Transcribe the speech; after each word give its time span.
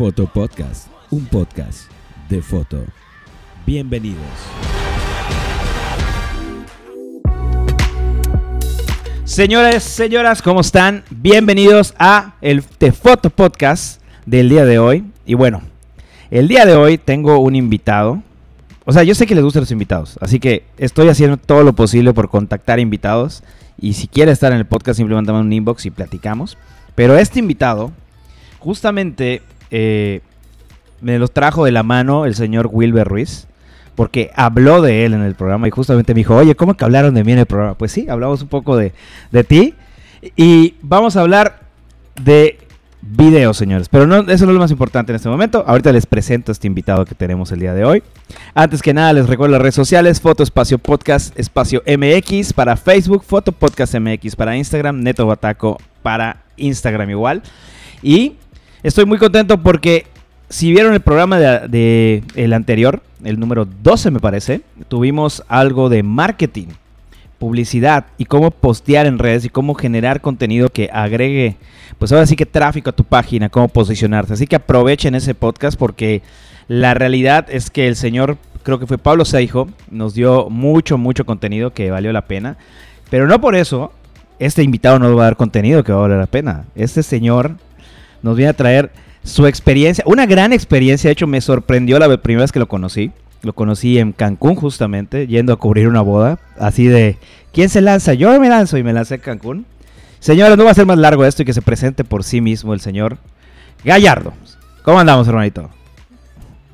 Foto 0.00 0.24
Podcast, 0.24 0.88
un 1.10 1.26
podcast 1.26 1.90
de 2.30 2.40
foto. 2.40 2.82
Bienvenidos. 3.66 4.24
Señores, 9.24 9.82
señoras, 9.82 10.40
¿cómo 10.40 10.62
están? 10.62 11.04
Bienvenidos 11.10 11.94
a 11.98 12.32
el 12.40 12.64
The 12.64 12.92
Photo 12.92 13.28
Podcast 13.28 14.00
del 14.24 14.48
día 14.48 14.64
de 14.64 14.78
hoy. 14.78 15.04
Y 15.26 15.34
bueno, 15.34 15.60
el 16.30 16.48
día 16.48 16.64
de 16.64 16.76
hoy 16.76 16.96
tengo 16.96 17.38
un 17.38 17.54
invitado. 17.54 18.22
O 18.86 18.94
sea, 18.94 19.02
yo 19.02 19.14
sé 19.14 19.26
que 19.26 19.34
les 19.34 19.44
gustan 19.44 19.60
los 19.60 19.70
invitados, 19.70 20.16
así 20.22 20.40
que 20.40 20.64
estoy 20.78 21.10
haciendo 21.10 21.36
todo 21.36 21.62
lo 21.62 21.74
posible 21.74 22.14
por 22.14 22.30
contactar 22.30 22.80
invitados. 22.80 23.42
Y 23.78 23.92
si 23.92 24.08
quiere 24.08 24.32
estar 24.32 24.50
en 24.50 24.56
el 24.60 24.64
podcast, 24.64 24.96
simplemente 24.96 25.30
manda 25.30 25.46
un 25.46 25.52
inbox 25.52 25.84
y 25.84 25.90
platicamos. 25.90 26.56
Pero 26.94 27.18
este 27.18 27.38
invitado, 27.38 27.92
justamente 28.60 29.42
eh, 29.70 30.20
me 31.00 31.18
los 31.18 31.32
trajo 31.32 31.64
de 31.64 31.72
la 31.72 31.82
mano 31.82 32.26
el 32.26 32.34
señor 32.34 32.68
Wilber 32.70 33.06
Ruiz 33.06 33.46
porque 33.94 34.30
habló 34.34 34.80
de 34.80 35.04
él 35.04 35.14
en 35.14 35.22
el 35.22 35.34
programa 35.34 35.68
y 35.68 35.70
justamente 35.70 36.14
me 36.14 36.20
dijo, 36.20 36.34
oye, 36.34 36.54
¿cómo 36.54 36.74
que 36.74 36.84
hablaron 36.84 37.14
de 37.14 37.22
mí 37.24 37.32
en 37.32 37.38
el 37.40 37.46
programa? 37.46 37.74
Pues 37.74 37.92
sí, 37.92 38.06
hablamos 38.08 38.40
un 38.40 38.48
poco 38.48 38.76
de, 38.76 38.92
de 39.30 39.44
ti 39.44 39.74
y 40.36 40.74
vamos 40.80 41.16
a 41.16 41.20
hablar 41.20 41.60
de 42.22 42.58
videos, 43.02 43.56
señores. 43.56 43.88
Pero 43.88 44.06
no, 44.06 44.20
eso 44.20 44.44
no 44.46 44.52
es 44.52 44.54
lo 44.54 44.60
más 44.60 44.70
importante 44.70 45.12
en 45.12 45.16
este 45.16 45.28
momento. 45.28 45.64
Ahorita 45.66 45.92
les 45.92 46.06
presento 46.06 46.50
a 46.50 46.52
este 46.52 46.66
invitado 46.66 47.04
que 47.04 47.14
tenemos 47.14 47.52
el 47.52 47.60
día 47.60 47.74
de 47.74 47.84
hoy. 47.84 48.02
Antes 48.54 48.82
que 48.82 48.94
nada, 48.94 49.12
les 49.12 49.28
recuerdo 49.28 49.52
las 49.52 49.62
redes 49.62 49.74
sociales, 49.74 50.20
Foto 50.20 50.42
Espacio 50.42 50.78
Podcast, 50.78 51.38
Espacio 51.38 51.82
MX 51.86 52.52
para 52.52 52.76
Facebook, 52.76 53.24
Foto 53.24 53.52
Podcast 53.52 53.94
MX 53.94 54.36
para 54.36 54.56
Instagram, 54.56 55.02
Neto 55.02 55.26
Bataco 55.26 55.78
para 56.02 56.42
Instagram 56.56 57.10
igual. 57.10 57.42
Y 58.02 58.36
estoy 58.82 59.04
muy 59.04 59.18
contento 59.18 59.58
porque 59.58 60.06
si 60.48 60.72
vieron 60.72 60.94
el 60.94 61.00
programa 61.00 61.38
de, 61.38 62.24
el 62.34 62.52
anterior, 62.52 63.02
el 63.24 63.38
número 63.38 63.64
12 63.64 64.10
me 64.10 64.20
parece, 64.20 64.62
tuvimos 64.88 65.44
algo 65.48 65.88
de 65.88 66.02
marketing, 66.02 66.68
publicidad 67.38 68.06
y 68.18 68.24
cómo 68.24 68.50
postear 68.50 69.06
en 69.06 69.18
redes 69.18 69.44
y 69.44 69.48
cómo 69.48 69.74
generar 69.74 70.20
contenido 70.20 70.68
que 70.68 70.90
agregue, 70.92 71.56
pues 71.98 72.12
ahora 72.12 72.26
sí 72.26 72.36
que 72.36 72.46
tráfico 72.46 72.90
a 72.90 72.94
tu 72.94 73.04
página, 73.04 73.48
cómo 73.48 73.68
posicionarse. 73.68 74.32
Así 74.32 74.46
que 74.46 74.56
aprovechen 74.56 75.14
ese 75.14 75.34
podcast 75.34 75.78
porque 75.78 76.22
la 76.68 76.94
realidad 76.94 77.46
es 77.48 77.70
que 77.70 77.86
el 77.88 77.96
señor, 77.96 78.36
creo 78.62 78.78
que 78.78 78.86
fue 78.86 78.98
Pablo 78.98 79.24
Seijo, 79.24 79.68
nos 79.90 80.14
dio 80.14 80.50
mucho, 80.50 80.98
mucho 80.98 81.24
contenido 81.24 81.72
que 81.72 81.90
valió 81.90 82.12
la 82.12 82.26
pena. 82.26 82.56
Pero 83.08 83.26
no 83.26 83.40
por 83.40 83.54
eso, 83.54 83.92
este 84.38 84.62
invitado 84.62 84.98
no 84.98 85.14
va 85.14 85.22
a 85.22 85.26
dar 85.26 85.36
contenido 85.36 85.84
que 85.84 85.92
va 85.92 85.98
a 85.98 86.02
valer 86.02 86.18
la 86.18 86.26
pena. 86.26 86.64
Este 86.74 87.02
señor 87.02 87.56
nos 88.22 88.36
viene 88.36 88.50
a 88.50 88.54
traer 88.54 88.90
su 89.22 89.46
experiencia, 89.46 90.04
una 90.06 90.26
gran 90.26 90.52
experiencia, 90.52 91.08
de 91.08 91.12
hecho 91.12 91.26
me 91.26 91.40
sorprendió 91.40 91.98
la 91.98 92.16
primera 92.18 92.44
vez 92.44 92.52
que 92.52 92.58
lo 92.58 92.68
conocí. 92.68 93.12
Lo 93.42 93.54
conocí 93.54 93.98
en 93.98 94.12
Cancún 94.12 94.54
justamente, 94.54 95.26
yendo 95.26 95.54
a 95.54 95.56
cubrir 95.56 95.88
una 95.88 96.02
boda, 96.02 96.38
así 96.58 96.86
de, 96.86 97.16
¿quién 97.54 97.70
se 97.70 97.80
lanza? 97.80 98.12
Yo 98.12 98.38
me 98.38 98.50
lanzo 98.50 98.76
y 98.76 98.82
me 98.82 98.92
lancé 98.92 99.14
a 99.14 99.18
Cancún. 99.18 99.64
Señores, 100.18 100.58
no 100.58 100.64
va 100.64 100.72
a 100.72 100.74
ser 100.74 100.84
más 100.84 100.98
largo 100.98 101.24
esto 101.24 101.40
y 101.40 101.46
que 101.46 101.54
se 101.54 101.62
presente 101.62 102.04
por 102.04 102.22
sí 102.22 102.42
mismo 102.42 102.74
el 102.74 102.80
señor 102.80 103.16
Gallardo. 103.82 104.34
¿Cómo 104.82 105.00
andamos, 105.00 105.26
hermanito? 105.26 105.70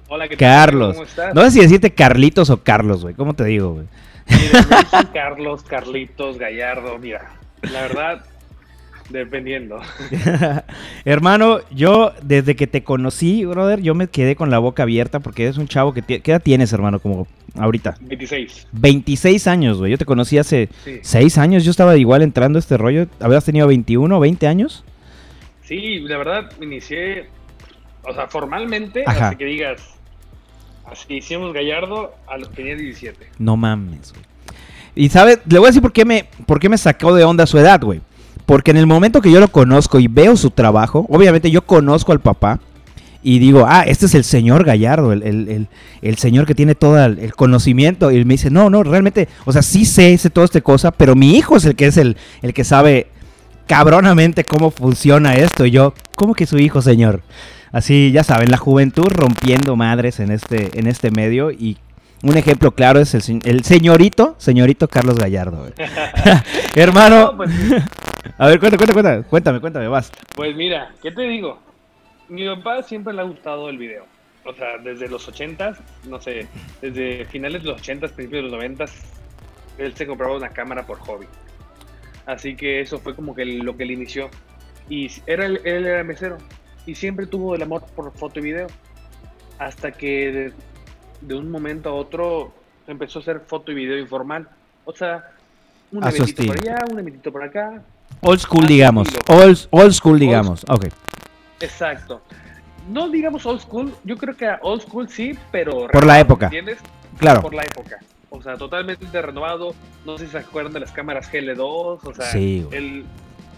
Hola, 0.08 0.26
¿qué 0.26 0.36
tal? 0.36 0.48
Carlos. 0.48 0.94
¿Cómo 0.94 1.06
estás? 1.06 1.34
No 1.34 1.42
sé 1.42 1.50
si 1.52 1.60
decirte 1.60 1.92
Carlitos 1.92 2.50
o 2.50 2.60
Carlos, 2.62 3.02
güey. 3.02 3.14
¿Cómo 3.14 3.34
te 3.34 3.44
digo, 3.44 3.74
güey? 3.74 3.86
Mira, 4.28 5.08
Carlos, 5.12 5.62
Carlitos, 5.62 6.38
Gallardo, 6.38 6.98
mira, 6.98 7.30
la 7.62 7.82
verdad, 7.82 8.24
dependiendo. 9.10 9.80
Hermano, 11.04 11.58
yo 11.70 12.12
desde 12.22 12.56
que 12.56 12.66
te 12.66 12.82
conocí, 12.82 13.44
brother, 13.44 13.80
yo 13.80 13.94
me 13.94 14.08
quedé 14.08 14.36
con 14.36 14.50
la 14.50 14.58
boca 14.58 14.82
abierta 14.82 15.20
porque 15.20 15.44
eres 15.44 15.58
un 15.58 15.68
chavo 15.68 15.92
que... 15.92 16.02
¿Qué 16.02 16.30
edad 16.30 16.42
tienes, 16.42 16.72
hermano? 16.72 16.98
Como 16.98 17.26
ahorita. 17.56 17.96
26. 18.00 18.68
26 18.72 19.46
años, 19.46 19.78
güey. 19.78 19.90
Yo 19.92 19.98
te 19.98 20.04
conocí 20.04 20.38
hace 20.38 20.68
Sí. 20.84 20.98
6 21.02 21.38
años. 21.38 21.64
Yo 21.64 21.70
estaba 21.70 21.96
igual 21.96 22.22
entrando 22.22 22.58
a 22.58 22.60
este 22.60 22.76
rollo. 22.76 23.06
¿Habías 23.20 23.44
tenido 23.44 23.66
21, 23.66 24.18
20 24.20 24.46
años? 24.46 24.84
Sí, 25.64 26.00
la 26.00 26.16
verdad, 26.18 26.50
me 26.60 26.66
inicié, 26.66 27.26
o 28.04 28.14
sea, 28.14 28.28
formalmente, 28.28 29.02
Ajá. 29.04 29.28
así 29.28 29.36
que 29.36 29.46
digas, 29.46 29.82
así 30.84 31.14
hicimos 31.14 31.52
Gallardo 31.52 32.14
a 32.28 32.38
los 32.38 32.48
que 32.50 32.54
tenía 32.56 32.76
17. 32.76 33.26
No 33.38 33.56
mames, 33.56 34.12
güey. 34.12 34.24
Y 34.94 35.08
sabes, 35.08 35.40
le 35.46 35.58
voy 35.58 35.66
a 35.66 35.70
decir 35.70 35.82
por 35.82 35.92
qué 35.92 36.04
me, 36.04 36.24
por 36.46 36.60
qué 36.60 36.68
me 36.68 36.78
sacó 36.78 37.14
de 37.14 37.24
onda 37.24 37.46
su 37.46 37.58
edad, 37.58 37.80
güey. 37.82 38.00
Porque 38.46 38.70
en 38.70 38.76
el 38.76 38.86
momento 38.86 39.20
que 39.20 39.30
yo 39.30 39.40
lo 39.40 39.48
conozco 39.48 39.98
y 39.98 40.06
veo 40.08 40.36
su 40.36 40.50
trabajo, 40.50 41.04
obviamente 41.08 41.50
yo 41.50 41.62
conozco 41.66 42.12
al 42.12 42.20
papá 42.20 42.60
y 43.22 43.40
digo, 43.40 43.66
ah, 43.68 43.82
este 43.82 44.06
es 44.06 44.14
el 44.14 44.22
señor 44.22 44.62
Gallardo, 44.64 45.12
el, 45.12 45.24
el- 45.24 45.68
el- 46.00 46.16
señor 46.16 46.46
que 46.46 46.54
tiene 46.54 46.76
todo 46.76 47.04
el, 47.04 47.34
conocimiento. 47.34 48.12
Y 48.12 48.24
me 48.24 48.34
dice, 48.34 48.50
no, 48.50 48.70
no, 48.70 48.84
realmente, 48.84 49.26
o 49.44 49.52
sea, 49.52 49.62
sí 49.62 49.84
sé, 49.84 50.16
sé 50.16 50.30
toda 50.30 50.44
esta 50.44 50.60
cosa, 50.60 50.92
pero 50.92 51.16
mi 51.16 51.36
hijo 51.36 51.56
es 51.56 51.64
el 51.64 51.74
que 51.74 51.86
es 51.86 51.96
el, 51.96 52.16
el 52.40 52.54
que 52.54 52.62
sabe 52.62 53.08
cabronamente 53.66 54.44
cómo 54.44 54.70
funciona 54.70 55.34
esto. 55.34 55.66
Y 55.66 55.72
yo, 55.72 55.92
¿cómo 56.14 56.34
que 56.34 56.46
su 56.46 56.56
hijo, 56.58 56.80
señor? 56.82 57.22
Así, 57.72 58.12
ya 58.12 58.22
saben, 58.22 58.50
la 58.50 58.56
juventud 58.58 59.08
rompiendo 59.10 59.74
madres 59.74 60.20
en 60.20 60.30
este, 60.30 60.78
en 60.78 60.86
este 60.86 61.10
medio 61.10 61.50
y 61.50 61.78
un 62.22 62.36
ejemplo 62.36 62.72
claro 62.72 63.00
es 63.00 63.14
el, 63.14 63.40
el 63.44 63.64
señorito, 63.64 64.34
señorito 64.38 64.88
Carlos 64.88 65.16
Gallardo. 65.18 65.68
Hermano, 66.74 67.32
No, 67.32 67.36
pues, 67.36 67.50
a 68.38 68.46
ver, 68.48 68.58
cuéntame, 68.58 68.78
cuéntame, 68.78 68.94
cuéntame, 69.02 69.24
cuéntame, 69.24 69.60
cuéntame, 69.60 69.88
vas. 69.88 70.10
pues 70.34 70.54
mira, 70.56 70.92
¿qué 71.02 71.10
te 71.10 71.22
digo? 71.22 71.58
Mi 72.28 72.46
papá 72.46 72.82
siempre 72.82 73.12
le 73.14 73.20
ha 73.20 73.24
gustado 73.24 73.68
el 73.68 73.78
video. 73.78 74.04
O 74.44 74.54
sea, 74.54 74.78
desde 74.78 75.08
los 75.08 75.28
80s, 75.28 75.76
no 76.08 76.20
sé, 76.20 76.46
desde 76.80 77.24
finales 77.26 77.62
de 77.62 77.68
los 77.70 77.82
80s, 77.82 78.10
principios 78.12 78.44
de 78.44 78.50
los 78.50 78.52
90s, 78.52 78.90
él 79.78 79.94
se 79.94 80.06
compraba 80.06 80.36
una 80.36 80.50
cámara 80.50 80.86
por 80.86 80.98
hobby. 81.00 81.26
Así 82.26 82.54
que 82.56 82.80
eso 82.80 82.98
fue 82.98 83.14
como 83.14 83.34
que 83.34 83.44
lo 83.44 83.76
que 83.76 83.84
le 83.84 83.92
inició. 83.94 84.30
Y 84.88 85.10
era 85.26 85.46
él 85.46 85.60
era 85.64 86.02
mesero. 86.04 86.38
Y 86.86 86.94
siempre 86.94 87.26
tuvo 87.26 87.54
el 87.56 87.62
amor 87.62 87.84
por 87.94 88.12
foto 88.16 88.38
y 88.38 88.42
video. 88.42 88.68
Hasta 89.58 89.90
que 89.92 90.52
de, 91.20 91.34
un 91.34 91.50
momento 91.50 91.90
a 91.90 91.94
otro 91.94 92.52
empezó 92.86 93.18
a 93.18 93.22
hacer 93.22 93.40
foto 93.40 93.72
y 93.72 93.74
video 93.74 93.98
informal. 93.98 94.48
O 94.84 94.92
sea, 94.94 95.30
un 95.92 96.04
eventito 96.06 96.46
por 96.46 96.58
allá, 96.58 96.84
un 96.90 96.98
eventito 96.98 97.32
por 97.32 97.42
acá. 97.42 97.82
Old 98.20 98.40
school, 98.40 98.66
digamos. 98.66 99.08
Old, 99.28 99.68
old 99.70 99.92
school, 99.92 100.18
digamos. 100.18 100.64
Ok. 100.68 100.86
Exacto. 101.60 102.22
No 102.88 103.08
digamos 103.08 103.44
old 103.46 103.60
school, 103.60 103.92
yo 104.04 104.16
creo 104.16 104.36
que 104.36 104.48
old 104.62 104.82
school 104.82 105.08
sí, 105.08 105.36
pero... 105.50 105.88
Por 105.88 106.06
la 106.06 106.20
época. 106.20 106.46
¿Entiendes? 106.46 106.78
Claro. 107.18 107.42
Por 107.42 107.54
la 107.54 107.64
época. 107.64 107.98
O 108.30 108.42
sea, 108.42 108.56
totalmente 108.56 109.22
renovado. 109.22 109.74
No 110.04 110.18
sé 110.18 110.26
si 110.26 110.32
se 110.32 110.38
acuerdan 110.38 110.72
de 110.72 110.80
las 110.80 110.92
cámaras 110.92 111.30
GL2, 111.32 111.58
o 112.02 112.14
sea, 112.14 112.26
Sí, 112.26 112.66
el, 112.70 113.04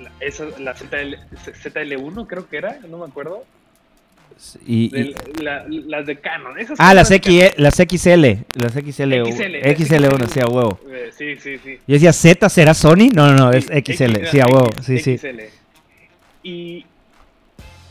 la, 0.00 0.10
esa, 0.20 0.46
la 0.58 0.74
ZL, 0.74 1.16
ZL1 1.44 2.26
creo 2.26 2.48
que 2.48 2.56
era, 2.56 2.78
no 2.88 2.98
me 2.98 3.06
acuerdo. 3.06 3.44
Y, 4.66 4.84
y- 4.86 4.88
Del- 4.90 5.14
la- 5.42 5.64
las 5.68 6.06
de 6.06 6.16
Canon. 6.20 6.58
Esas 6.58 6.78
ah, 6.80 6.94
las, 6.94 7.10
X, 7.10 7.52
las 7.56 7.74
XL. 7.76 8.44
Las 8.54 8.72
XL. 8.72 9.12
XL, 9.24 9.56
XL1, 9.64 10.26
sí, 10.28 10.40
a 10.40 10.46
huevo. 10.46 10.78
Eh, 10.90 11.10
Sí, 11.16 11.36
sí, 11.36 11.58
sí. 11.58 11.78
Yo 11.86 11.94
decía, 11.94 12.12
¿Z 12.12 12.48
será 12.48 12.74
Sony? 12.74 13.10
No, 13.12 13.26
no, 13.32 13.34
no, 13.34 13.50
es 13.52 13.66
XL. 13.66 14.16
X- 14.18 14.30
Sí, 14.30 14.40
a 14.40 14.46
huevo. 14.46 14.70
Sí, 14.82 14.98
sí. 15.00 15.18
XL. 15.18 15.40
Y, 16.44 16.86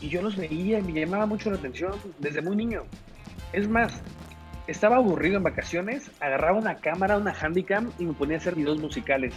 y 0.00 0.08
yo 0.08 0.22
los 0.22 0.36
veía 0.36 0.78
y 0.78 0.82
me 0.82 0.98
llamaba 0.98 1.26
mucho 1.26 1.50
la 1.50 1.56
atención 1.56 1.92
desde 2.18 2.40
muy 2.40 2.56
niño. 2.56 2.84
Es 3.52 3.68
más, 3.68 4.00
estaba 4.66 4.96
aburrido 4.96 5.36
en 5.36 5.42
vacaciones, 5.42 6.10
agarraba 6.20 6.58
una 6.58 6.76
cámara, 6.76 7.18
una 7.18 7.32
handicam 7.38 7.90
y 7.98 8.04
me 8.04 8.14
ponía 8.14 8.36
a 8.36 8.40
hacer 8.40 8.54
videos 8.54 8.78
musicales. 8.80 9.34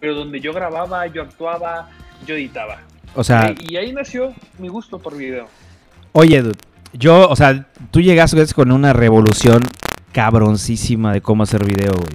Pero 0.00 0.14
donde 0.14 0.40
yo 0.40 0.52
grababa, 0.54 1.06
yo 1.06 1.22
actuaba, 1.22 1.90
yo 2.26 2.34
editaba. 2.34 2.80
O 3.14 3.22
sea, 3.24 3.54
y, 3.60 3.72
y 3.72 3.76
ahí 3.76 3.92
nació 3.92 4.34
mi 4.58 4.68
gusto 4.68 4.98
por 4.98 5.16
video. 5.16 5.48
Oye, 6.18 6.42
yo, 6.94 7.28
o 7.28 7.36
sea, 7.36 7.66
tú 7.90 8.00
llegaste 8.00 8.42
con 8.54 8.72
una 8.72 8.94
revolución 8.94 9.62
cabroncísima 10.12 11.12
de 11.12 11.20
cómo 11.20 11.42
hacer 11.42 11.66
video, 11.66 11.92
güey. 11.92 12.08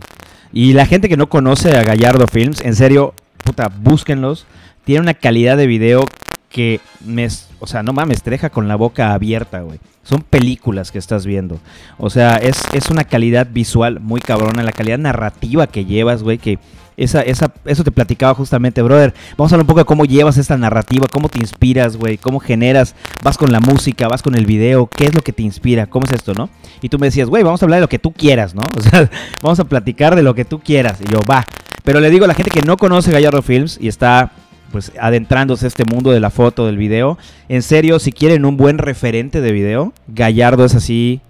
Y 0.52 0.74
la 0.74 0.88
gente 0.88 1.08
que 1.08 1.18
no 1.18 1.30
conoce 1.30 1.78
a 1.78 1.84
Gallardo 1.84 2.26
Films, 2.26 2.62
en 2.62 2.76
serio, 2.76 3.14
puta, 3.44 3.70
búsquenlos. 3.70 4.48
Tiene 4.86 5.02
una 5.02 5.14
calidad 5.14 5.56
de 5.56 5.68
video 5.68 6.08
que 6.50 6.80
me, 7.06 7.28
o 7.60 7.68
sea, 7.68 7.84
no 7.84 7.94
mames, 7.94 8.24
te 8.24 8.32
deja 8.32 8.50
con 8.50 8.68
la 8.68 8.76
boca 8.76 9.14
abierta, 9.14 9.62
güey. 9.62 9.78
Son 10.04 10.22
películas 10.22 10.92
que 10.92 10.98
estás 10.98 11.26
viendo. 11.26 11.60
O 11.98 12.10
sea, 12.10 12.36
es, 12.38 12.62
es 12.74 12.90
una 12.90 13.04
calidad 13.04 13.48
visual 13.52 14.00
muy 14.00 14.20
cabrona, 14.20 14.64
la 14.64 14.72
calidad 14.72 14.98
narrativa 14.98 15.68
que 15.68 15.86
llevas, 15.86 16.24
güey, 16.24 16.38
que 16.38 16.58
esa, 16.98 17.22
esa, 17.22 17.54
eso 17.66 17.84
te 17.84 17.92
platicaba 17.92 18.34
justamente, 18.36 18.82
brother. 18.82 19.14
Vamos 19.38 19.52
a 19.52 19.56
hablar 19.56 19.64
un 19.64 19.68
poco 19.68 19.80
de 19.80 19.86
cómo 19.86 20.06
llevas 20.06 20.38
esta 20.38 20.58
narrativa, 20.58 21.08
cómo 21.12 21.30
te 21.30 21.40
inspiras, 21.40 21.98
güey, 21.98 22.18
cómo 22.18 22.40
generas, 22.40 22.96
vas 23.24 23.38
con 23.38 23.52
la 23.52 23.60
música, 23.60 24.08
vas 24.08 24.22
con 24.22 24.36
el 24.36 24.46
video, 24.46 24.88
qué 24.88 25.06
es 25.06 25.16
lo 25.16 25.22
que 25.22 25.34
te 25.34 25.44
inspira, 25.44 25.88
cómo 25.88 26.06
es 26.06 26.14
esto, 26.14 26.34
¿no? 26.34 26.50
Y 26.82 26.90
tú 26.90 27.00
me 27.00 27.08
decías, 27.08 27.30
güey, 27.30 27.44
vamos 27.44 27.62
a 27.62 27.66
hablar 27.66 27.78
de 27.78 27.82
lo 27.82 27.90
que 27.90 28.00
tú 28.00 28.12
quieras, 28.12 28.56
¿no? 28.56 28.62
O 28.78 28.82
sea, 28.82 29.10
vamos 29.42 29.60
a 29.60 29.66
platicar 29.66 30.16
de 30.16 30.24
lo 30.24 30.34
que 30.34 30.46
tú 30.46 30.60
quieras. 30.60 31.00
Y 31.02 31.12
yo, 31.12 31.20
va. 31.30 31.46
Pero 31.84 32.00
le 32.00 32.10
digo 32.10 32.26
a 32.26 32.28
la 32.28 32.34
gente 32.34 32.52
que 32.52 32.62
no 32.62 32.78
conoce 32.78 33.12
Gallardo 33.12 33.42
Films 33.42 33.78
y 33.82 33.88
está 33.88 34.32
pues 34.72 34.92
adentrándose 35.00 35.66
a 35.66 35.68
este 35.68 35.86
mundo 35.86 36.12
de 36.12 36.20
la 36.20 36.30
foto, 36.30 36.66
del 36.66 36.78
video. 36.78 37.18
En 37.50 37.62
serio, 37.62 38.00
si 38.00 38.12
quieren 38.12 38.46
un 38.46 38.58
buen 38.58 38.78
referente 38.78 39.42
de 39.42 39.52
video, 39.52 39.94
Gallardo 40.08 40.66
es 40.66 40.76
así. 40.76 41.22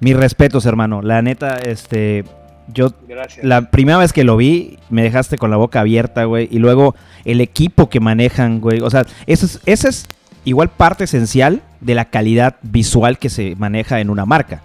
Mis 0.00 0.16
respetos, 0.16 0.66
hermano. 0.66 1.02
La 1.02 1.22
neta, 1.22 1.56
este, 1.56 2.24
yo 2.72 2.92
Gracias. 3.08 3.44
la 3.44 3.70
primera 3.70 3.98
vez 3.98 4.12
que 4.12 4.24
lo 4.24 4.36
vi, 4.36 4.78
me 4.90 5.02
dejaste 5.02 5.38
con 5.38 5.50
la 5.50 5.56
boca 5.56 5.80
abierta, 5.80 6.24
güey. 6.24 6.48
Y 6.50 6.58
luego 6.58 6.94
el 7.24 7.40
equipo 7.40 7.88
que 7.88 8.00
manejan, 8.00 8.60
güey. 8.60 8.80
O 8.80 8.90
sea, 8.90 9.04
eso 9.26 9.46
es, 9.46 9.60
esa 9.66 9.88
es 9.88 10.06
igual 10.44 10.68
parte 10.68 11.04
esencial 11.04 11.62
de 11.80 11.94
la 11.94 12.06
calidad 12.06 12.56
visual 12.62 13.18
que 13.18 13.28
se 13.28 13.54
maneja 13.56 14.00
en 14.00 14.10
una 14.10 14.24
marca. 14.24 14.62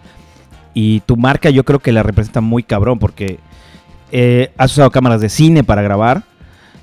Y 0.74 1.02
tu 1.02 1.18
marca 1.18 1.50
yo 1.50 1.64
creo 1.64 1.80
que 1.80 1.92
la 1.92 2.04
representa 2.04 2.42
muy 2.42 2.64
cabrón 2.64 3.00
porque 3.00 3.40
eh, 4.12 4.52
has 4.58 4.72
usado 4.72 4.92
cámaras 4.92 5.22
de 5.22 5.30
cine 5.30 5.64
para 5.64 5.82
grabar. 5.82 6.24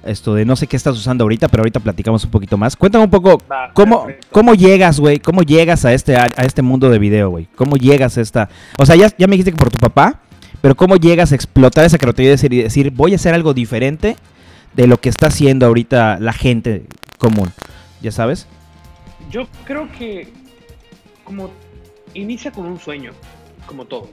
Esto 0.04 0.34
de 0.34 0.44
no 0.46 0.56
sé 0.56 0.66
qué 0.66 0.76
estás 0.76 0.96
usando 0.96 1.24
ahorita, 1.24 1.48
pero 1.48 1.60
ahorita 1.62 1.80
platicamos 1.80 2.24
un 2.24 2.30
poquito 2.30 2.56
más. 2.56 2.74
Cuéntame 2.74 3.04
un 3.04 3.10
poco 3.10 3.42
Va, 3.50 3.70
cómo, 3.74 4.06
perfecto. 4.06 4.28
cómo 4.32 4.54
llegas, 4.54 4.98
güey. 4.98 5.18
¿Cómo 5.18 5.42
llegas 5.42 5.84
a 5.84 5.92
este, 5.92 6.16
a 6.16 6.26
este 6.26 6.62
mundo 6.62 6.88
de 6.88 6.98
video, 6.98 7.28
güey? 7.30 7.48
¿Cómo 7.54 7.76
llegas 7.76 8.16
a 8.16 8.22
esta... 8.22 8.48
O 8.78 8.86
sea, 8.86 8.96
ya, 8.96 9.12
ya 9.18 9.26
me 9.26 9.32
dijiste 9.32 9.50
que 9.52 9.58
por 9.58 9.70
tu 9.70 9.78
papá, 9.78 10.20
pero 10.62 10.74
¿cómo 10.74 10.96
llegas 10.96 11.32
a 11.32 11.34
explotar 11.34 11.84
esa 11.84 11.98
creatividad 11.98 12.38
y 12.42 12.62
decir, 12.62 12.90
voy 12.92 13.12
a 13.12 13.16
hacer 13.16 13.34
algo 13.34 13.52
diferente 13.52 14.16
de 14.74 14.86
lo 14.86 14.98
que 14.98 15.08
está 15.10 15.26
haciendo 15.26 15.66
ahorita 15.66 16.18
la 16.18 16.32
gente 16.32 16.84
común? 17.18 17.50
¿Ya 18.00 18.10
sabes? 18.10 18.46
Yo 19.30 19.46
creo 19.64 19.90
que 19.92 20.32
como 21.24 21.50
inicia 22.14 22.50
con 22.52 22.64
un 22.66 22.80
sueño, 22.80 23.12
como 23.66 23.84
todos. 23.84 24.08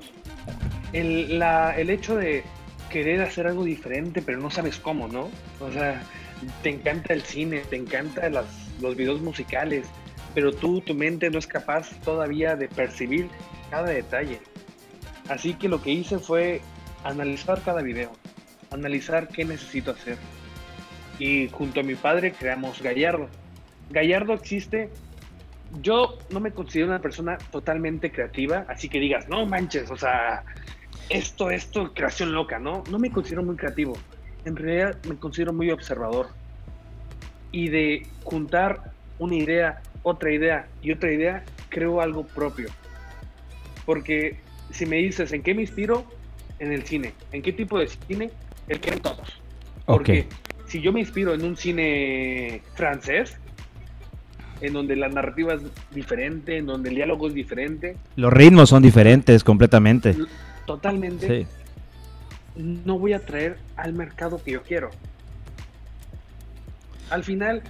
El, 0.94 1.40
la- 1.40 1.76
el 1.78 1.90
hecho 1.90 2.16
de 2.16 2.44
querer 2.90 3.22
hacer 3.22 3.48
algo 3.48 3.64
diferente, 3.64 4.22
pero 4.22 4.40
no 4.40 4.50
sabes 4.50 4.78
cómo, 4.80 5.08
¿no? 5.08 5.30
O 5.60 5.72
sea, 5.72 6.02
te 6.64 6.70
encanta 6.70 7.14
el 7.14 7.22
cine, 7.22 7.62
te 7.70 7.76
encantan 7.76 8.34
las, 8.34 8.46
los 8.82 8.96
videos 8.96 9.22
musicales, 9.22 9.88
pero 10.34 10.54
tú, 10.54 10.82
tu 10.82 10.94
mente 10.94 11.30
no 11.30 11.40
es 11.40 11.48
capaz 11.48 11.90
todavía 12.02 12.56
de 12.56 12.68
percibir 12.68 13.30
cada 13.70 13.90
detalle. 13.90 14.40
Así 15.30 15.54
que 15.54 15.68
lo 15.68 15.82
que 15.82 15.92
hice 15.92 16.20
fue 16.20 16.62
analizar 17.04 17.62
cada 17.64 17.82
video, 17.82 18.12
analizar 18.72 19.28
qué 19.28 19.46
necesito 19.46 19.92
hacer. 19.92 20.18
Y 21.20 21.50
junto 21.50 21.80
a 21.80 21.84
mi 21.84 21.96
padre 21.96 22.32
creamos 22.32 22.82
Gallardo. 22.82 23.28
Gallardo 23.90 24.34
existe. 24.34 24.90
Yo 25.82 26.18
no 26.30 26.40
me 26.40 26.52
considero 26.52 26.88
una 26.88 27.02
persona 27.02 27.38
totalmente 27.52 28.12
creativa, 28.12 28.66
así 28.70 28.88
que 28.88 29.00
digas, 29.00 29.28
no 29.28 29.46
manches, 29.46 29.92
o 29.92 29.98
sea, 29.98 30.46
esto, 31.10 31.52
esto, 31.52 31.94
creación 31.94 32.34
loca, 32.34 32.60
¿no? 32.60 32.84
No 32.90 33.00
me 33.00 33.12
considero 33.12 33.44
muy 33.44 33.56
creativo. 33.56 33.98
En 34.46 34.56
realidad 34.56 34.98
me 35.08 35.16
considero 35.16 35.54
muy 35.54 35.72
observador. 35.72 36.28
Y 37.52 37.70
de 37.70 38.08
juntar 38.24 38.92
una 39.20 39.36
idea, 39.36 39.82
otra 40.04 40.32
idea 40.32 40.68
y 40.82 40.92
otra 40.92 41.12
idea, 41.12 41.44
creo 41.70 42.02
algo 42.02 42.26
propio. 42.26 42.70
Porque 43.86 44.38
si 44.72 44.86
me 44.86 44.98
dices 44.98 45.32
en 45.32 45.44
qué 45.44 45.54
me 45.54 45.62
inspiro, 45.62 46.06
en 46.60 46.72
el 46.72 46.84
cine. 46.84 47.14
¿En 47.32 47.42
qué 47.42 47.54
tipo 47.54 47.80
de 47.80 47.88
cine? 47.88 48.32
El 48.68 48.80
que 48.80 48.92
ven 48.92 49.00
todos. 49.00 49.42
Porque 49.86 50.28
si 50.68 50.82
yo 50.82 50.92
me 50.92 51.00
inspiro 51.00 51.34
en 51.34 51.44
un 51.44 51.56
cine 51.56 52.62
francés, 52.76 53.38
en 54.62 54.74
donde 54.74 54.96
la 54.96 55.08
narrativa 55.08 55.54
es 55.54 55.62
diferente, 55.94 56.58
en 56.58 56.66
donde 56.66 56.90
el 56.90 56.96
diálogo 56.96 57.28
es 57.28 57.34
diferente, 57.34 57.96
Los 58.16 58.34
ritmos 58.34 58.70
son 58.70 58.82
diferentes 58.82 59.44
completamente. 59.44 60.16
Totalmente 60.68 61.28
Sí. 61.28 61.48
no 62.56 63.00
voy 63.00 63.14
a 63.14 63.26
traer 63.26 63.58
al 63.76 63.94
mercado 63.94 64.44
que 64.44 64.52
yo 64.52 64.62
quiero. 64.62 64.92
Al 67.10 67.24
final, 67.24 67.64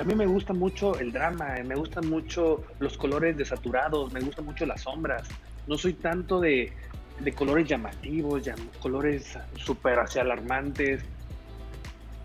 a 0.00 0.04
mí 0.04 0.14
me 0.14 0.26
gusta 0.26 0.52
mucho 0.52 0.98
el 0.98 1.12
drama, 1.12 1.54
me 1.64 1.74
gustan 1.74 2.08
mucho 2.08 2.64
los 2.78 2.96
colores 2.96 3.36
desaturados, 3.36 4.12
me 4.12 4.20
gustan 4.20 4.44
mucho 4.44 4.64
las 4.64 4.82
sombras. 4.82 5.26
No 5.66 5.76
soy 5.76 5.94
tanto 5.94 6.40
de, 6.40 6.72
de 7.20 7.32
colores 7.32 7.66
llamativos, 7.68 8.44
llam- 8.44 8.70
colores 8.80 9.36
súper 9.56 9.98
alarmantes, 9.98 11.02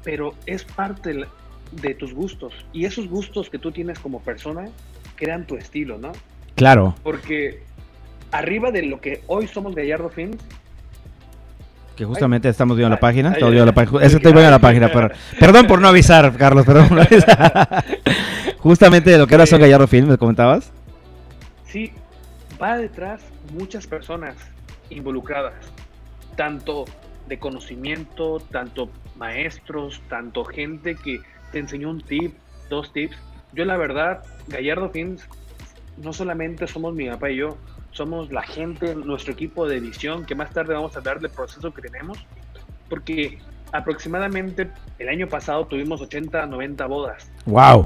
pero 0.03 0.35
es 0.45 0.63
parte 0.63 1.25
de 1.71 1.93
tus 1.95 2.13
gustos. 2.13 2.53
Y 2.73 2.85
esos 2.85 3.07
gustos 3.07 3.49
que 3.49 3.57
tú 3.57 3.71
tienes 3.71 3.97
como 3.99 4.21
persona 4.21 4.69
crean 5.15 5.47
tu 5.47 5.55
estilo, 5.55 5.97
¿no? 5.97 6.11
Claro. 6.55 6.93
Porque 7.01 7.63
arriba 8.31 8.71
de 8.71 8.83
lo 8.83 8.99
que 9.01 9.21
hoy 9.27 9.47
somos 9.47 9.75
Gallardo 9.75 10.09
Films, 10.09 10.37
Que 11.95 12.05
justamente 12.05 12.49
estamos 12.49 12.77
viendo 12.77 12.89
la 12.89 12.95
Ay, 12.95 13.01
página. 13.01 13.29
ay, 13.29 13.35
ay, 13.43 13.51
viendo 13.51 13.65
la 13.65 13.71
ay. 13.71 13.75
página. 13.85 14.03
Esa 14.05 14.17
estoy 14.17 14.31
viendo 14.33 14.49
la 14.51 14.59
página. 14.59 14.89
pero- 14.91 15.09
perdón 15.39 15.67
por 15.67 15.81
no 15.81 15.87
avisar, 15.87 16.35
Carlos. 16.37 16.65
Perdón 16.65 16.87
por 16.87 16.97
no 16.97 17.03
avisar. 17.03 17.83
justamente 18.59 19.09
de 19.11 19.17
lo 19.17 19.27
que 19.27 19.35
era 19.35 19.45
Son 19.45 19.59
Gallardo 19.59 19.87
Film, 19.87 20.07
¿me 20.09 20.17
comentabas? 20.17 20.71
sí, 21.65 21.91
va 22.61 22.77
detrás 22.77 23.21
muchas 23.57 23.87
personas 23.87 24.35
involucradas, 24.89 25.53
tanto 26.35 26.85
de 27.27 27.39
conocimiento, 27.39 28.39
tanto 28.51 28.89
maestros, 29.17 30.01
tanto 30.09 30.43
gente 30.43 30.95
que 30.95 31.21
te 31.51 31.59
enseñó 31.59 31.89
un 31.89 32.01
tip, 32.01 32.33
dos 32.69 32.91
tips. 32.93 33.15
Yo 33.53 33.63
la 33.65 33.77
verdad, 33.77 34.23
Gallardo 34.47 34.89
Films, 34.89 35.25
no 35.97 36.11
solamente 36.13 36.67
somos 36.67 36.93
mi 36.93 37.07
papá 37.09 37.29
y 37.31 37.37
yo, 37.37 37.57
somos 37.91 38.31
la 38.31 38.43
gente, 38.43 38.95
nuestro 38.95 39.33
equipo 39.33 39.67
de 39.67 39.77
edición, 39.77 40.25
que 40.25 40.35
más 40.35 40.51
tarde 40.51 40.73
vamos 40.73 40.95
a 40.95 40.99
hablar 40.99 41.19
del 41.19 41.31
proceso 41.31 41.73
que 41.73 41.81
tenemos, 41.81 42.17
porque 42.89 43.37
aproximadamente 43.71 44.69
el 44.99 45.09
año 45.09 45.27
pasado 45.27 45.65
tuvimos 45.65 46.01
80, 46.01 46.45
90 46.45 46.85
bodas. 46.87 47.31
Wow. 47.45 47.85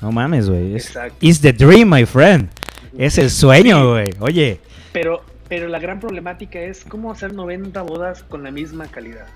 No 0.00 0.12
mames, 0.12 0.48
güey. 0.48 0.74
Es, 0.74 0.86
Exacto. 0.86 1.16
it's 1.20 1.40
the 1.40 1.52
dream, 1.52 1.88
my 1.88 2.04
friend. 2.04 2.48
Es 2.96 3.18
el 3.18 3.30
sueño, 3.30 3.92
güey. 3.92 4.10
Oye. 4.20 4.60
Pero, 4.92 5.22
pero 5.48 5.68
la 5.68 5.78
gran 5.78 5.98
problemática 5.98 6.60
es 6.60 6.84
cómo 6.84 7.10
hacer 7.10 7.32
90 7.32 7.82
bodas 7.82 8.22
con 8.22 8.44
la 8.44 8.50
misma 8.50 8.86
calidad. 8.86 9.26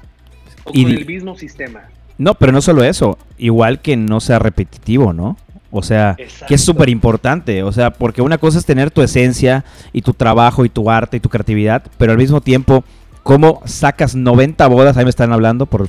O 0.65 0.71
Y 0.73 0.85
con 0.85 0.93
el 0.93 1.07
mismo 1.07 1.37
sistema. 1.37 1.89
No, 2.19 2.35
pero 2.35 2.53
no 2.53 2.61
solo 2.61 2.85
eso. 2.85 3.19
Igual 3.39 3.81
que 3.81 3.97
no 3.97 4.21
sea 4.21 4.39
repetitivo, 4.39 5.13
¿no? 5.13 5.37
O 5.71 5.83
sea, 5.83 6.17
que 6.47 6.55
es 6.55 6.65
súper 6.65 6.89
importante. 6.89 7.63
O 7.63 7.73
sea, 7.73 7.91
porque 7.93 8.23
una 8.23 8.39
cosa 8.39 8.59
es 8.59 8.65
tener 8.65 8.91
tu 8.91 9.03
esencia 9.03 9.65
y 9.93 10.03
tu 10.03 10.15
trabajo 10.15 10.65
y 10.65 10.69
tu 10.69 10.91
arte 10.91 11.19
y 11.19 11.21
tu 11.21 11.29
creatividad, 11.29 11.83
pero 11.99 12.13
al 12.13 12.19
mismo 12.19 12.41
tiempo, 12.41 12.85
¿cómo 13.23 13.61
sacas 13.67 14.15
90 14.15 14.67
bodas? 14.69 14.97
Ahí 14.97 15.05
me 15.05 15.11
están 15.11 15.33
hablando 15.33 15.67
por 15.67 15.89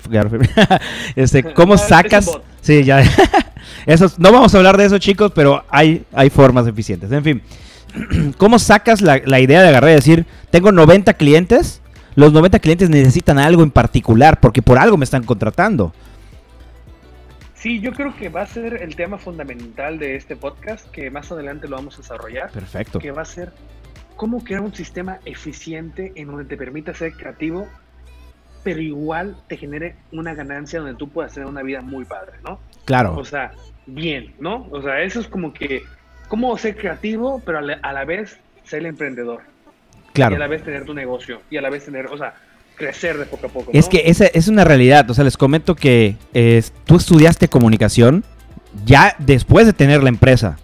este, 1.15 1.43
¿Cómo 1.53 1.75
Ah, 1.75 1.77
sacas? 1.77 2.29
Sí, 2.61 2.83
ya. 2.83 3.01
Eso, 3.85 4.11
no 4.17 4.31
vamos 4.31 4.53
a 4.53 4.57
hablar 4.57 4.77
de 4.77 4.85
eso, 4.85 4.97
chicos, 4.97 5.31
pero 5.33 5.63
hay, 5.69 6.03
hay 6.13 6.29
formas 6.29 6.67
eficientes. 6.67 7.11
En 7.11 7.23
fin, 7.23 7.41
¿cómo 8.37 8.59
sacas 8.59 9.01
la, 9.01 9.21
la 9.25 9.39
idea 9.39 9.61
de 9.61 9.69
agarrar 9.69 9.91
y 9.91 9.95
decir, 9.95 10.25
tengo 10.51 10.71
90 10.71 11.13
clientes? 11.13 11.81
Los 12.15 12.33
90 12.33 12.59
clientes 12.59 12.89
necesitan 12.89 13.37
algo 13.39 13.63
en 13.63 13.71
particular, 13.71 14.39
porque 14.41 14.61
por 14.61 14.77
algo 14.77 14.97
me 14.97 15.05
están 15.05 15.23
contratando. 15.23 15.93
Sí, 17.59 17.81
yo 17.81 17.91
creo 17.91 18.15
que 18.15 18.29
va 18.29 18.43
a 18.43 18.47
ser 18.47 18.81
el 18.81 18.95
tema 18.95 19.17
fundamental 19.17 19.99
de 19.99 20.15
este 20.15 20.37
podcast, 20.37 20.89
que 20.91 21.11
más 21.11 21.29
adelante 21.29 21.67
lo 21.67 21.75
vamos 21.75 21.95
a 21.95 21.97
desarrollar, 21.97 22.49
Perfecto. 22.51 22.99
que 22.99 23.11
va 23.11 23.23
a 23.23 23.25
ser 23.25 23.51
cómo 24.15 24.41
crear 24.45 24.61
un 24.61 24.73
sistema 24.73 25.19
eficiente 25.25 26.13
en 26.15 26.27
donde 26.27 26.45
te 26.45 26.55
permita 26.55 26.93
ser 26.93 27.11
creativo, 27.13 27.67
pero 28.63 28.79
igual 28.81 29.35
te 29.49 29.57
genere 29.57 29.95
una 30.13 30.33
ganancia 30.35 30.79
donde 30.79 30.95
tú 30.95 31.09
puedas 31.09 31.33
tener 31.33 31.49
una 31.49 31.61
vida 31.61 31.81
muy 31.81 32.05
padre, 32.05 32.33
¿no? 32.47 32.61
Claro. 32.85 33.15
O 33.17 33.25
sea, 33.25 33.51
bien, 33.85 34.33
¿no? 34.39 34.65
O 34.71 34.81
sea, 34.81 35.01
eso 35.01 35.19
es 35.19 35.27
como 35.27 35.53
que, 35.53 35.83
cómo 36.29 36.57
ser 36.57 36.77
creativo, 36.77 37.41
pero 37.45 37.57
a 37.57 37.61
la, 37.61 37.73
a 37.81 37.91
la 37.91 38.05
vez 38.05 38.39
ser 38.63 38.79
el 38.79 38.85
emprendedor. 38.85 39.41
Y 40.15 40.21
a 40.21 40.29
la 40.29 40.35
Claro. 40.37 40.49
vez 40.49 40.63
tener 40.63 40.85
tu 40.85 40.93
negocio. 40.93 41.41
Y 41.49 41.57
a 41.57 41.61
la 41.61 41.69
vez 41.69 41.83
tener, 41.85 42.07
o 42.07 42.17
sea, 42.17 42.35
crecer 42.79 43.17
de 43.19 43.25
poco 43.25 43.45
a 43.45 43.49
poco. 43.49 43.69
Es 43.73 43.87
que 43.87 44.03
esa 44.07 44.25
es 44.25 44.47
una 44.47 44.63
realidad. 44.63 45.07
O 45.11 45.13
sea, 45.13 45.23
les 45.23 45.37
comento 45.37 45.75
que 45.75 46.15
eh, 46.33 46.63
tú 46.85 46.95
estudiaste 46.95 47.47
comunicación 47.47 48.23
ya 48.85 49.15
después 49.19 49.67
de 49.67 49.73
tener 49.73 50.01
la 50.01 50.09
empresa. 50.09 50.57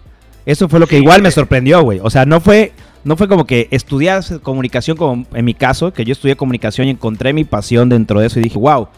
Eso 0.46 0.68
fue 0.68 0.80
lo 0.80 0.86
que 0.88 0.96
Sí, 0.96 1.02
igual 1.02 1.22
me 1.22 1.30
sorprendió, 1.30 1.82
güey. 1.82 2.00
O 2.02 2.10
sea, 2.10 2.24
no 2.24 2.40
fue, 2.40 2.72
no 3.04 3.16
fue 3.16 3.28
como 3.28 3.44
que 3.46 3.68
estudias 3.70 4.34
comunicación 4.42 4.96
como 4.96 5.26
en 5.34 5.44
mi 5.44 5.54
caso, 5.54 5.92
que 5.92 6.04
yo 6.04 6.12
estudié 6.12 6.34
comunicación 6.36 6.88
y 6.88 6.90
encontré 6.90 7.32
mi 7.32 7.44
pasión 7.44 7.88
dentro 7.88 8.18
de 8.20 8.26
eso 8.26 8.40
y 8.40 8.42
dije, 8.42 8.58
wow, 8.58 8.88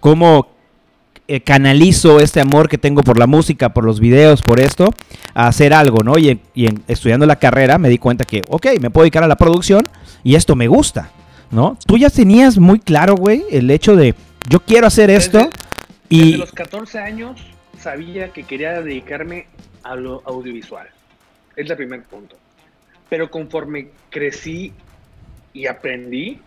¿cómo 0.00 0.48
eh, 1.28 1.40
canalizo 1.40 2.18
este 2.20 2.40
amor 2.40 2.68
que 2.68 2.78
tengo 2.78 3.02
por 3.02 3.18
la 3.18 3.26
música, 3.26 3.72
por 3.74 3.84
los 3.84 4.00
videos, 4.00 4.42
por 4.42 4.60
esto, 4.60 4.90
a 5.34 5.46
hacer 5.46 5.72
algo, 5.72 6.02
¿no? 6.04 6.18
Y, 6.18 6.30
en- 6.30 6.40
y 6.54 6.66
en- 6.66 6.82
estudiando 6.88 7.26
la 7.26 7.36
carrera 7.36 7.78
me 7.78 7.88
di 7.88 7.98
cuenta 7.98 8.24
que, 8.24 8.42
ok, 8.48 8.66
me 8.80 8.90
puedo 8.90 9.04
dedicar 9.04 9.22
a 9.22 9.28
la 9.28 9.36
producción 9.36 9.88
y 10.24 10.34
esto 10.34 10.56
me 10.56 10.66
gusta, 10.68 11.10
¿no? 11.52 11.78
Tú 11.86 11.96
ya 11.96 12.10
tenías 12.10 12.58
muy 12.58 12.80
claro, 12.80 13.14
güey, 13.14 13.44
el 13.50 13.70
hecho 13.70 13.94
de, 13.94 14.14
yo 14.48 14.60
quiero 14.60 14.88
hacer 14.88 15.10
esto 15.10 15.38
Desde 15.38 16.26
y... 16.26 16.36
los 16.36 16.50
14 16.52 16.98
años 16.98 17.40
sabía 17.78 18.32
que 18.32 18.42
quería 18.42 18.80
dedicarme 18.80 19.46
a 19.84 19.94
lo 19.94 20.22
audiovisual. 20.24 20.88
Es 21.54 21.70
el 21.70 21.76
primer 21.76 22.02
punto. 22.04 22.36
Pero 23.08 23.30
conforme 23.30 23.88
crecí 24.10 24.72
y 25.52 25.66
aprendí, 25.66 26.40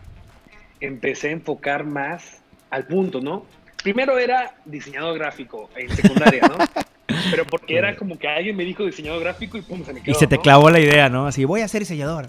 empecé 0.81 1.29
a 1.29 1.31
enfocar 1.31 1.85
más 1.85 2.41
al 2.69 2.85
punto, 2.87 3.21
¿no? 3.21 3.45
primero 3.85 4.17
era 4.17 4.55
diseñador 4.65 5.19
gráfico 5.19 5.69
en 5.75 5.95
secundaria, 5.95 6.41
¿no? 6.41 6.57
Pero 7.29 7.45
porque 7.45 7.77
era 7.77 7.95
como 7.95 8.17
que 8.17 8.27
alguien 8.27 8.55
me 8.55 8.63
dijo 8.63 8.83
diseñador 8.83 9.21
gráfico 9.21 9.59
y 9.59 9.61
pum, 9.61 9.85
se 9.85 9.93
me 9.93 10.01
quedó. 10.01 10.11
Y 10.11 10.19
se 10.19 10.25
te 10.25 10.37
¿no? 10.37 10.41
clavó 10.41 10.71
la 10.71 10.79
idea, 10.79 11.07
¿no? 11.07 11.27
Así, 11.27 11.45
voy 11.45 11.61
a 11.61 11.67
ser 11.67 11.81
diseñador. 11.81 12.25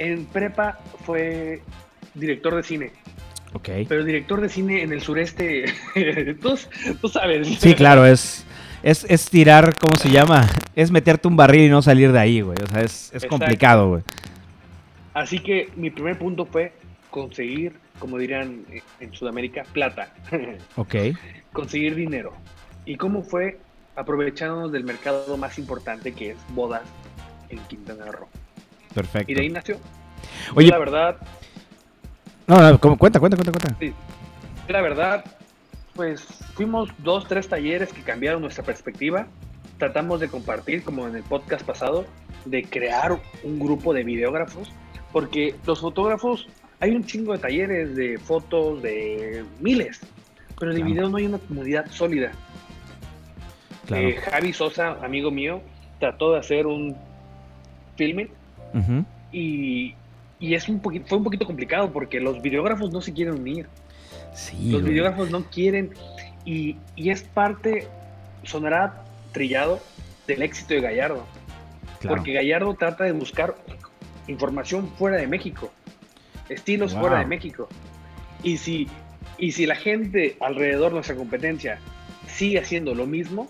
En 0.00 0.24
prepa 0.24 0.78
fue 1.04 1.60
director 2.14 2.54
de 2.56 2.62
cine, 2.62 2.92
Ok. 3.52 3.68
pero 3.86 4.02
director 4.02 4.40
de 4.40 4.48
cine 4.48 4.82
en 4.82 4.92
el 4.92 5.02
sureste, 5.02 5.66
tú, 6.40 6.58
tú 7.02 7.08
sabes. 7.08 7.46
Sí, 7.60 7.74
claro, 7.74 8.06
es, 8.06 8.46
es, 8.82 9.04
es 9.10 9.28
tirar, 9.28 9.76
¿cómo 9.78 9.96
se 9.96 10.10
llama? 10.10 10.48
Es 10.74 10.90
meterte 10.90 11.28
un 11.28 11.36
barril 11.36 11.64
y 11.64 11.68
no 11.68 11.82
salir 11.82 12.12
de 12.12 12.18
ahí, 12.18 12.40
güey. 12.40 12.56
O 12.62 12.66
sea, 12.66 12.80
es, 12.80 13.10
es 13.12 13.26
complicado, 13.26 13.88
güey. 13.90 14.02
Así 15.12 15.38
que 15.38 15.68
mi 15.76 15.90
primer 15.90 16.16
punto 16.18 16.46
fue 16.46 16.72
conseguir, 17.10 17.74
como 17.98 18.16
dirían 18.16 18.64
en 19.00 19.12
Sudamérica, 19.12 19.64
plata. 19.72 20.14
Ok. 20.76 20.94
conseguir 21.52 21.94
dinero. 21.94 22.32
¿Y 22.86 22.96
cómo 22.96 23.22
fue? 23.22 23.58
Aprovechándonos 23.96 24.72
del 24.72 24.84
mercado 24.84 25.36
más 25.36 25.58
importante 25.58 26.12
que 26.12 26.30
es 26.30 26.36
bodas 26.54 26.84
en 27.50 27.58
Quintana 27.68 28.06
Roo. 28.06 28.28
Perfecto. 28.94 29.30
Y 29.30 29.34
de 29.34 29.40
ahí 29.42 29.48
nació. 29.50 29.76
Oye, 30.54 30.66
Yo, 30.68 30.72
la 30.72 30.78
verdad, 30.78 31.16
no, 32.46 32.56
cuenta, 32.98 33.18
cuenta, 33.20 33.36
cuenta, 33.36 33.52
cuenta. 33.52 33.76
sí, 33.78 33.92
la 34.68 34.80
verdad, 34.80 35.24
pues 35.94 36.22
fuimos 36.54 36.90
dos, 36.98 37.26
tres 37.28 37.48
talleres 37.48 37.92
que 37.92 38.02
cambiaron 38.02 38.42
nuestra 38.42 38.64
perspectiva. 38.64 39.26
Tratamos 39.78 40.20
de 40.20 40.28
compartir, 40.28 40.82
como 40.82 41.06
en 41.08 41.16
el 41.16 41.22
podcast 41.22 41.64
pasado, 41.64 42.04
de 42.44 42.64
crear 42.64 43.18
un 43.44 43.58
grupo 43.58 43.94
de 43.94 44.04
videógrafos, 44.04 44.70
porque 45.12 45.54
los 45.66 45.80
fotógrafos, 45.80 46.48
hay 46.80 46.90
un 46.90 47.04
chingo 47.04 47.32
de 47.32 47.38
talleres 47.38 47.96
de 47.96 48.18
fotos, 48.18 48.82
de 48.82 49.44
miles, 49.60 50.00
pero 50.58 50.72
de 50.72 50.78
Claro. 50.80 50.90
video 50.92 51.08
no 51.08 51.16
hay 51.16 51.26
una 51.26 51.38
comunidad 51.38 51.86
sólida. 51.90 52.32
Claro. 53.86 54.08
Eh, 54.08 54.16
Javi 54.16 54.52
Sosa, 54.52 54.98
amigo 55.02 55.30
mío, 55.30 55.62
trató 55.98 56.32
de 56.32 56.40
hacer 56.40 56.66
un 56.66 56.96
filming 57.96 58.28
Y, 59.32 59.94
y 60.38 60.54
es 60.54 60.68
un 60.68 60.80
poquito, 60.80 61.06
fue 61.06 61.18
un 61.18 61.24
poquito 61.24 61.46
complicado 61.46 61.92
porque 61.92 62.20
los 62.20 62.40
videógrafos 62.42 62.92
no 62.92 63.00
se 63.00 63.12
quieren 63.12 63.34
unir. 63.34 63.66
Sí, 64.34 64.70
Los 64.70 64.82
güey. 64.82 64.92
videógrafos 64.94 65.30
no 65.30 65.44
quieren 65.44 65.90
y, 66.44 66.76
y 66.96 67.10
es 67.10 67.22
parte, 67.22 67.86
sonará 68.44 69.04
trillado, 69.32 69.80
del 70.26 70.42
éxito 70.42 70.74
de 70.74 70.80
Gallardo. 70.80 71.24
Claro. 72.00 72.16
Porque 72.16 72.32
Gallardo 72.32 72.74
trata 72.74 73.04
de 73.04 73.12
buscar 73.12 73.54
información 74.28 74.88
fuera 74.96 75.16
de 75.16 75.26
México, 75.26 75.70
estilos 76.48 76.92
Wow. 76.92 77.00
fuera 77.02 77.18
de 77.18 77.26
México. 77.26 77.68
Y 78.42 78.56
si, 78.56 78.88
y 79.38 79.52
si 79.52 79.66
la 79.66 79.74
gente 79.74 80.36
alrededor 80.40 80.88
de 80.88 80.94
nuestra 80.94 81.16
competencia 81.16 81.78
sigue 82.28 82.58
haciendo 82.58 82.94
lo 82.94 83.06
mismo, 83.06 83.48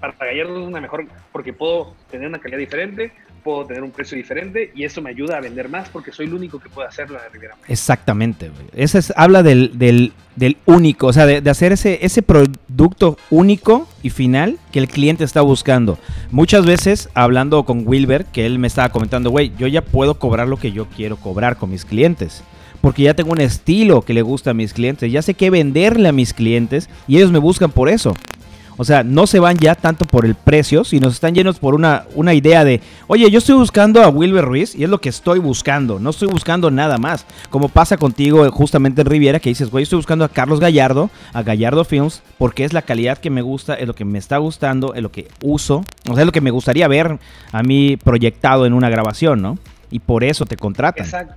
para 0.00 0.14
Gallardo 0.18 0.60
es 0.60 0.66
una 0.66 0.80
mejor, 0.80 1.06
porque 1.32 1.52
puedo 1.52 1.94
tener 2.10 2.28
una 2.28 2.38
calidad 2.38 2.58
diferente, 2.58 3.12
puedo 3.42 3.64
tener 3.64 3.84
un 3.84 3.92
precio 3.92 4.16
diferente 4.16 4.72
y 4.74 4.84
eso 4.84 5.00
me 5.00 5.10
ayuda 5.10 5.36
a 5.36 5.40
vender 5.40 5.68
más 5.68 5.88
porque 5.88 6.10
soy 6.10 6.26
el 6.26 6.34
único 6.34 6.58
que 6.58 6.68
puede 6.68 6.88
hacerlo 6.88 7.18
en 7.24 7.32
Riviera. 7.32 7.54
Exactamente, 7.68 8.48
güey. 8.48 8.66
Ese 8.74 8.98
es, 8.98 9.12
habla 9.16 9.44
del, 9.44 9.78
del, 9.78 10.12
del 10.34 10.56
único, 10.66 11.06
o 11.06 11.12
sea, 11.12 11.26
de, 11.26 11.40
de 11.40 11.50
hacer 11.50 11.70
ese, 11.70 12.04
ese 12.04 12.22
producto 12.22 13.16
único 13.30 13.88
y 14.02 14.10
final 14.10 14.58
que 14.72 14.80
el 14.80 14.88
cliente 14.88 15.22
está 15.22 15.42
buscando. 15.42 15.96
Muchas 16.32 16.66
veces, 16.66 17.08
hablando 17.14 17.64
con 17.64 17.86
Wilber, 17.86 18.24
que 18.24 18.46
él 18.46 18.58
me 18.58 18.66
estaba 18.66 18.88
comentando, 18.88 19.30
güey, 19.30 19.52
yo 19.56 19.68
ya 19.68 19.82
puedo 19.82 20.18
cobrar 20.18 20.48
lo 20.48 20.56
que 20.56 20.72
yo 20.72 20.86
quiero 20.86 21.16
cobrar 21.16 21.56
con 21.56 21.70
mis 21.70 21.84
clientes. 21.84 22.42
Porque 22.80 23.02
ya 23.02 23.14
tengo 23.14 23.32
un 23.32 23.40
estilo 23.40 24.02
que 24.02 24.12
le 24.12 24.22
gusta 24.22 24.50
a 24.50 24.54
mis 24.54 24.72
clientes, 24.72 25.10
ya 25.10 25.22
sé 25.22 25.34
qué 25.34 25.50
venderle 25.50 26.08
a 26.08 26.12
mis 26.12 26.34
clientes 26.34 26.88
y 27.08 27.16
ellos 27.16 27.32
me 27.32 27.38
buscan 27.38 27.72
por 27.72 27.88
eso. 27.88 28.14
O 28.78 28.84
sea, 28.84 29.02
no 29.02 29.26
se 29.26 29.40
van 29.40 29.56
ya 29.56 29.74
tanto 29.74 30.04
por 30.04 30.26
el 30.26 30.34
precio, 30.34 30.84
sino 30.84 31.08
están 31.08 31.34
llenos 31.34 31.58
por 31.58 31.74
una, 31.74 32.04
una 32.14 32.34
idea 32.34 32.64
de, 32.64 32.80
oye, 33.06 33.30
yo 33.30 33.38
estoy 33.38 33.56
buscando 33.56 34.02
a 34.02 34.08
Wilber 34.08 34.44
Ruiz 34.44 34.74
y 34.74 34.84
es 34.84 34.90
lo 34.90 35.00
que 35.00 35.08
estoy 35.08 35.38
buscando, 35.38 35.98
no 35.98 36.10
estoy 36.10 36.28
buscando 36.28 36.70
nada 36.70 36.98
más. 36.98 37.26
Como 37.48 37.68
pasa 37.68 37.96
contigo 37.96 38.44
eh, 38.44 38.50
justamente 38.50 39.00
en 39.00 39.06
Riviera, 39.06 39.40
que 39.40 39.48
dices, 39.48 39.70
güey, 39.70 39.84
estoy 39.84 39.96
buscando 39.96 40.24
a 40.24 40.28
Carlos 40.28 40.60
Gallardo, 40.60 41.10
a 41.32 41.42
Gallardo 41.42 41.84
Films, 41.84 42.22
porque 42.36 42.64
es 42.64 42.72
la 42.72 42.82
calidad 42.82 43.18
que 43.18 43.30
me 43.30 43.40
gusta, 43.42 43.74
es 43.74 43.86
lo 43.86 43.94
que 43.94 44.04
me 44.04 44.18
está 44.18 44.36
gustando, 44.36 44.94
es 44.94 45.02
lo 45.02 45.10
que 45.10 45.28
uso, 45.42 45.82
o 46.08 46.12
sea, 46.12 46.20
es 46.20 46.26
lo 46.26 46.32
que 46.32 46.42
me 46.42 46.50
gustaría 46.50 46.86
ver 46.86 47.18
a 47.52 47.62
mí 47.62 47.96
proyectado 47.96 48.66
en 48.66 48.74
una 48.74 48.90
grabación, 48.90 49.40
¿no? 49.40 49.58
Y 49.90 50.00
por 50.00 50.22
eso 50.22 50.44
te 50.44 50.56
contratan. 50.56 51.04
Exacto, 51.04 51.34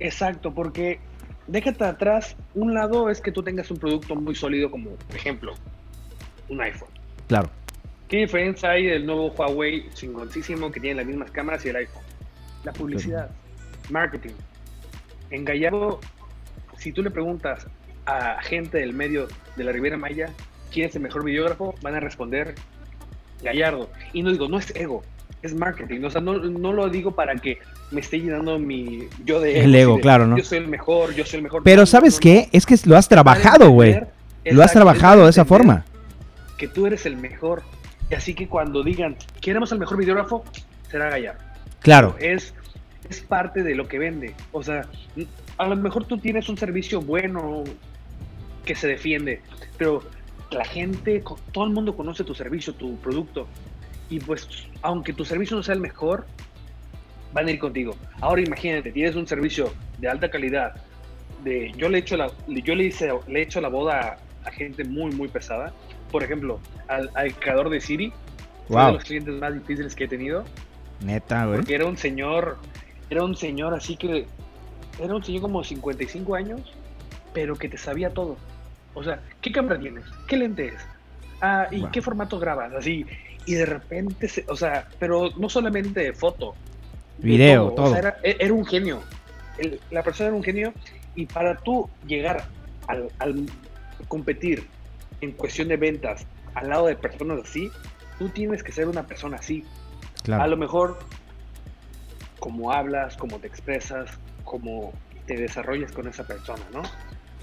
exacto, 0.00 0.52
porque 0.52 0.98
déjate 1.46 1.84
atrás, 1.84 2.36
un 2.54 2.74
lado 2.74 3.10
es 3.10 3.20
que 3.20 3.30
tú 3.30 3.42
tengas 3.42 3.70
un 3.70 3.78
producto 3.78 4.16
muy 4.16 4.34
sólido 4.34 4.70
como, 4.70 4.90
por 4.90 5.16
ejemplo, 5.16 5.54
un 6.48 6.60
iPhone. 6.60 6.88
Claro, 7.26 7.50
¿Qué 8.08 8.16
diferencia 8.16 8.70
hay 8.70 8.86
del 8.86 9.04
nuevo 9.04 9.30
Huawei 9.36 9.90
chingoncísimo 9.92 10.72
que 10.72 10.80
tiene 10.80 10.96
las 10.96 11.06
mismas 11.06 11.30
cámaras 11.30 11.64
y 11.66 11.68
el 11.68 11.76
iPhone? 11.76 12.02
La 12.64 12.72
publicidad, 12.72 13.30
marketing. 13.90 14.32
En 15.30 15.44
Gallardo, 15.44 16.00
si 16.78 16.90
tú 16.90 17.02
le 17.02 17.10
preguntas 17.10 17.66
a 18.06 18.40
gente 18.40 18.78
del 18.78 18.94
medio 18.94 19.28
de 19.56 19.64
la 19.64 19.72
Riviera 19.72 19.98
Maya 19.98 20.30
quién 20.72 20.88
es 20.88 20.96
el 20.96 21.02
mejor 21.02 21.22
videógrafo, 21.22 21.74
van 21.82 21.96
a 21.96 22.00
responder 22.00 22.54
Gallardo. 23.42 23.90
Y 24.14 24.22
no 24.22 24.32
digo, 24.32 24.48
no 24.48 24.58
es 24.58 24.74
ego, 24.74 25.02
es 25.42 25.54
marketing. 25.54 26.02
O 26.04 26.10
sea, 26.10 26.22
no, 26.22 26.38
no 26.38 26.72
lo 26.72 26.88
digo 26.88 27.10
para 27.10 27.34
que 27.36 27.58
me 27.90 28.00
esté 28.00 28.20
llenando 28.20 28.58
mi 28.58 29.06
yo 29.26 29.38
de 29.38 29.60
El 29.60 29.70
así 29.70 29.82
ego, 29.82 29.96
de, 29.96 30.00
claro, 30.00 30.26
¿no? 30.26 30.38
Yo 30.38 30.44
soy 30.44 30.58
el 30.58 30.68
mejor, 30.68 31.14
yo 31.14 31.26
soy 31.26 31.38
el 31.38 31.42
mejor. 31.42 31.62
pero 31.62 31.84
¿sabes 31.84 32.18
qué? 32.18 32.48
Es 32.52 32.64
que 32.64 32.74
lo 32.86 32.96
has 32.96 33.06
trabajado, 33.06 33.68
güey. 33.68 34.00
Lo 34.46 34.62
has 34.62 34.72
trabajado 34.72 35.24
de 35.24 35.30
esa 35.30 35.44
forma. 35.44 35.84
Que 36.58 36.68
tú 36.68 36.86
eres 36.86 37.06
el 37.06 37.16
mejor. 37.16 37.62
Y 38.10 38.14
así 38.14 38.34
que 38.34 38.48
cuando 38.48 38.82
digan, 38.82 39.16
queremos 39.40 39.72
al 39.72 39.78
mejor 39.78 39.96
videógrafo, 39.96 40.44
será 40.90 41.08
Gallardo. 41.10 41.40
Claro, 41.80 42.16
Es, 42.18 42.54
es 43.08 43.20
parte 43.20 43.62
de 43.62 43.74
lo 43.74 43.88
que 43.88 43.98
vende. 43.98 44.34
O 44.52 44.62
sea, 44.62 44.86
a 45.56 45.66
lo 45.66 45.76
mejor 45.76 46.04
tú 46.04 46.18
tienes 46.18 46.48
un 46.48 46.58
servicio 46.58 47.00
bueno 47.00 47.64
que 48.64 48.74
se 48.74 48.86
defiende, 48.88 49.40
pero 49.78 50.02
la 50.50 50.64
gente, 50.64 51.22
todo 51.52 51.64
el 51.64 51.70
mundo 51.70 51.96
conoce 51.96 52.24
tu 52.24 52.34
servicio, 52.34 52.74
tu 52.74 52.96
producto. 52.98 53.46
Y 54.10 54.20
pues, 54.20 54.48
aunque 54.82 55.12
tu 55.12 55.24
servicio 55.24 55.56
no 55.56 55.62
sea 55.62 55.74
el 55.74 55.80
mejor, 55.80 56.26
van 57.32 57.46
a 57.46 57.50
ir 57.50 57.58
contigo. 57.58 57.94
Ahora 58.20 58.40
imagínate, 58.40 58.92
tienes 58.92 59.16
un 59.16 59.26
servicio 59.26 59.72
de 59.98 60.08
alta 60.08 60.30
calidad. 60.30 60.74
De, 61.44 61.72
yo 61.76 61.88
le 61.88 61.98
he 61.98 62.00
hecho 62.00 62.16
la, 62.16 62.30
yo 62.48 62.74
le 62.74 62.84
hice, 62.84 63.10
le 63.28 63.40
he 63.40 63.42
hecho 63.42 63.60
la 63.60 63.68
boda 63.68 64.18
a 64.44 64.50
gente 64.50 64.84
muy, 64.84 65.12
muy 65.12 65.28
pesada. 65.28 65.72
Por 66.10 66.22
ejemplo, 66.22 66.58
al, 66.88 67.10
al 67.14 67.34
creador 67.34 67.70
de 67.70 67.80
Siri, 67.80 68.12
Wow. 68.68 68.86
de 68.88 68.92
los 68.92 69.04
clientes 69.04 69.34
más 69.34 69.54
difíciles 69.54 69.94
que 69.94 70.04
he 70.04 70.08
tenido. 70.08 70.44
neta, 71.02 71.46
güey. 71.46 71.58
Porque 71.58 71.74
era 71.74 71.86
un 71.86 71.96
señor, 71.96 72.58
era 73.08 73.24
un 73.24 73.34
señor 73.36 73.72
así 73.74 73.96
que, 73.96 74.26
era 75.00 75.14
un 75.14 75.24
señor 75.24 75.42
como 75.42 75.62
55 75.64 76.34
años, 76.34 76.60
pero 77.32 77.56
que 77.56 77.68
te 77.68 77.78
sabía 77.78 78.10
todo. 78.10 78.36
O 78.94 79.02
sea, 79.04 79.20
¿qué 79.40 79.52
cámara 79.52 79.78
tienes? 79.80 80.04
¿Qué 80.26 80.36
lente 80.36 80.66
es? 80.68 80.74
Ah, 81.40 81.68
¿y 81.70 81.80
Wow. 81.80 81.90
qué 81.92 82.02
formato 82.02 82.38
grabas? 82.38 82.72
Así, 82.74 83.06
y 83.46 83.54
de 83.54 83.64
repente, 83.64 84.28
se- 84.28 84.44
o 84.48 84.56
sea, 84.56 84.86
pero 84.98 85.30
no 85.38 85.48
solamente 85.48 86.00
de 86.00 86.12
foto. 86.12 86.54
de 87.18 87.28
Video, 87.28 87.66
O 87.68 87.70
todo. 87.72 87.90
sea, 87.90 87.98
era, 87.98 88.16
e- 88.22 88.36
era 88.38 88.52
un 88.52 88.64
genio. 88.66 89.00
El- 89.56 89.80
la 89.90 90.02
persona 90.02 90.28
era 90.28 90.36
un 90.36 90.42
genio 90.44 90.72
y 91.16 91.26
para 91.26 91.56
tú 91.56 91.88
llegar 92.06 92.44
al, 92.86 93.08
al 93.18 93.46
competir 94.08 94.66
en 95.20 95.32
cuestión 95.32 95.68
de 95.68 95.76
ventas 95.76 96.26
al 96.54 96.68
lado 96.70 96.86
de 96.86 96.96
personas 96.96 97.40
así, 97.44 97.70
tú 98.18 98.28
tienes 98.28 98.62
que 98.62 98.72
ser 98.72 98.88
una 98.88 99.06
persona 99.06 99.36
así. 99.36 99.64
A 100.20 100.22
Claro. 100.24 100.46
lo 100.48 100.56
mejor, 100.56 100.98
cómo 102.40 102.72
hablas, 102.72 103.16
cómo 103.16 103.38
te 103.38 103.46
expresas, 103.46 104.10
cómo 104.44 104.92
te 105.26 105.36
desarrollas 105.36 105.92
con 105.92 106.08
esa 106.08 106.26
persona, 106.26 106.62
¿no? 106.72 106.82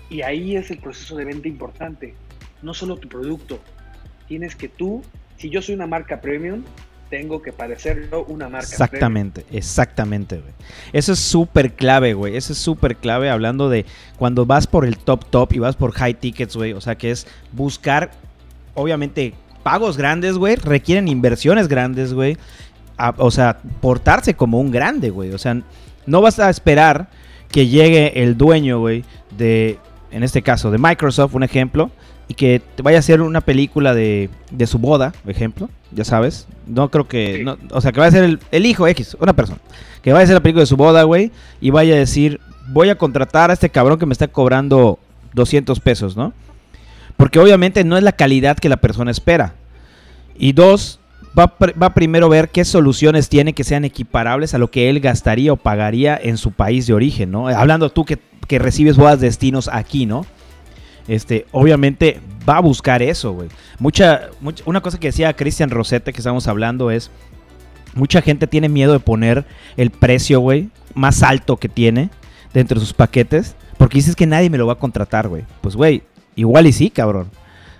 Y 0.10 0.22
ahí 0.22 0.56
es 0.56 0.70
el 0.72 0.80
proceso 0.80 1.16
de 1.16 1.26
venta 1.26 1.48
importante. 1.48 2.16
No 2.62 2.74
solo 2.74 2.98
tu 2.98 3.08
producto. 3.08 3.60
Tienes 4.28 4.56
que 4.56 4.68
tú, 4.70 5.02
si 5.38 5.50
yo 5.50 5.62
soy 5.62 5.76
una 5.76 5.88
marca 5.88 6.22
premium, 6.22 6.64
tengo 7.16 7.42
que 7.42 7.54
parecer 7.54 8.10
yo 8.12 8.26
una 8.26 8.50
marca 8.50 8.68
Exactamente, 8.68 9.46
exactamente, 9.50 10.42
güey. 10.42 10.52
Eso 10.92 11.14
es 11.14 11.20
súper 11.20 11.72
clave, 11.72 12.14
güey. 12.14 12.36
Eso 12.36 12.52
es 12.52 12.60
súper 12.60 12.98
clave 12.98 13.30
hablando 13.30 13.70
de 13.70 13.86
cuando 14.18 14.46
vas 14.46 14.68
por 14.68 14.84
el 14.84 14.98
top 14.98 15.24
top 15.30 15.54
y 15.54 15.60
vas 15.60 15.78
por 15.78 15.94
high 15.94 16.16
tickets, 16.16 16.58
güey. 16.58 16.74
O 16.74 16.82
sea, 16.82 16.96
que 16.96 17.12
es 17.12 17.26
buscar, 17.54 18.12
obviamente, 18.74 19.34
pagos 19.64 19.96
grandes, 19.96 20.38
güey. 20.38 20.58
Requieren 20.58 21.08
inversiones 21.08 21.70
grandes, 21.70 22.14
güey. 22.14 22.38
O 23.18 23.32
sea, 23.32 23.60
portarse 23.80 24.34
como 24.34 24.60
un 24.60 24.70
grande, 24.70 25.10
güey. 25.10 25.32
O 25.32 25.38
sea, 25.38 25.62
no 26.06 26.20
vas 26.20 26.38
a 26.40 26.50
esperar 26.50 27.08
que 27.50 27.68
llegue 27.68 28.24
el 28.24 28.36
dueño, 28.36 28.80
güey, 28.80 29.06
de, 29.38 29.80
en 30.12 30.24
este 30.24 30.42
caso, 30.42 30.70
de 30.70 30.80
Microsoft, 30.80 31.34
un 31.34 31.44
ejemplo, 31.44 31.92
y 32.28 32.34
que 32.34 32.62
te 32.76 32.82
vaya 32.82 32.98
a 32.98 33.00
hacer 33.00 33.22
una 33.22 33.42
película 33.42 33.94
de, 33.94 34.30
de 34.52 34.68
su 34.68 34.80
boda, 34.80 35.14
por 35.24 35.32
ejemplo, 35.32 35.70
ya 35.92 36.04
sabes. 36.04 36.48
No 36.68 36.90
creo 36.90 37.08
que, 37.08 37.44
no- 37.44 37.58
o 37.72 37.82
sea, 37.82 37.92
que 37.92 38.00
vaya 38.00 38.10
a 38.10 38.12
ser 38.12 38.24
el, 38.24 38.40
el 38.52 38.66
hijo 38.66 38.88
X, 38.88 39.16
una 39.20 39.34
persona, 39.34 39.60
que 40.02 40.12
vaya 40.12 40.22
a 40.22 40.24
hacer 40.24 40.34
la 40.36 40.42
película 40.42 40.62
de 40.62 40.68
su 40.68 40.78
boda, 40.78 41.04
güey, 41.04 41.32
y 41.62 41.70
vaya 41.70 41.94
a 41.96 41.98
decir, 41.98 42.40
voy 42.70 42.90
a 42.90 42.96
contratar 42.98 43.50
a 43.52 43.54
este 43.54 43.70
cabrón 43.70 44.00
que 44.00 44.06
me 44.08 44.14
está 44.14 44.28
cobrando 44.28 44.98
200 45.34 45.80
pesos, 45.80 46.18
¿no? 46.18 46.34
Porque 47.18 47.40
obviamente 47.40 47.84
no 47.84 47.98
es 47.98 48.04
la 48.04 48.12
calidad 48.12 48.58
que 48.58 48.70
la 48.70 48.78
persona 48.78 49.12
espera. 49.12 49.54
Y 50.38 50.52
dos, 50.54 51.00
va, 51.38 51.54
va 51.82 51.94
primero 51.94 52.26
a 52.26 52.30
ver 52.30 52.50
qué 52.50 52.66
soluciones 52.66 53.30
tiene 53.30 53.54
que 53.54 53.64
sean 53.64 53.86
equiparables 53.86 54.54
a 54.54 54.58
lo 54.58 54.70
que 54.70 54.90
él 54.90 55.00
gastaría 55.00 55.54
o 55.54 55.58
pagaría 55.58 56.20
en 56.22 56.38
su 56.38 56.52
país 56.52 56.88
de 56.88 56.94
origen, 56.94 57.32
¿no? 57.32 57.48
Hablando 57.48 57.90
tú 57.90 58.04
que, 58.04 58.18
que 58.48 58.60
recibes 58.60 58.98
bodas 58.98 59.22
destinos 59.22 59.70
aquí, 59.72 60.06
¿no? 60.06 60.26
Este, 61.08 61.46
obviamente 61.52 62.20
va 62.48 62.58
a 62.58 62.62
buscar 62.62 63.02
eso, 63.02 63.34
güey. 63.34 63.50
Mucha, 63.80 64.30
mucha, 64.42 64.64
una 64.66 64.82
cosa 64.82 65.00
que 65.00 65.08
decía 65.08 65.34
Cristian 65.34 65.70
Rosete 65.70 66.14
que 66.14 66.20
estamos 66.20 66.48
hablando 66.48 66.92
es, 66.92 67.12
mucha 67.94 68.22
gente 68.22 68.48
tiene 68.48 68.70
miedo 68.70 68.94
de 68.94 69.00
poner 69.00 69.46
el 69.78 69.92
precio, 69.92 70.40
güey, 70.40 70.70
más 70.94 71.24
alto 71.24 71.58
que 71.58 71.70
tiene 71.70 72.10
dentro 72.54 72.80
de 72.80 72.86
sus 72.86 72.94
paquetes, 72.94 73.56
porque 73.78 73.98
dices 73.98 74.16
que 74.16 74.26
nadie 74.26 74.50
me 74.50 74.58
lo 74.58 74.68
va 74.68 74.74
a 74.74 74.80
contratar, 74.80 75.28
güey. 75.28 75.44
Pues, 75.62 75.76
güey, 75.76 76.04
igual 76.36 76.68
y 76.68 76.72
sí, 76.72 76.90
cabrón. 76.90 77.30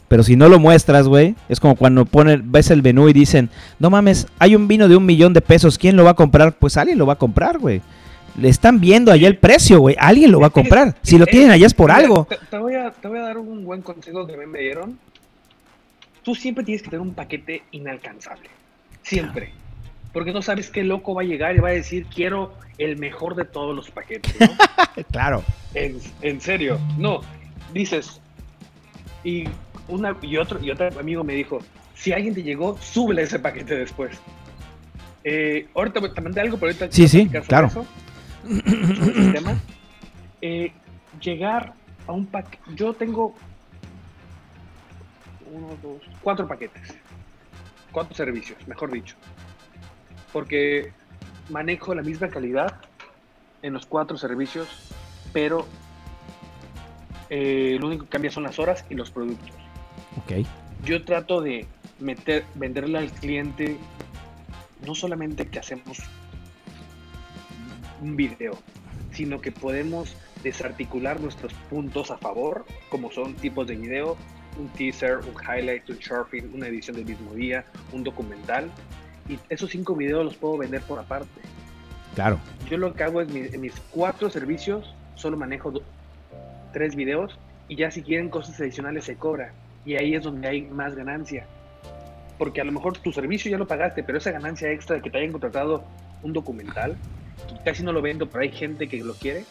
Pero 0.08 0.24
si 0.24 0.36
no 0.36 0.50
lo 0.50 0.60
muestras, 0.60 1.08
güey, 1.08 1.36
es 1.50 1.60
como 1.60 1.76
cuando 1.76 2.06
ponen, 2.06 2.52
ves 2.52 2.70
el 2.70 2.84
menú 2.84 3.10
y 3.10 3.14
dicen, 3.14 3.50
no 3.80 3.90
mames, 3.90 4.28
hay 4.38 4.56
un 4.56 4.68
vino 4.68 4.88
de 4.88 4.96
un 4.96 5.06
millón 5.06 5.34
de 5.34 5.42
pesos, 5.42 5.78
¿quién 5.78 5.96
lo 5.96 6.04
va 6.04 6.12
a 6.12 6.16
comprar? 6.16 6.58
Pues 6.58 6.78
alguien 6.78 7.00
lo 7.00 7.08
va 7.08 7.14
a 7.14 7.18
comprar, 7.18 7.58
güey. 7.58 7.82
Le 8.38 8.50
están 8.50 8.80
viendo 8.80 9.12
allá 9.12 9.28
el 9.28 9.38
precio, 9.38 9.80
güey. 9.80 9.96
Alguien 10.00 10.32
lo 10.32 10.40
va 10.40 10.48
a 10.48 10.50
comprar. 10.52 10.96
Si 11.02 11.18
lo 11.18 11.26
tienen 11.26 11.52
allá 11.52 11.66
es 11.66 11.74
por 11.74 11.92
algo. 11.92 12.26
Te, 12.26 12.38
te 12.50 12.58
voy 12.58 12.76
a, 12.76 12.92
te 12.92 13.08
voy 13.08 13.20
a 13.20 13.22
dar 13.24 13.38
un 13.38 13.64
buen 13.64 13.82
consejo 13.82 14.28
que 14.28 14.34
a 14.34 14.38
mí 14.38 14.46
me 14.46 14.60
dieron. 14.60 15.00
Tú 16.24 16.36
siempre 16.36 16.64
tienes 16.64 16.82
que 16.82 16.90
tener 16.90 17.02
un 17.02 17.14
paquete 17.14 17.64
inalcanzable. 17.72 18.50
Siempre. 19.04 19.52
Porque 20.12 20.34
no 20.34 20.42
sabes 20.42 20.70
qué 20.70 20.84
loco 20.84 21.14
va 21.14 21.22
a 21.22 21.26
llegar 21.26 21.56
y 21.56 21.60
va 21.60 21.70
a 21.70 21.74
decir, 21.74 22.08
quiero 22.14 22.54
el 22.78 22.98
mejor 22.98 23.36
de 23.36 23.46
todos 23.46 23.76
los 23.76 23.90
paquetes. 23.92 24.36
¿no? 24.40 24.48
Claro. 25.12 25.44
en, 25.74 26.00
en 26.22 26.42
serio. 26.42 26.80
No. 26.98 27.22
Dices. 27.74 28.20
Y, 29.24 29.46
una, 29.88 30.16
y, 30.22 30.38
otro, 30.38 30.64
y 30.64 30.72
otro 30.72 30.88
amigo 31.00 31.24
me 31.24 31.34
dijo, 31.34 31.60
si 31.96 32.12
alguien 32.12 32.34
te 32.34 32.44
llegó, 32.44 32.78
súbele 32.82 33.24
ese 33.24 33.40
paquete 33.40 33.76
después. 33.76 34.18
Eh, 35.24 35.68
ahorita 35.74 36.14
te 36.14 36.22
mandé 36.22 36.42
algo, 36.42 36.58
pero 36.58 36.72
ahorita 36.72 36.88
Sí, 36.92 37.08
sí, 37.08 37.28
claro. 37.48 37.68
eso, 37.68 37.86
sobre 38.46 39.32
tema. 39.32 39.60
Eh, 40.42 40.72
llegar 41.22 41.74
a 42.08 42.12
un 42.12 42.26
paquete. 42.26 42.64
Yo 42.76 42.94
tengo 42.94 43.36
uno, 45.52 45.70
dos, 45.82 46.02
cuatro 46.22 46.48
paquetes. 46.48 46.96
Cuatro 47.92 48.16
servicios, 48.16 48.68
mejor 48.68 48.92
dicho. 48.92 49.16
Porque 50.32 50.94
manejo 51.50 51.96
la 51.96 52.02
misma 52.02 52.30
calidad 52.30 52.76
en 53.62 53.74
los 53.74 53.86
cuatro 53.86 54.18
servicios, 54.18 54.68
pero 55.34 55.66
eh, 57.30 57.78
lo 57.80 57.88
único 57.88 58.04
que 58.06 58.10
cambia 58.10 58.32
son 58.32 58.44
las 58.44 58.60
horas 58.60 58.86
y 58.90 58.96
los 58.96 59.12
productos. 59.12 59.50
Ok. 60.18 60.46
Yo 60.84 61.04
trato 61.04 61.42
de 61.42 61.66
meter, 62.00 62.46
venderle 62.56 62.98
al 62.98 63.12
cliente 63.12 63.78
no 64.86 64.94
solamente 64.94 65.48
que 65.48 65.60
hacemos 65.60 66.00
un 68.02 68.16
video, 68.16 68.58
sino 69.14 69.40
que 69.42 69.52
podemos 69.52 70.16
desarticular 70.44 71.20
nuestros 71.20 71.54
puntos 71.70 72.12
a 72.12 72.18
favor, 72.18 72.66
como 72.90 73.12
son 73.12 73.34
tipos 73.36 73.68
de 73.68 73.76
video, 73.76 74.18
un 74.60 74.68
teaser, 74.70 75.18
un 75.20 75.34
highlight, 75.44 75.90
un 75.90 75.98
short 75.98 76.30
film, 76.30 76.54
una 76.54 76.68
edición 76.68 76.96
del 76.96 77.06
mismo 77.06 77.34
día, 77.34 77.66
un 77.92 78.04
documental. 78.04 78.70
Y 79.28 79.40
esos 79.50 79.70
cinco 79.72 79.96
videos 79.96 80.24
los 80.24 80.36
puedo 80.36 80.58
vender 80.58 80.82
por 80.82 81.00
aparte. 81.00 81.42
Claro. 82.14 82.40
Yo 82.70 82.78
lo 82.78 82.94
que 82.94 83.04
hago 83.04 83.22
es 83.22 83.30
mi- 83.30 83.40
en 83.52 83.60
mis 83.60 83.74
cuatro 83.92 84.30
servicios 84.30 84.94
solo 85.16 85.36
manejo 85.36 85.72
do- 85.72 85.84
tres 86.72 86.96
videos 86.96 87.38
y 87.68 87.76
ya 87.76 87.90
si 87.92 88.02
quieren 88.04 88.30
cosas 88.30 88.60
adicionales 88.60 89.06
se 89.06 89.16
cobra. 89.16 89.52
Y 89.86 89.96
ahí 89.96 90.16
es 90.16 90.24
donde 90.24 90.48
hay 90.48 90.62
más 90.62 90.96
ganancia. 90.96 91.46
Porque 92.38 92.62
a 92.62 92.64
lo 92.64 92.72
mejor 92.72 92.98
tu 92.98 93.12
servicio 93.12 93.50
ya 93.50 93.58
lo 93.58 93.68
pagaste, 93.68 94.04
pero 94.04 94.18
esa 94.18 94.32
ganancia 94.32 94.70
extra 94.72 94.96
de 94.98 95.02
que 95.02 95.10
te 95.10 95.18
hayan 95.18 95.32
contratado 95.32 95.84
un 96.22 96.34
documental, 96.34 96.96
casi 97.64 97.84
no 97.84 97.92
lo 97.92 98.02
vendo, 98.02 98.28
pero 98.28 98.44
hay 98.44 98.52
gente 98.52 98.88
que 98.88 99.04
lo 99.04 99.14
quiere, 99.14 99.46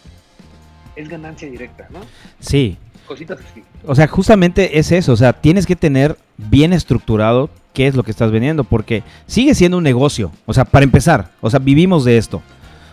es 0.97 1.09
ganancia 1.09 1.49
directa, 1.51 1.89
¿no? 1.91 2.01
Sí. 2.41 2.77
Cositas 3.07 3.39
así. 3.39 3.63
O 3.87 3.95
sea, 3.95 4.07
justamente 4.07 4.79
es 4.79 4.91
eso. 4.91 5.13
O 5.13 5.17
sea, 5.17 5.35
tienes 5.35 5.67
que 5.67 5.77
tener 5.77 6.17
bien 6.39 6.73
estructurado 6.73 7.51
qué 7.75 7.87
es 7.87 7.95
lo 7.95 8.03
que 8.03 8.11
estás 8.11 8.31
vendiendo. 8.31 8.65
Porque 8.65 9.03
sigue 9.27 9.55
siendo 9.55 9.77
un 9.77 9.85
negocio. 9.85 10.33
O 10.47 10.55
sea, 10.55 10.65
para 10.65 10.85
empezar. 10.85 11.31
O 11.43 11.51
sea, 11.51 11.59
vivimos 11.59 12.05
de 12.05 12.17
esto. 12.17 12.41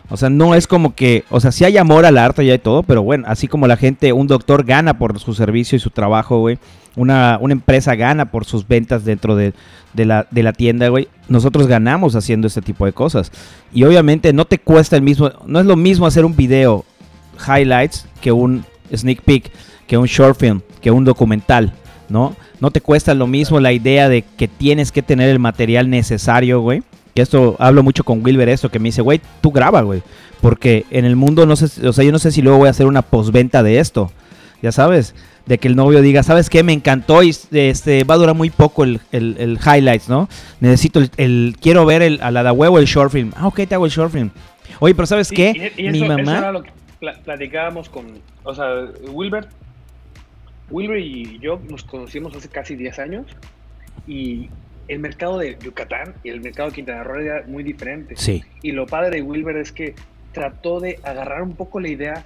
O 0.09 0.17
sea, 0.17 0.29
no 0.29 0.55
es 0.55 0.67
como 0.67 0.93
que, 0.93 1.23
o 1.29 1.39
sea, 1.39 1.53
sí 1.53 1.63
hay 1.63 1.77
amor 1.77 2.05
al 2.05 2.17
arte 2.17 2.43
y 2.43 2.51
hay 2.51 2.59
todo, 2.59 2.83
pero 2.83 3.01
bueno, 3.01 3.23
así 3.29 3.47
como 3.47 3.65
la 3.65 3.77
gente, 3.77 4.11
un 4.11 4.27
doctor 4.27 4.65
gana 4.65 4.97
por 4.97 5.17
su 5.19 5.33
servicio 5.33 5.77
y 5.77 5.79
su 5.79 5.89
trabajo, 5.89 6.39
güey, 6.39 6.59
una, 6.95 7.37
una 7.41 7.53
empresa 7.53 7.95
gana 7.95 8.31
por 8.31 8.45
sus 8.45 8.67
ventas 8.67 9.05
dentro 9.05 9.35
de, 9.35 9.53
de 9.93 10.05
la, 10.05 10.27
de 10.31 10.43
la 10.43 10.53
tienda, 10.53 10.87
güey, 10.89 11.07
nosotros 11.27 11.67
ganamos 11.67 12.15
haciendo 12.15 12.47
este 12.47 12.61
tipo 12.61 12.85
de 12.85 12.93
cosas. 12.93 13.31
Y 13.73 13.83
obviamente 13.83 14.33
no 14.33 14.45
te 14.45 14.59
cuesta 14.59 14.95
el 14.95 15.01
mismo, 15.01 15.31
no 15.45 15.59
es 15.59 15.65
lo 15.65 15.75
mismo 15.75 16.05
hacer 16.05 16.25
un 16.25 16.35
video 16.35 16.85
highlights 17.47 18.07
que 18.21 18.31
un 18.31 18.65
sneak 18.93 19.21
peek, 19.21 19.51
que 19.87 19.97
un 19.97 20.05
short 20.05 20.39
film, 20.39 20.61
que 20.81 20.91
un 20.91 21.05
documental, 21.05 21.73
¿no? 22.09 22.35
No 22.59 22.71
te 22.71 22.81
cuesta 22.81 23.13
lo 23.13 23.27
mismo 23.27 23.59
la 23.59 23.71
idea 23.71 24.07
de 24.07 24.21
que 24.21 24.47
tienes 24.47 24.91
que 24.91 25.01
tener 25.01 25.29
el 25.29 25.39
material 25.39 25.89
necesario, 25.89 26.61
güey. 26.61 26.83
Que 27.15 27.21
esto 27.21 27.57
hablo 27.59 27.83
mucho 27.83 28.03
con 28.05 28.23
Wilber 28.23 28.47
esto 28.47 28.69
que 28.69 28.79
me 28.79 28.89
dice, 28.89 29.01
güey, 29.01 29.19
tú 29.41 29.51
graba, 29.51 29.81
güey, 29.81 30.01
porque 30.39 30.85
en 30.91 31.03
el 31.03 31.17
mundo 31.17 31.45
no 31.45 31.57
sé, 31.57 31.85
o 31.85 31.91
sea, 31.91 32.05
yo 32.05 32.11
no 32.11 32.19
sé 32.19 32.31
si 32.31 32.41
luego 32.41 32.59
voy 32.59 32.67
a 32.67 32.71
hacer 32.71 32.85
una 32.85 33.01
postventa 33.01 33.63
de 33.63 33.79
esto. 33.79 34.11
Ya 34.61 34.71
sabes, 34.71 35.15
de 35.45 35.57
que 35.57 35.67
el 35.67 35.75
novio 35.75 36.01
diga, 36.01 36.23
¿sabes 36.23 36.49
qué? 36.49 36.63
Me 36.63 36.73
encantó 36.73 37.23
y 37.23 37.35
este 37.51 38.03
va 38.03 38.15
a 38.15 38.17
durar 38.17 38.35
muy 38.35 38.49
poco 38.49 38.83
el, 38.83 39.01
el- 39.11 39.35
el 39.39 39.57
highlights, 39.59 40.07
¿no? 40.09 40.29
Necesito 40.59 40.99
el, 40.99 41.09
el- 41.17 41.55
quiero 41.61 41.85
ver 41.85 42.01
el, 42.01 42.21
a 42.21 42.31
la 42.31 42.43
de 42.43 42.51
huevo 42.51 42.79
el 42.79 42.85
short 42.85 43.11
film. 43.11 43.31
Ah, 43.35 43.47
ok, 43.47 43.61
te 43.67 43.75
hago 43.75 43.85
el 43.85 43.91
short 43.91 44.11
film. 44.11 44.29
Oye, 44.79 44.93
pero 44.95 45.05
¿sabes 45.05 45.31
Y- 45.31 45.35
qué? 45.35 45.73
y- 45.77 45.87
y 45.87 45.89
Mi 45.91 45.97
eso- 45.97 46.05
eso 46.05 46.17
mamá 46.17 46.37
era 46.37 46.51
lo 46.51 46.63
que 46.63 46.71
pla- 46.99 47.19
platicábamos 47.23 47.89
con, 47.89 48.05
o 48.43 48.53
sea, 48.55 48.65
Wilbert, 49.11 49.49
Wilbert 50.69 51.01
y 51.03 51.39
yo 51.39 51.59
nos 51.69 51.83
conocimos 51.83 52.35
hace 52.35 52.47
casi 52.47 52.75
10 52.75 52.99
años 52.99 53.25
y 54.07 54.49
el 54.87 54.99
mercado 54.99 55.37
de 55.37 55.57
Yucatán 55.61 56.13
y 56.23 56.29
el 56.29 56.41
mercado 56.41 56.69
de 56.69 56.75
Quintana 56.75 57.03
Roo 57.03 57.19
era 57.19 57.43
muy 57.47 57.63
diferente. 57.63 58.15
Sí, 58.17 58.43
Y 58.61 58.71
lo 58.71 58.85
padre 58.87 59.17
de 59.17 59.21
Wilbert 59.21 59.57
es 59.57 59.71
que 59.71 59.95
trató 60.33 60.79
de 60.79 60.99
agarrar 61.03 61.41
un 61.43 61.55
poco 61.55 61.79
la 61.79 61.89
idea 61.89 62.25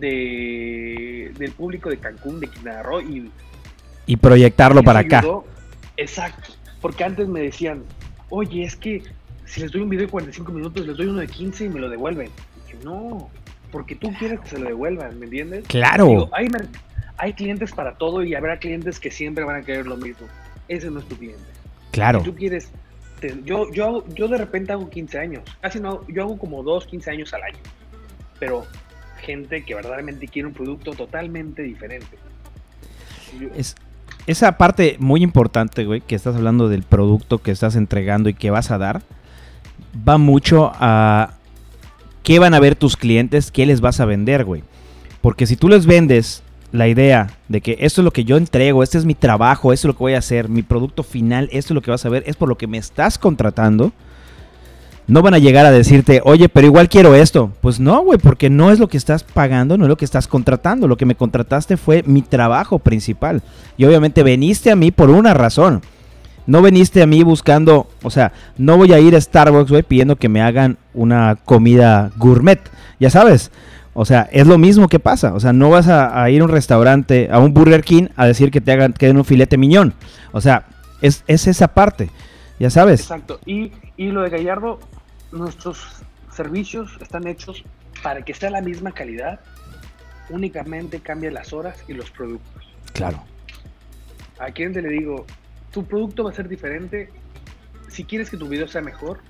de, 0.00 1.32
del 1.38 1.52
público 1.52 1.90
de 1.90 1.98
Cancún, 1.98 2.40
de 2.40 2.48
Quintana 2.48 2.82
Roo 2.82 3.00
y 3.00 3.30
y 4.06 4.16
proyectarlo 4.16 4.82
para 4.82 5.00
acá. 5.00 5.20
ayudó. 5.20 5.46
Exacto, 5.96 6.52
porque 6.82 7.04
antes 7.04 7.26
me 7.26 7.40
decían, 7.40 7.82
oye, 8.28 8.64
es 8.64 8.76
que 8.76 9.02
si 9.46 9.60
les 9.62 9.72
doy 9.72 9.80
un 9.80 9.88
video 9.88 10.04
de 10.06 10.10
45 10.10 10.52
minutos, 10.52 10.86
les 10.86 10.96
doy 10.96 11.06
uno 11.06 11.20
de 11.20 11.26
15 11.26 11.64
y 11.64 11.68
me 11.70 11.80
lo 11.80 11.88
devuelven. 11.88 12.26
Y 12.28 12.72
dije, 12.72 12.84
no, 12.84 13.30
porque 13.70 13.94
tú 13.94 14.12
quieres 14.18 14.40
que 14.40 14.48
se 14.48 14.58
lo 14.58 14.66
devuelvan, 14.68 15.18
¿me 15.18 15.24
entiendes? 15.24 15.64
Claro. 15.68 16.06
Digo, 16.06 16.28
hay, 16.32 16.48
hay 17.16 17.32
clientes 17.32 17.72
para 17.72 17.94
todo 17.96 18.22
y 18.22 18.34
habrá 18.34 18.58
clientes 18.58 19.00
que 19.00 19.10
siempre 19.10 19.42
van 19.44 19.56
a 19.56 19.62
querer 19.62 19.86
lo 19.86 19.96
mismo. 19.96 20.26
Ese 20.68 20.90
no 20.90 20.98
es 21.00 21.06
tu 21.08 21.16
cliente. 21.16 21.42
Claro. 21.92 22.18
Si 22.18 22.24
tú 22.26 22.34
quieres, 22.34 22.68
yo, 23.44 23.72
yo, 23.72 23.86
hago- 23.86 24.04
yo 24.14 24.28
de 24.28 24.36
repente 24.36 24.72
hago 24.72 24.90
15 24.90 25.18
años, 25.18 25.42
casi 25.62 25.80
no, 25.80 26.06
yo 26.08 26.24
hago 26.24 26.36
como 26.38 26.62
2, 26.62 26.86
15 26.88 27.10
años 27.10 27.32
al 27.32 27.42
año, 27.44 27.58
pero 28.38 28.66
gente 29.24 29.64
que 29.64 29.74
verdaderamente 29.74 30.28
quiere 30.28 30.48
un 30.48 30.54
producto 30.54 30.92
totalmente 30.92 31.62
diferente. 31.62 32.16
Es, 33.56 33.74
esa 34.26 34.56
parte 34.56 34.96
muy 35.00 35.22
importante, 35.22 35.84
güey, 35.84 36.00
que 36.00 36.14
estás 36.14 36.36
hablando 36.36 36.68
del 36.68 36.82
producto 36.82 37.38
que 37.38 37.50
estás 37.50 37.76
entregando 37.76 38.28
y 38.28 38.34
que 38.34 38.50
vas 38.50 38.70
a 38.70 38.78
dar, 38.78 39.02
va 40.08 40.18
mucho 40.18 40.72
a 40.74 41.34
qué 42.22 42.38
van 42.38 42.54
a 42.54 42.60
ver 42.60 42.74
tus 42.74 42.96
clientes, 42.96 43.50
qué 43.50 43.66
les 43.66 43.80
vas 43.80 44.00
a 44.00 44.04
vender, 44.04 44.44
güey. 44.44 44.62
Porque 45.20 45.46
si 45.46 45.56
tú 45.56 45.68
les 45.68 45.86
vendes 45.86 46.42
la 46.72 46.88
idea 46.88 47.30
de 47.48 47.60
que 47.60 47.76
esto 47.80 48.00
es 48.00 48.04
lo 48.04 48.10
que 48.10 48.24
yo 48.24 48.36
entrego, 48.36 48.82
este 48.82 48.98
es 48.98 49.04
mi 49.04 49.14
trabajo, 49.14 49.72
esto 49.72 49.86
es 49.86 49.90
lo 49.90 49.96
que 49.96 50.04
voy 50.04 50.14
a 50.14 50.18
hacer, 50.18 50.48
mi 50.48 50.62
producto 50.62 51.02
final, 51.02 51.48
esto 51.52 51.72
es 51.72 51.74
lo 51.76 51.82
que 51.82 51.90
vas 51.90 52.04
a 52.04 52.08
ver, 52.08 52.24
es 52.26 52.36
por 52.36 52.48
lo 52.48 52.58
que 52.58 52.66
me 52.66 52.78
estás 52.78 53.18
contratando, 53.18 53.92
no 55.06 55.22
van 55.22 55.34
a 55.34 55.38
llegar 55.38 55.66
a 55.66 55.70
decirte, 55.70 56.22
oye, 56.24 56.48
pero 56.48 56.66
igual 56.66 56.88
quiero 56.88 57.14
esto. 57.14 57.52
Pues 57.60 57.78
no, 57.78 58.02
güey, 58.02 58.18
porque 58.18 58.48
no 58.48 58.70
es 58.70 58.78
lo 58.78 58.88
que 58.88 58.96
estás 58.96 59.22
pagando, 59.22 59.76
no 59.76 59.84
es 59.84 59.88
lo 59.88 59.96
que 59.96 60.04
estás 60.04 60.26
contratando. 60.26 60.88
Lo 60.88 60.96
que 60.96 61.04
me 61.04 61.14
contrataste 61.14 61.76
fue 61.76 62.02
mi 62.06 62.22
trabajo 62.22 62.78
principal. 62.78 63.42
Y 63.76 63.84
obviamente 63.84 64.22
veniste 64.22 64.70
a 64.70 64.76
mí 64.76 64.90
por 64.90 65.10
una 65.10 65.34
razón. 65.34 65.82
No 66.46 66.62
veniste 66.62 67.02
a 67.02 67.06
mí 67.06 67.22
buscando, 67.22 67.88
o 68.02 68.10
sea, 68.10 68.32
no 68.58 68.76
voy 68.76 68.92
a 68.92 69.00
ir 69.00 69.16
a 69.16 69.20
Starbucks, 69.20 69.70
güey, 69.70 69.82
pidiendo 69.82 70.16
que 70.16 70.28
me 70.28 70.42
hagan 70.42 70.78
una 70.92 71.36
comida 71.36 72.10
gourmet. 72.16 72.60
Ya 72.98 73.10
sabes. 73.10 73.50
O 73.94 74.04
sea, 74.04 74.28
es 74.32 74.46
lo 74.46 74.58
mismo 74.58 74.88
que 74.88 74.98
pasa. 74.98 75.34
O 75.34 75.40
sea, 75.40 75.52
no 75.52 75.70
vas 75.70 75.88
a, 75.88 76.28
ir 76.30 76.40
a 76.40 76.44
un 76.44 76.50
restaurante, 76.50 77.28
a 77.30 77.38
un 77.38 77.54
Burger 77.54 77.82
King, 77.82 78.08
a 78.16 78.26
decir 78.26 78.50
que 78.50 78.60
te 78.60 78.72
hagan 78.72 78.92
que 78.92 79.06
den 79.06 79.16
un 79.16 79.24
filete 79.24 79.56
miñón. 79.56 79.94
O 80.32 80.40
sea, 80.40 80.64
es, 81.00 81.24
es 81.26 81.46
esa 81.46 81.68
parte. 81.68 82.10
Ya 82.58 82.70
sabes. 82.70 83.00
Exacto. 83.00 83.40
Y, 83.46 83.72
y 83.96 84.08
lo 84.08 84.22
de 84.22 84.30
Gallardo, 84.30 84.78
nuestros 85.32 86.02
servicios 86.32 86.96
están 87.00 87.26
hechos 87.26 87.64
para 88.02 88.22
que 88.22 88.34
sea 88.34 88.50
la 88.50 88.60
misma 88.60 88.92
calidad 88.92 89.40
únicamente 90.30 91.00
cambia 91.00 91.30
las 91.30 91.52
horas 91.52 91.82
y 91.88 91.94
los 91.94 92.10
productos. 92.10 92.66
Claro. 92.92 93.22
A 94.38 94.50
quien 94.50 94.72
te 94.72 94.82
le 94.82 94.88
digo, 94.88 95.26
tu 95.70 95.84
producto 95.84 96.24
va 96.24 96.30
a 96.30 96.34
ser 96.34 96.48
diferente. 96.48 97.10
Si 97.88 98.04
quieres 98.04 98.30
que 98.30 98.36
tu 98.36 98.48
video 98.48 98.66
sea 98.68 98.80
mejor, 98.80 99.20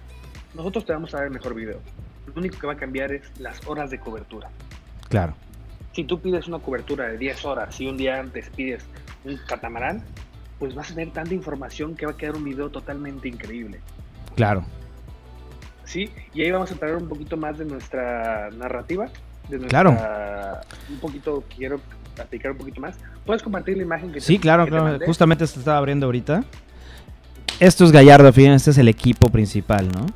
nosotros 0.54 0.84
te 0.84 0.92
vamos 0.92 1.12
a 1.14 1.18
dar 1.18 1.26
el 1.26 1.32
mejor 1.32 1.54
video. 1.54 1.80
Lo 2.26 2.34
único 2.40 2.58
que 2.58 2.66
va 2.66 2.74
a 2.74 2.76
cambiar 2.76 3.12
es 3.12 3.22
las 3.38 3.66
horas 3.66 3.90
de 3.90 3.98
cobertura. 3.98 4.50
Claro. 5.08 5.34
Si 5.92 6.04
tú 6.04 6.20
pides 6.20 6.48
una 6.48 6.58
cobertura 6.58 7.08
de 7.08 7.18
10 7.18 7.44
horas 7.44 7.80
y 7.80 7.86
un 7.86 7.96
día 7.96 8.18
antes 8.18 8.48
pides 8.50 8.84
un 9.24 9.38
catamarán, 9.46 10.02
pues 10.64 10.74
vas 10.74 10.90
a 10.90 10.94
tener 10.94 11.12
tanta 11.12 11.34
información 11.34 11.94
que 11.94 12.06
va 12.06 12.12
a 12.12 12.16
quedar 12.16 12.36
un 12.36 12.44
video 12.44 12.70
totalmente 12.70 13.28
increíble. 13.28 13.80
Claro. 14.34 14.64
¿Sí? 15.84 16.08
Y 16.32 16.40
ahí 16.40 16.50
vamos 16.50 16.70
a 16.70 16.72
entrar 16.72 16.96
un 16.96 17.06
poquito 17.06 17.36
más 17.36 17.58
de 17.58 17.66
nuestra 17.66 18.48
narrativa. 18.56 19.08
De 19.50 19.58
nuestra, 19.58 19.68
Claro. 19.82 20.60
Un 20.88 20.96
poquito, 21.00 21.44
quiero 21.54 21.82
platicar 22.14 22.52
un 22.52 22.56
poquito 22.56 22.80
más. 22.80 22.96
¿Puedes 23.26 23.42
compartir 23.42 23.76
la 23.76 23.82
imagen 23.82 24.08
que 24.08 24.20
te- 24.20 24.20
Sí, 24.22 24.38
claro, 24.38 24.64
que 24.64 24.70
claro. 24.70 24.98
Justamente 25.04 25.46
se 25.46 25.58
estaba 25.58 25.76
abriendo 25.76 26.06
ahorita. 26.06 26.44
Esto 27.60 27.84
es 27.84 27.92
Gallardo, 27.92 28.32
fíjense, 28.32 28.56
este 28.56 28.70
es 28.70 28.78
el 28.78 28.88
equipo 28.88 29.28
principal, 29.28 29.86
¿no? 29.92 30.06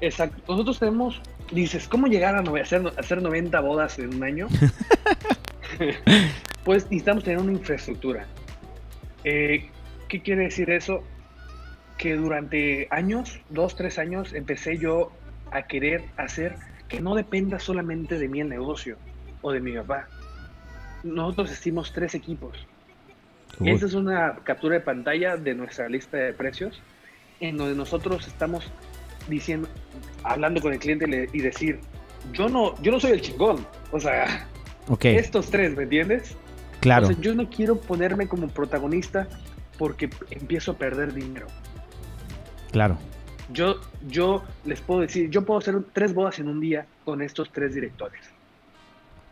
Exacto. 0.00 0.40
Nosotros 0.48 0.78
tenemos, 0.78 1.20
dices, 1.50 1.88
¿cómo 1.88 2.06
llegar 2.06 2.36
a 2.36 2.42
nove- 2.44 2.62
hacer, 2.62 2.84
hacer 2.96 3.20
90 3.20 3.58
bodas 3.58 3.98
en 3.98 4.14
un 4.14 4.22
año? 4.22 4.46
pues 6.64 6.84
necesitamos 6.84 7.24
tener 7.24 7.40
una 7.40 7.50
infraestructura. 7.50 8.26
Eh, 9.24 9.68
¿Qué 10.08 10.22
quiere 10.22 10.44
decir 10.44 10.70
eso? 10.70 11.02
Que 11.98 12.16
durante 12.16 12.88
años, 12.90 13.40
dos, 13.50 13.76
tres 13.76 13.98
años, 13.98 14.32
empecé 14.32 14.78
yo 14.78 15.12
a 15.52 15.62
querer 15.62 16.04
hacer 16.16 16.56
que 16.88 17.00
no 17.00 17.14
dependa 17.14 17.58
solamente 17.58 18.18
de 18.18 18.28
mí 18.28 18.40
el 18.40 18.48
negocio 18.48 18.96
o 19.42 19.52
de 19.52 19.60
mi 19.60 19.72
papá. 19.72 20.08
Nosotros 21.02 21.52
hicimos 21.52 21.92
tres 21.92 22.14
equipos. 22.14 22.66
Uy, 23.58 23.70
Esta 23.70 23.86
es 23.86 23.94
una 23.94 24.36
captura 24.44 24.74
de 24.74 24.80
pantalla 24.80 25.36
de 25.36 25.54
nuestra 25.54 25.88
lista 25.88 26.16
de 26.16 26.32
precios, 26.32 26.80
en 27.40 27.56
donde 27.56 27.74
nosotros 27.74 28.26
estamos 28.26 28.70
diciendo, 29.28 29.68
hablando 30.24 30.60
con 30.60 30.72
el 30.72 30.78
cliente 30.78 31.28
y 31.32 31.40
decir, 31.40 31.80
yo 32.32 32.48
no, 32.48 32.80
yo 32.82 32.92
no 32.92 33.00
soy 33.00 33.12
el 33.12 33.20
chingón, 33.20 33.66
o 33.92 34.00
sea, 34.00 34.46
ok, 34.88 35.04
estos 35.06 35.50
tres, 35.50 35.76
¿me 35.76 35.84
entiendes? 35.84 36.36
Claro. 36.80 37.10
Yo 37.20 37.34
no 37.34 37.48
quiero 37.48 37.76
ponerme 37.80 38.28
como 38.28 38.48
protagonista 38.48 39.28
porque 39.78 40.10
empiezo 40.30 40.72
a 40.72 40.76
perder 40.76 41.14
dinero. 41.14 41.46
Claro. 42.72 42.98
Yo, 43.52 43.80
yo 44.08 44.42
les 44.64 44.80
puedo 44.80 45.00
decir, 45.00 45.30
yo 45.30 45.44
puedo 45.44 45.58
hacer 45.58 45.76
tres 45.92 46.14
bodas 46.14 46.38
en 46.38 46.48
un 46.48 46.60
día 46.60 46.86
con 47.04 47.22
estos 47.22 47.50
tres 47.50 47.74
directores. 47.74 48.20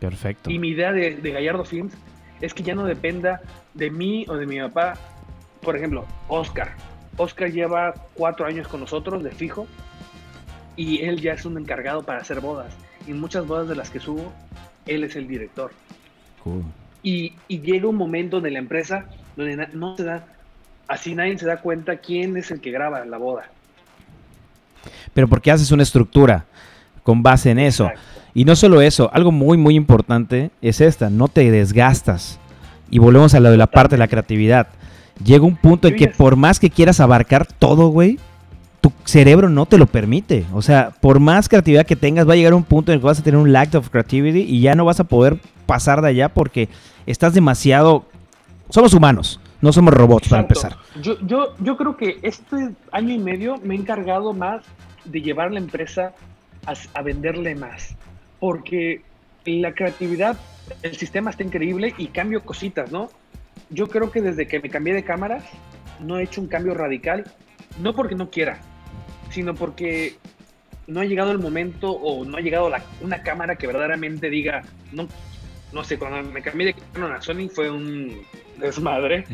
Perfecto. 0.00 0.50
Y 0.50 0.58
mi 0.58 0.68
idea 0.68 0.92
de, 0.92 1.16
de 1.16 1.30
Gallardo 1.30 1.64
Films 1.64 1.94
es 2.40 2.54
que 2.54 2.62
ya 2.62 2.74
no 2.74 2.84
dependa 2.84 3.40
de 3.74 3.90
mí 3.90 4.24
o 4.28 4.36
de 4.36 4.46
mi 4.46 4.58
papá. 4.60 4.94
Por 5.60 5.76
ejemplo, 5.76 6.06
Oscar. 6.28 6.74
Oscar 7.16 7.50
lleva 7.50 7.94
cuatro 8.14 8.46
años 8.46 8.68
con 8.68 8.80
nosotros 8.80 9.22
de 9.22 9.30
fijo 9.30 9.66
y 10.76 11.04
él 11.04 11.20
ya 11.20 11.32
es 11.32 11.44
un 11.44 11.58
encargado 11.58 12.02
para 12.04 12.20
hacer 12.20 12.40
bodas. 12.40 12.74
Y 13.06 13.12
muchas 13.12 13.46
bodas 13.46 13.68
de 13.68 13.74
las 13.74 13.90
que 13.90 14.00
subo, 14.00 14.32
él 14.86 15.04
es 15.04 15.16
el 15.16 15.26
director. 15.26 15.72
Cool. 16.44 16.64
Y, 17.02 17.34
y 17.46 17.60
llega 17.60 17.88
un 17.88 17.96
momento 17.96 18.40
de 18.40 18.50
la 18.50 18.58
empresa 18.58 19.06
donde 19.36 19.68
no 19.74 19.96
se 19.96 20.04
da, 20.04 20.26
así 20.88 21.14
nadie 21.14 21.38
se 21.38 21.46
da 21.46 21.58
cuenta 21.58 21.96
quién 21.98 22.36
es 22.36 22.50
el 22.50 22.60
que 22.60 22.70
graba 22.70 23.04
la 23.04 23.18
boda. 23.18 23.50
Pero 25.14 25.28
porque 25.28 25.50
haces 25.50 25.70
una 25.70 25.82
estructura 25.82 26.44
con 27.02 27.22
base 27.22 27.50
en 27.50 27.58
eso. 27.58 27.84
Exacto. 27.84 28.18
Y 28.34 28.44
no 28.44 28.54
solo 28.54 28.80
eso, 28.80 29.10
algo 29.12 29.32
muy, 29.32 29.58
muy 29.58 29.74
importante 29.74 30.50
es 30.62 30.80
esta, 30.80 31.10
no 31.10 31.28
te 31.28 31.50
desgastas. 31.50 32.38
Y 32.90 32.98
volvemos 32.98 33.34
a 33.34 33.40
lo 33.40 33.50
de 33.50 33.56
la 33.56 33.66
parte 33.66 33.96
de 33.96 33.98
la 33.98 34.06
creatividad. 34.06 34.68
Llega 35.24 35.44
un 35.44 35.56
punto 35.56 35.88
en 35.88 35.96
que 35.96 36.06
por 36.06 36.36
más 36.36 36.60
que 36.60 36.70
quieras 36.70 37.00
abarcar 37.00 37.46
todo, 37.46 37.88
güey, 37.88 38.18
tu 38.80 38.92
cerebro 39.04 39.48
no 39.48 39.66
te 39.66 39.78
lo 39.78 39.86
permite. 39.86 40.44
O 40.52 40.62
sea, 40.62 40.92
por 41.00 41.20
más 41.20 41.48
creatividad 41.48 41.86
que 41.86 41.96
tengas, 41.96 42.28
va 42.28 42.34
a 42.34 42.36
llegar 42.36 42.54
un 42.54 42.64
punto 42.64 42.92
en 42.92 42.96
el 42.96 43.00
que 43.00 43.06
vas 43.06 43.18
a 43.18 43.22
tener 43.22 43.38
un 43.38 43.52
lack 43.52 43.74
of 43.74 43.90
creativity 43.90 44.40
y 44.40 44.60
ya 44.60 44.74
no 44.74 44.84
vas 44.84 45.00
a 45.00 45.04
poder 45.04 45.38
pasar 45.66 46.00
de 46.02 46.08
allá 46.08 46.28
porque 46.28 46.68
estás 47.06 47.34
demasiado... 47.34 48.04
Somos 48.70 48.92
humanos, 48.92 49.40
no 49.60 49.72
somos 49.72 49.94
robots 49.94 50.28
para 50.28 50.42
empezar. 50.42 50.76
Yo, 51.00 51.18
yo, 51.26 51.54
yo 51.58 51.76
creo 51.76 51.96
que 51.96 52.18
este 52.22 52.74
año 52.92 53.14
y 53.14 53.18
medio 53.18 53.56
me 53.64 53.74
he 53.74 53.78
encargado 53.78 54.32
más 54.32 54.62
de 55.04 55.22
llevar 55.22 55.50
la 55.52 55.58
empresa 55.58 56.12
a, 56.66 56.74
a 56.94 57.02
venderle 57.02 57.54
más. 57.54 57.96
Porque 58.40 59.02
la 59.46 59.72
creatividad, 59.72 60.36
el 60.82 60.96
sistema 60.96 61.30
está 61.30 61.42
increíble 61.42 61.94
y 61.96 62.08
cambio 62.08 62.42
cositas, 62.42 62.92
¿no? 62.92 63.08
Yo 63.70 63.88
creo 63.88 64.10
que 64.10 64.20
desde 64.20 64.46
que 64.46 64.60
me 64.60 64.68
cambié 64.68 64.94
de 64.94 65.02
cámaras, 65.02 65.44
no 66.00 66.18
he 66.18 66.24
hecho 66.24 66.40
un 66.40 66.46
cambio 66.46 66.74
radical. 66.74 67.24
No 67.80 67.94
porque 67.94 68.14
no 68.14 68.30
quiera, 68.30 68.58
sino 69.30 69.54
porque 69.54 70.16
no 70.86 71.00
ha 71.00 71.04
llegado 71.04 71.30
el 71.32 71.38
momento 71.38 71.90
o 71.92 72.24
no 72.24 72.36
ha 72.38 72.40
llegado 72.40 72.68
la- 72.70 72.82
una 73.02 73.22
cámara 73.22 73.56
que 73.56 73.66
verdaderamente 73.66 74.30
diga, 74.30 74.62
no, 74.92 75.06
no 75.72 75.84
sé, 75.84 75.98
cuando 75.98 76.22
me 76.30 76.40
cambié 76.42 76.68
de 76.68 76.74
Canon 76.92 77.12
a 77.12 77.20
Sony 77.20 77.48
fue 77.54 77.70
un 77.70 78.22
desmadre 78.58 79.24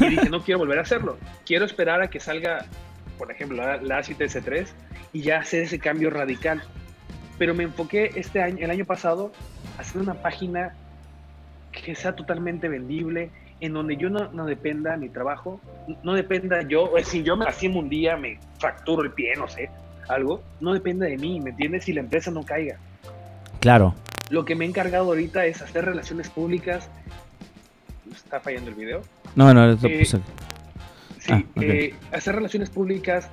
y 0.00 0.06
dije, 0.10 0.30
no 0.30 0.42
quiero 0.42 0.58
volver 0.58 0.78
a 0.78 0.82
hacerlo. 0.82 1.18
Quiero 1.46 1.64
esperar 1.66 2.00
a 2.02 2.08
que 2.08 2.18
salga, 2.18 2.64
por 3.18 3.30
ejemplo, 3.30 3.58
la, 3.58 3.76
la 3.76 4.00
A7S3 4.00 4.66
y 5.12 5.20
ya 5.20 5.38
hacer 5.40 5.62
ese 5.64 5.78
cambio 5.78 6.08
radical. 6.10 6.62
Pero 7.38 7.54
me 7.54 7.64
enfoqué 7.64 8.10
este 8.16 8.42
año, 8.42 8.58
el 8.64 8.70
año 8.70 8.84
pasado, 8.86 9.32
a 9.76 9.82
hacer 9.82 10.00
una 10.00 10.14
página 10.14 10.74
que 11.72 11.94
sea 11.94 12.14
totalmente 12.14 12.68
vendible, 12.68 13.30
en 13.62 13.72
donde 13.72 13.96
yo 13.96 14.10
no, 14.10 14.30
no 14.32 14.44
dependa 14.44 14.96
mi 14.96 15.08
trabajo, 15.08 15.60
no 16.02 16.14
dependa 16.14 16.62
yo, 16.62 16.84
o 16.92 16.98
si 17.04 17.22
yo 17.22 17.36
me 17.36 17.44
lasimo 17.44 17.78
un 17.78 17.88
día, 17.88 18.16
me 18.16 18.38
fracturo 18.58 19.02
el 19.02 19.12
pie, 19.12 19.34
no 19.36 19.48
sé, 19.48 19.70
algo, 20.08 20.42
no 20.60 20.74
dependa 20.74 21.06
de 21.06 21.16
mí, 21.16 21.40
¿me 21.40 21.50
entiendes? 21.50 21.84
Si 21.84 21.92
la 21.92 22.00
empresa 22.00 22.30
no 22.30 22.42
caiga. 22.42 22.76
Claro. 23.60 23.94
Lo 24.30 24.44
que 24.44 24.54
me 24.56 24.64
he 24.64 24.68
encargado 24.68 25.04
ahorita 25.06 25.46
es 25.46 25.62
hacer 25.62 25.84
relaciones 25.84 26.28
públicas. 26.28 26.88
¿Está 28.12 28.40
fallando 28.40 28.70
el 28.70 28.76
video? 28.76 29.02
No, 29.36 29.54
no, 29.54 29.66
lo 29.66 29.78
Eh. 29.88 30.04
Sí, 30.04 30.18
Ah, 31.30 31.40
eh, 31.60 31.94
hacer 32.10 32.34
relaciones 32.34 32.68
públicas, 32.68 33.28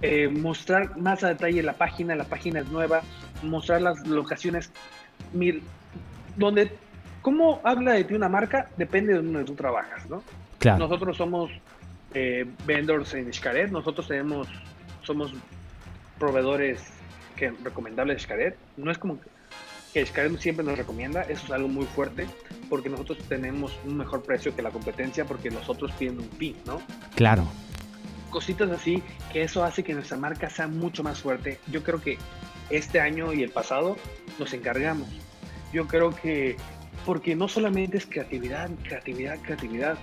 eh, 0.00 0.28
mostrar 0.28 0.96
más 0.96 1.24
a 1.24 1.28
detalle 1.28 1.60
la 1.64 1.72
página, 1.72 2.14
la 2.14 2.22
página 2.24 2.60
es 2.60 2.68
nueva, 2.68 3.02
mostrar 3.42 3.82
las 3.82 4.06
locaciones, 4.06 4.70
mir- 5.34 5.60
donde, 6.36 6.70
cómo 7.28 7.60
habla 7.62 7.92
de 7.92 8.04
ti 8.04 8.14
una 8.14 8.30
marca, 8.30 8.70
depende 8.78 9.12
de 9.12 9.18
donde 9.18 9.44
tú 9.44 9.54
trabajas, 9.54 10.08
¿no? 10.08 10.22
Claro. 10.58 10.78
Nosotros 10.78 11.14
somos 11.14 11.50
eh, 12.14 12.46
vendors 12.64 13.12
en 13.12 13.30
Xcaret, 13.30 13.70
nosotros 13.70 14.08
tenemos, 14.08 14.48
somos 15.02 15.34
proveedores 16.18 16.82
que, 17.36 17.50
recomendables 17.62 18.16
de 18.16 18.22
Xcaret, 18.22 18.56
no 18.78 18.90
es 18.90 18.96
como 18.96 19.18
que 19.92 20.06
Xcaret 20.06 20.38
siempre 20.38 20.64
nos 20.64 20.78
recomienda, 20.78 21.20
eso 21.20 21.44
es 21.44 21.50
algo 21.50 21.68
muy 21.68 21.84
fuerte, 21.84 22.26
porque 22.70 22.88
nosotros 22.88 23.18
tenemos 23.28 23.78
un 23.84 23.98
mejor 23.98 24.22
precio 24.22 24.56
que 24.56 24.62
la 24.62 24.70
competencia, 24.70 25.26
porque 25.26 25.50
los 25.50 25.68
otros 25.68 25.92
piden 25.98 26.20
un 26.20 26.30
fee, 26.30 26.56
¿no? 26.64 26.80
Claro. 27.14 27.46
Cositas 28.30 28.70
así, 28.70 29.02
que 29.34 29.42
eso 29.42 29.62
hace 29.64 29.84
que 29.84 29.92
nuestra 29.92 30.16
marca 30.16 30.48
sea 30.48 30.66
mucho 30.66 31.02
más 31.02 31.20
fuerte. 31.20 31.60
Yo 31.70 31.82
creo 31.82 32.00
que 32.00 32.16
este 32.70 33.02
año 33.02 33.34
y 33.34 33.42
el 33.42 33.50
pasado 33.50 33.98
nos 34.38 34.50
encargamos. 34.54 35.08
Yo 35.74 35.86
creo 35.86 36.08
que, 36.16 36.56
porque 37.08 37.34
no 37.34 37.48
solamente 37.48 37.96
es 37.96 38.04
creatividad, 38.04 38.68
creatividad, 38.82 39.38
creatividad, 39.40 39.96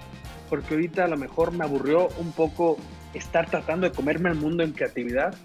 porque 0.50 0.74
ahorita 0.74 1.04
a 1.04 1.08
lo 1.08 1.18
mejor 1.18 1.52
me 1.52 1.64
aburrió 1.64 2.08
un 2.18 2.32
poco 2.32 2.80
estar 3.14 3.48
tratando 3.48 3.88
de 3.88 3.96
comerme 3.96 4.32
el 4.32 4.36
mundo 4.38 4.64
en 4.64 4.72
creatividad, 4.72 5.36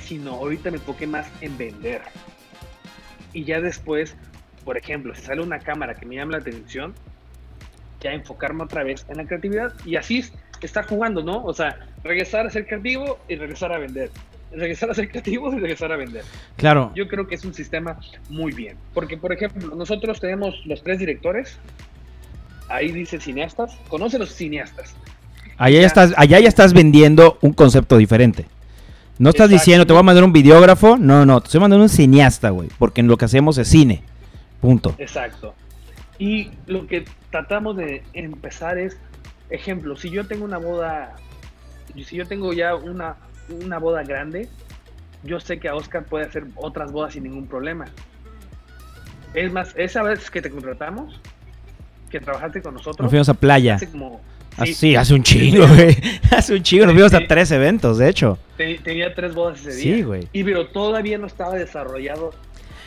sino 0.00 0.36
ahorita 0.36 0.70
me 0.70 0.78
enfoqué 0.78 1.06
más 1.06 1.30
en 1.42 1.58
vender. 1.58 2.00
Y 3.34 3.44
ya 3.44 3.60
después, 3.60 4.16
por 4.64 4.78
ejemplo, 4.78 5.14
si 5.14 5.20
sale 5.20 5.42
una 5.42 5.58
cámara 5.58 5.94
que 5.94 6.06
me 6.06 6.14
llama 6.14 6.32
la 6.32 6.38
atención, 6.38 6.94
ya 8.00 8.12
enfocarme 8.12 8.64
otra 8.64 8.82
vez 8.82 9.04
en 9.10 9.18
la 9.18 9.26
creatividad 9.26 9.74
y 9.84 9.96
así 9.96 10.20
es 10.20 10.32
estar 10.62 10.86
jugando, 10.86 11.22
¿no? 11.22 11.44
O 11.44 11.52
sea, 11.52 11.86
regresar 12.02 12.46
a 12.46 12.50
ser 12.50 12.66
creativo 12.66 13.18
y 13.28 13.36
regresar 13.36 13.74
a 13.74 13.78
vender. 13.78 14.10
Regresar 14.52 14.90
a 14.90 14.94
ser 14.94 15.10
creativo 15.10 15.52
y 15.52 15.58
regresar 15.58 15.92
a 15.92 15.96
vender. 15.96 16.24
Claro. 16.56 16.92
Yo 16.94 17.06
creo 17.08 17.26
que 17.26 17.34
es 17.34 17.44
un 17.44 17.54
sistema 17.54 17.98
muy 18.30 18.52
bien. 18.52 18.76
Porque, 18.94 19.16
por 19.16 19.32
ejemplo, 19.32 19.74
nosotros 19.74 20.20
tenemos 20.20 20.64
los 20.64 20.82
tres 20.82 20.98
directores. 20.98 21.58
Ahí 22.68 22.92
dice 22.92 23.20
cineastas. 23.20 23.76
Conoce 23.88 24.18
los 24.18 24.32
cineastas. 24.32 24.94
Allá 25.58 25.80
ya 25.80 25.86
estás, 25.86 26.14
allá 26.16 26.38
ya 26.40 26.48
estás 26.48 26.72
vendiendo 26.72 27.38
un 27.42 27.52
concepto 27.52 27.96
diferente. 27.96 28.46
No 29.18 29.30
estás 29.30 29.50
diciendo, 29.50 29.84
te 29.84 29.92
voy 29.92 30.00
a 30.00 30.04
mandar 30.04 30.22
un 30.22 30.32
videógrafo. 30.32 30.96
No, 30.96 31.26
no, 31.26 31.40
te 31.40 31.46
estoy 31.46 31.60
mandando 31.60 31.82
un 31.82 31.88
cineasta, 31.88 32.50
güey. 32.50 32.68
Porque 32.78 33.02
lo 33.02 33.16
que 33.16 33.24
hacemos 33.24 33.58
es 33.58 33.68
cine. 33.68 34.02
Punto. 34.60 34.94
Exacto. 34.98 35.54
Y 36.18 36.50
lo 36.66 36.86
que 36.86 37.04
tratamos 37.30 37.76
de 37.76 38.02
empezar 38.12 38.78
es, 38.78 38.96
ejemplo, 39.50 39.96
si 39.96 40.10
yo 40.10 40.26
tengo 40.26 40.44
una 40.44 40.58
boda, 40.58 41.16
si 42.04 42.16
yo 42.16 42.26
tengo 42.26 42.52
ya 42.52 42.74
una, 42.74 43.16
una 43.48 43.78
boda 43.78 44.02
grande, 44.02 44.48
yo 45.24 45.40
sé 45.40 45.58
que 45.58 45.68
a 45.68 45.74
Oscar 45.74 46.04
puede 46.04 46.24
hacer 46.26 46.44
otras 46.56 46.92
bodas 46.92 47.14
sin 47.14 47.24
ningún 47.24 47.46
problema. 47.46 47.86
Es 49.34 49.52
más, 49.52 49.74
esa 49.76 50.02
vez 50.02 50.30
que 50.30 50.40
te 50.40 50.50
contratamos, 50.50 51.20
que 52.10 52.20
trabajaste 52.20 52.62
con 52.62 52.74
nosotros. 52.74 53.00
Nos 53.04 53.10
fuimos 53.10 53.28
a 53.28 53.34
playa. 53.34 53.74
Hace 53.76 53.90
como. 53.90 54.20
Ah, 54.56 54.66
Sí, 54.66 54.96
hace 54.96 55.14
un 55.14 55.22
chingo, 55.22 55.68
güey. 55.68 55.96
Hace 56.32 56.54
un 56.54 56.62
chingo. 56.64 56.84
Nos 56.86 56.94
fuimos 56.94 57.14
a 57.14 57.18
Sí. 57.18 57.26
tres 57.28 57.50
eventos, 57.52 57.98
de 57.98 58.08
hecho. 58.08 58.38
te- 58.56 58.78
tenía 58.78 59.14
tres 59.14 59.32
bodas 59.34 59.60
ese 59.60 59.72
Sí, 59.72 59.92
día. 59.92 60.04
güey. 60.06 60.28
Y 60.32 60.42
pero 60.42 60.66
todavía 60.68 61.16
no 61.18 61.26
estaba 61.28 61.54
desarrollado 61.54 62.32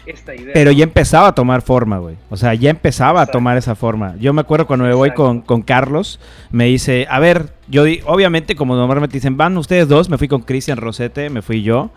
esta 0.06 0.34
idea. 0.36 0.52
Pero 0.54 0.72
ya 0.72 0.84
empezaba 0.84 1.28
a 1.28 1.36
tomar 1.36 1.62
forma, 1.62 1.98
güey. 2.00 2.16
O 2.30 2.38
sea, 2.38 2.54
ya 2.54 2.70
empezaba 2.70 3.22
a 3.22 3.26
tomar 3.28 3.58
esa 3.58 3.76
forma. 3.76 4.16
Yo 4.20 4.34
me 4.34 4.42
acuerdo 4.42 4.68
cuando 4.68 4.86
me 4.86 4.94
voy 4.94 5.12
con, 5.12 5.42
con 5.42 5.62
Carlos, 5.62 6.20
me 6.52 6.66
dice, 6.66 7.08
a 7.10 7.20
ver, 7.20 7.54
yo 7.68 7.84
di- 7.84 8.02
obviamente 8.06 8.56
como 8.56 8.76
normalmente 8.76 9.16
dicen, 9.18 9.38
van 9.38 9.58
ustedes 9.58 9.88
dos, 9.88 10.10
me 10.10 10.18
fui 10.18 10.28
con 10.28 10.42
Cristian 10.42 10.78
Rosete, 10.78 11.30
me 11.30 11.42
fui 11.42 11.62
yo, 11.64 11.92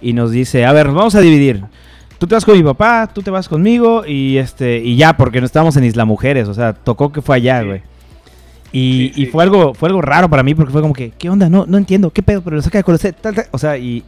y 0.00 0.12
nos 0.12 0.30
dice, 0.30 0.64
a 0.66 0.72
ver, 0.72 0.86
nos 0.86 0.94
vamos 0.94 1.14
a 1.14 1.20
dividir. 1.20 1.62
Tú 2.18 2.26
te 2.26 2.34
vas 2.34 2.44
con 2.44 2.56
mi 2.56 2.62
papá, 2.62 3.10
tú 3.12 3.22
te 3.22 3.30
vas 3.30 3.48
conmigo, 3.48 4.04
y 4.06 4.38
este, 4.38 4.78
y 4.78 4.96
ya, 4.96 5.16
porque 5.16 5.40
no 5.40 5.46
estábamos 5.46 5.76
en 5.76 5.84
Isla 5.84 6.04
Mujeres, 6.04 6.48
o 6.48 6.54
sea, 6.54 6.72
tocó 6.72 7.12
que 7.12 7.20
fue 7.22 7.36
allá, 7.36 7.60
Sí. 7.60 7.66
güey. 7.66 7.82
Y, 8.72 9.12
Sí, 9.14 9.22
y 9.22 9.24
sí. 9.26 9.30
fue 9.30 9.42
algo, 9.44 9.74
fue 9.74 9.88
algo 9.88 10.02
raro 10.02 10.28
para 10.28 10.42
mí, 10.42 10.54
porque 10.54 10.72
fue 10.72 10.82
como 10.82 10.92
que, 10.92 11.10
¿qué 11.10 11.30
onda? 11.30 11.48
No, 11.48 11.64
no 11.66 11.78
entiendo, 11.78 12.10
¿qué 12.10 12.22
pedo? 12.22 12.42
Pero 12.42 12.56
lo 12.56 12.62
saca 12.62 12.78
de 12.78 12.84
conocer, 12.84 13.14
tal, 13.14 13.34
tal. 13.34 13.46
O 13.52 13.58
sea, 13.58 13.78
y, 13.78 14.02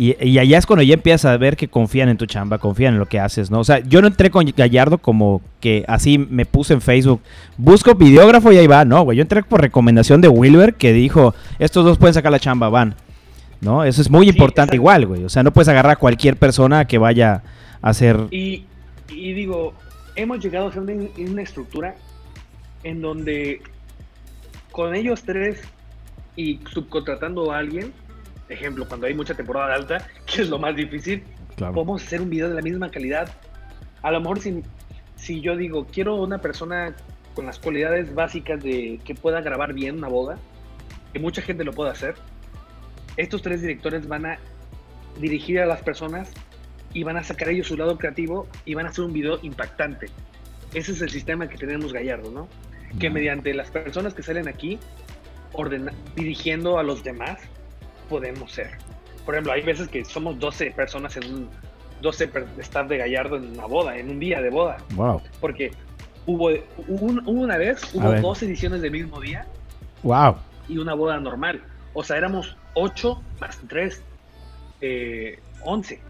y, 0.00 0.16
y 0.26 0.38
allá 0.38 0.56
es 0.56 0.64
cuando 0.64 0.82
ya 0.82 0.94
empiezas 0.94 1.26
a 1.30 1.36
ver 1.36 1.58
que 1.58 1.68
confían 1.68 2.08
en 2.08 2.16
tu 2.16 2.24
chamba, 2.24 2.56
confían 2.56 2.94
en 2.94 3.00
lo 3.00 3.04
que 3.04 3.20
haces, 3.20 3.50
¿no? 3.50 3.60
O 3.60 3.64
sea, 3.64 3.80
yo 3.80 4.00
no 4.00 4.06
entré 4.06 4.30
con 4.30 4.46
Gallardo 4.56 4.96
como 4.96 5.42
que 5.60 5.84
así 5.88 6.16
me 6.16 6.46
puse 6.46 6.72
en 6.72 6.80
Facebook, 6.80 7.20
busco 7.58 7.94
videógrafo 7.94 8.50
y 8.50 8.56
ahí 8.56 8.66
va, 8.66 8.86
no, 8.86 9.02
güey. 9.02 9.18
Yo 9.18 9.22
entré 9.22 9.42
por 9.42 9.60
recomendación 9.60 10.22
de 10.22 10.28
Wilber 10.28 10.72
que 10.72 10.94
dijo, 10.94 11.34
estos 11.58 11.84
dos 11.84 11.98
pueden 11.98 12.14
sacar 12.14 12.32
la 12.32 12.40
chamba, 12.40 12.70
van. 12.70 12.94
¿No? 13.60 13.84
Eso 13.84 14.00
es 14.00 14.08
muy 14.08 14.24
Sí, 14.24 14.30
importante 14.30 14.76
exacto. 14.76 14.76
igual, 14.76 15.06
güey. 15.06 15.24
O 15.24 15.28
sea, 15.28 15.42
no 15.42 15.52
puedes 15.52 15.68
agarrar 15.68 15.92
a 15.92 15.96
cualquier 15.96 16.36
persona 16.36 16.86
que 16.86 16.96
vaya 16.96 17.42
a 17.82 17.90
hacer... 17.90 18.18
Y, 18.30 18.64
y 19.10 19.34
digo, 19.34 19.74
hemos 20.16 20.40
llegado 20.42 20.68
a 20.68 20.72
ser 20.72 20.80
una, 20.80 20.94
una 21.30 21.42
estructura 21.42 21.94
en 22.84 23.02
donde 23.02 23.60
con 24.72 24.94
ellos 24.94 25.22
tres 25.26 25.60
y 26.36 26.58
subcontratando 26.72 27.52
a 27.52 27.58
alguien, 27.58 27.92
ejemplo, 28.52 28.86
cuando 28.88 29.06
hay 29.06 29.14
mucha 29.14 29.34
temporada 29.34 29.74
alta, 29.74 30.06
que 30.26 30.42
es 30.42 30.48
lo 30.48 30.58
más 30.58 30.74
difícil, 30.76 31.22
Claro. 31.56 31.74
podemos 31.74 32.02
hacer 32.02 32.22
un 32.22 32.30
video 32.30 32.48
de 32.48 32.54
la 32.54 32.62
misma 32.62 32.90
calidad. 32.90 33.30
A 34.02 34.10
lo 34.10 34.20
mejor 34.20 34.40
si, 34.40 34.62
si 35.16 35.40
yo 35.42 35.56
digo, 35.56 35.86
quiero 35.86 36.14
una 36.16 36.38
persona 36.38 36.94
con 37.34 37.44
las 37.46 37.58
cualidades 37.58 38.14
básicas 38.14 38.62
de 38.62 38.98
que 39.04 39.14
pueda 39.14 39.40
grabar 39.42 39.74
bien 39.74 39.98
una 39.98 40.08
boda, 40.08 40.38
que 41.12 41.18
mucha 41.18 41.42
gente 41.42 41.64
lo 41.64 41.72
pueda 41.72 41.90
hacer, 41.90 42.14
estos 43.16 43.42
tres 43.42 43.60
directores 43.60 44.08
van 44.08 44.24
a 44.26 44.38
dirigir 45.20 45.60
a 45.60 45.66
las 45.66 45.82
personas 45.82 46.30
y 46.94 47.02
van 47.02 47.16
a 47.18 47.22
sacar 47.24 47.48
ellos 47.50 47.66
su 47.66 47.76
lado 47.76 47.98
creativo 47.98 48.46
y 48.64 48.74
van 48.74 48.86
a 48.86 48.88
hacer 48.88 49.04
un 49.04 49.12
video 49.12 49.38
impactante. 49.42 50.06
Ese 50.72 50.92
es 50.92 51.02
el 51.02 51.10
sistema 51.10 51.48
que 51.48 51.58
tenemos 51.58 51.92
Gallardo, 51.92 52.30
¿no? 52.30 52.48
Que 52.98 53.10
mediante 53.10 53.52
las 53.54 53.70
personas 53.70 54.14
que 54.14 54.22
salen 54.22 54.48
aquí, 54.48 54.78
ordena- 55.52 55.92
dirigiendo 56.16 56.78
a 56.78 56.82
los 56.82 57.04
demás, 57.04 57.38
podemos 58.10 58.52
ser. 58.52 58.70
Por 59.24 59.34
ejemplo, 59.34 59.52
hay 59.52 59.62
veces 59.62 59.88
que 59.88 60.04
somos 60.04 60.38
12 60.38 60.72
personas 60.72 61.16
en 61.16 61.24
un 61.32 61.48
12 62.02 62.28
per- 62.28 62.46
staff 62.58 62.88
de 62.88 62.98
Gallardo 62.98 63.36
en 63.36 63.52
una 63.52 63.66
boda, 63.66 63.96
en 63.96 64.10
un 64.10 64.18
día 64.20 64.42
de 64.42 64.50
boda, 64.50 64.78
Wow. 64.94 65.22
porque 65.40 65.70
hubo, 66.26 66.50
un- 66.88 67.22
una 67.26 67.56
vez, 67.56 67.82
hubo 67.94 68.12
dos 68.20 68.42
ediciones 68.42 68.82
del 68.82 68.90
mismo 68.90 69.20
día 69.20 69.46
Wow. 70.02 70.36
y 70.68 70.78
una 70.78 70.94
boda 70.94 71.18
normal. 71.20 71.62
O 71.94 72.02
sea, 72.02 72.16
éramos 72.16 72.56
8 72.74 73.22
más 73.40 73.58
3, 73.68 74.02
eh, 74.80 75.38
11. 75.62 76.00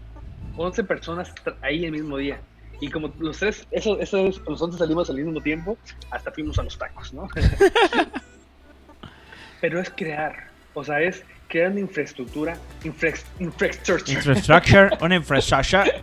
11 0.57 0.83
personas 0.83 1.33
ahí 1.61 1.85
el 1.85 1.91
mismo 1.91 2.17
día. 2.17 2.39
Y 2.79 2.89
como 2.89 3.11
los 3.19 3.37
tres, 3.37 3.67
eso, 3.69 3.99
eso 3.99 4.17
es, 4.25 4.39
los 4.47 4.59
11 4.61 4.77
salimos 4.79 5.07
al 5.09 5.17
mismo 5.17 5.39
tiempo, 5.41 5.77
hasta 6.09 6.31
fuimos 6.31 6.57
a 6.57 6.63
los 6.63 6.77
tacos, 6.79 7.13
¿no? 7.13 7.27
Pero 9.61 9.79
es 9.79 9.89
crear, 9.91 10.47
o 10.73 10.83
sea, 10.83 11.01
es 11.01 11.23
crear 11.51 11.69
una 11.69 11.81
infraestructura, 11.81 12.57
infra- 12.83 13.13
infrastructure, 13.39 14.13
Infrastructure, 14.13 14.89
una 15.01 15.15
infrastructure. 15.15 15.83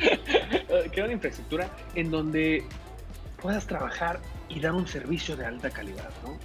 eh, 0.00 0.88
crear 0.92 1.06
una 1.06 1.14
infraestructura 1.14 1.68
en 1.96 2.10
donde 2.10 2.62
puedas 3.42 3.66
trabajar 3.66 4.20
y 4.48 4.60
dar 4.60 4.72
un 4.72 4.86
servicio 4.86 5.36
de 5.36 5.44
alta 5.44 5.70
calidad, 5.70 6.08
¿no? 6.22 6.38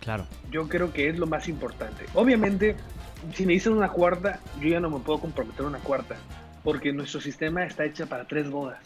Claro. 0.00 0.26
Yo 0.50 0.66
creo 0.66 0.92
que 0.92 1.10
es 1.10 1.18
lo 1.18 1.26
más 1.26 1.46
importante. 1.48 2.06
Obviamente, 2.14 2.74
si 3.34 3.44
me 3.44 3.52
dicen 3.52 3.74
una 3.74 3.90
cuarta, 3.90 4.40
yo 4.60 4.68
ya 4.68 4.80
no 4.80 4.88
me 4.88 5.00
puedo 5.00 5.20
comprometer 5.20 5.66
a 5.66 5.68
una 5.68 5.78
cuarta, 5.78 6.16
porque 6.64 6.90
nuestro 6.92 7.20
sistema 7.20 7.64
está 7.64 7.84
hecho 7.84 8.06
para 8.06 8.26
tres 8.26 8.48
bodas. 8.48 8.78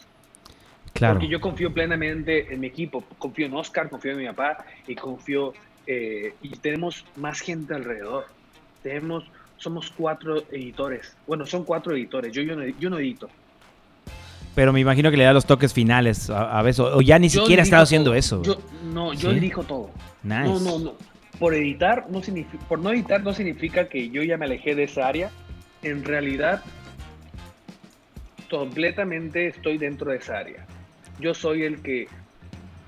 Claro. 0.91 1.13
Porque 1.15 1.29
yo 1.29 1.39
confío 1.39 1.73
plenamente 1.73 2.53
en 2.53 2.59
mi 2.59 2.67
equipo, 2.67 3.03
confío 3.17 3.45
en 3.45 3.53
Oscar, 3.53 3.89
confío 3.89 4.11
en 4.11 4.17
mi 4.17 4.27
papá 4.27 4.65
y 4.85 4.95
confío 4.95 5.53
eh, 5.87 6.35
y 6.41 6.49
tenemos 6.57 7.05
más 7.15 7.39
gente 7.39 7.73
alrededor. 7.73 8.25
Tenemos, 8.83 9.23
somos 9.57 9.91
cuatro 9.95 10.43
editores. 10.51 11.15
Bueno, 11.25 11.45
son 11.45 11.63
cuatro 11.63 11.95
editores. 11.95 12.33
Yo, 12.33 12.41
yo, 12.41 12.55
no, 12.55 12.65
yo 12.65 12.89
no 12.89 12.99
edito. 12.99 13.29
Pero 14.55 14.71
me 14.71 14.79
imagino 14.79 15.09
que 15.09 15.17
le 15.17 15.23
da 15.23 15.33
los 15.33 15.45
toques 15.45 15.73
finales 15.73 16.29
a, 16.29 16.59
a 16.59 16.61
veces. 16.61 16.81
O 16.81 17.01
ya 17.01 17.17
ni 17.17 17.29
Yo 17.29 17.41
siquiera 17.41 17.63
ha 17.63 17.65
estado 17.65 17.83
haciendo 17.83 18.13
eso. 18.13 18.43
Yo, 18.43 18.59
no, 18.93 19.13
yo 19.13 19.29
¿Sí? 19.29 19.35
dirijo 19.35 19.63
todo. 19.63 19.89
Nice. 20.21 20.43
No, 20.43 20.59
no, 20.59 20.79
no. 20.79 20.93
Por 21.39 21.55
editar 21.55 22.05
no 22.09 22.21
significa, 22.21 22.63
por 22.67 22.79
no 22.79 22.91
editar 22.91 23.23
no 23.23 23.33
significa 23.33 23.89
que 23.89 24.09
yo 24.09 24.21
ya 24.21 24.37
me 24.37 24.45
alejé 24.45 24.75
de 24.75 24.83
esa 24.83 25.07
área. 25.07 25.31
En 25.81 26.05
realidad, 26.05 26.61
completamente 28.49 29.47
estoy 29.47 29.77
dentro 29.77 30.11
de 30.11 30.17
esa 30.17 30.37
área. 30.37 30.65
Yo 31.19 31.33
soy 31.33 31.63
el 31.63 31.81
que 31.81 32.07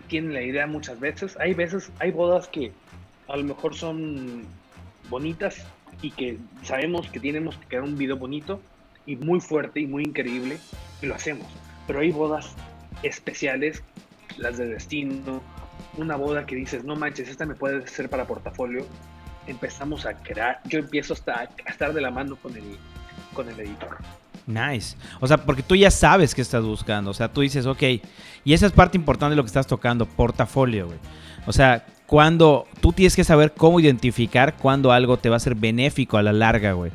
tiene 0.07 0.33
la 0.33 0.43
idea 0.43 0.67
muchas 0.67 0.99
veces. 0.99 1.35
Hay 1.39 1.53
veces, 1.53 1.91
hay 1.99 2.11
bodas 2.11 2.47
que 2.47 2.71
a 3.27 3.35
lo 3.35 3.43
mejor 3.43 3.75
son 3.75 4.43
bonitas 5.09 5.65
y 6.05 6.11
que 6.11 6.37
sabemos 6.61 7.07
que 7.09 7.19
tenemos 7.19 7.57
que 7.57 7.65
crear 7.65 7.83
un 7.83 7.97
video 7.97 8.15
bonito 8.15 8.61
y 9.07 9.15
muy 9.15 9.39
fuerte 9.39 9.79
y 9.79 9.87
muy 9.87 10.03
increíble 10.03 10.59
y 11.01 11.07
lo 11.07 11.15
hacemos. 11.15 11.47
Pero 11.87 11.99
hay 11.99 12.11
bodas 12.11 12.53
especiales, 13.01 13.81
las 14.37 14.57
de 14.57 14.67
destino, 14.67 15.41
una 15.97 16.15
boda 16.15 16.45
que 16.45 16.55
dices, 16.55 16.83
no 16.83 16.95
manches, 16.95 17.27
esta 17.27 17.47
me 17.47 17.55
puede 17.55 17.87
ser 17.87 18.07
para 18.07 18.27
portafolio. 18.27 18.85
Empezamos 19.47 20.05
a 20.05 20.13
crear, 20.13 20.61
yo 20.65 20.77
empiezo 20.77 21.13
hasta 21.13 21.41
a 21.41 21.69
estar 21.69 21.91
de 21.91 22.01
la 22.01 22.11
mano 22.11 22.35
con 22.35 22.55
el, 22.55 22.77
con 23.33 23.49
el 23.49 23.59
editor. 23.59 23.97
Nice. 24.45 24.95
O 25.21 25.27
sea, 25.27 25.37
porque 25.37 25.63
tú 25.63 25.75
ya 25.75 25.89
sabes 25.89 26.35
qué 26.35 26.41
estás 26.41 26.63
buscando. 26.63 27.09
O 27.09 27.13
sea, 27.15 27.33
tú 27.33 27.41
dices, 27.41 27.65
ok. 27.65 27.81
Y 28.43 28.53
esa 28.53 28.67
es 28.67 28.71
parte 28.71 28.95
importante 28.95 29.31
de 29.31 29.37
lo 29.37 29.43
que 29.43 29.47
estás 29.47 29.65
tocando, 29.65 30.05
portafolio, 30.05 30.85
güey. 30.85 30.99
O 31.47 31.53
sea, 31.53 31.83
cuando 32.07 32.65
tú 32.81 32.93
tienes 32.93 33.15
que 33.15 33.23
saber 33.23 33.53
cómo 33.53 33.79
identificar 33.79 34.55
cuando 34.55 34.91
algo 34.91 35.17
te 35.17 35.29
va 35.29 35.37
a 35.37 35.39
ser 35.39 35.55
benéfico 35.55 36.17
a 36.17 36.23
la 36.23 36.33
larga, 36.33 36.73
güey. 36.73 36.91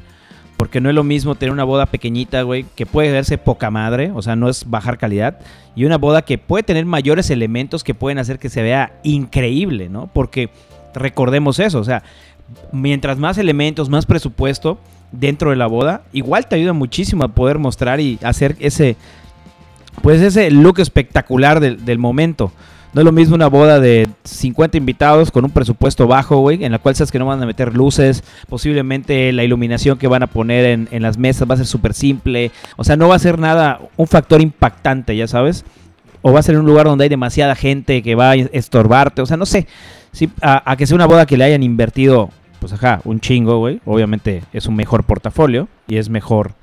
Porque 0.56 0.80
no 0.80 0.90
es 0.90 0.94
lo 0.94 1.04
mismo 1.04 1.34
tener 1.34 1.52
una 1.52 1.64
boda 1.64 1.86
pequeñita, 1.86 2.42
güey, 2.42 2.66
que 2.74 2.84
puede 2.84 3.10
verse 3.10 3.38
poca 3.38 3.70
madre, 3.70 4.12
o 4.14 4.20
sea, 4.20 4.36
no 4.36 4.48
es 4.48 4.68
bajar 4.68 4.98
calidad, 4.98 5.38
y 5.74 5.84
una 5.84 5.96
boda 5.96 6.22
que 6.22 6.36
puede 6.36 6.62
tener 6.62 6.84
mayores 6.84 7.30
elementos 7.30 7.82
que 7.82 7.94
pueden 7.94 8.18
hacer 8.18 8.38
que 8.38 8.50
se 8.50 8.62
vea 8.62 8.92
increíble, 9.02 9.88
¿no? 9.88 10.08
Porque 10.12 10.50
recordemos 10.94 11.58
eso, 11.58 11.78
o 11.78 11.84
sea, 11.84 12.02
mientras 12.72 13.18
más 13.18 13.38
elementos, 13.38 13.88
más 13.88 14.06
presupuesto 14.06 14.78
dentro 15.12 15.50
de 15.50 15.56
la 15.56 15.66
boda, 15.66 16.02
igual 16.12 16.46
te 16.46 16.56
ayuda 16.56 16.72
muchísimo 16.72 17.24
a 17.24 17.28
poder 17.28 17.58
mostrar 17.58 17.98
y 18.00 18.18
hacer 18.22 18.56
ese, 18.60 18.96
pues 20.02 20.20
ese 20.20 20.50
look 20.50 20.78
espectacular 20.78 21.60
del, 21.60 21.84
del 21.84 21.98
momento. 21.98 22.52
No 22.92 23.02
es 23.02 23.04
lo 23.04 23.12
mismo 23.12 23.36
una 23.36 23.48
boda 23.48 23.78
de 23.78 24.08
50 24.24 24.76
invitados 24.76 25.30
con 25.30 25.44
un 25.44 25.50
presupuesto 25.52 26.08
bajo, 26.08 26.38
güey, 26.38 26.64
en 26.64 26.72
la 26.72 26.78
cual 26.78 26.96
sabes 26.96 27.12
que 27.12 27.20
no 27.20 27.26
van 27.26 27.42
a 27.42 27.46
meter 27.46 27.74
luces, 27.74 28.24
posiblemente 28.48 29.32
la 29.32 29.44
iluminación 29.44 29.96
que 29.96 30.08
van 30.08 30.24
a 30.24 30.26
poner 30.26 30.64
en, 30.64 30.88
en 30.90 31.02
las 31.02 31.16
mesas 31.16 31.48
va 31.48 31.54
a 31.54 31.58
ser 31.58 31.66
súper 31.66 31.94
simple, 31.94 32.50
o 32.76 32.82
sea, 32.82 32.96
no 32.96 33.08
va 33.08 33.14
a 33.14 33.20
ser 33.20 33.38
nada, 33.38 33.80
un 33.96 34.08
factor 34.08 34.40
impactante, 34.40 35.16
ya 35.16 35.28
sabes, 35.28 35.64
o 36.22 36.32
va 36.32 36.40
a 36.40 36.42
ser 36.42 36.58
un 36.58 36.66
lugar 36.66 36.86
donde 36.86 37.04
hay 37.04 37.08
demasiada 37.08 37.54
gente 37.54 38.02
que 38.02 38.16
va 38.16 38.32
a 38.32 38.34
estorbarte, 38.34 39.22
o 39.22 39.26
sea, 39.26 39.36
no 39.36 39.46
sé, 39.46 39.68
sí, 40.10 40.28
a, 40.42 40.68
a 40.70 40.76
que 40.76 40.86
sea 40.86 40.96
una 40.96 41.06
boda 41.06 41.26
que 41.26 41.36
le 41.36 41.44
hayan 41.44 41.62
invertido, 41.62 42.30
pues 42.58 42.72
ajá, 42.72 43.00
un 43.04 43.20
chingo, 43.20 43.58
güey, 43.58 43.80
obviamente 43.84 44.42
es 44.52 44.66
un 44.66 44.74
mejor 44.74 45.04
portafolio 45.04 45.68
y 45.86 45.96
es 45.96 46.08
mejor 46.08 46.54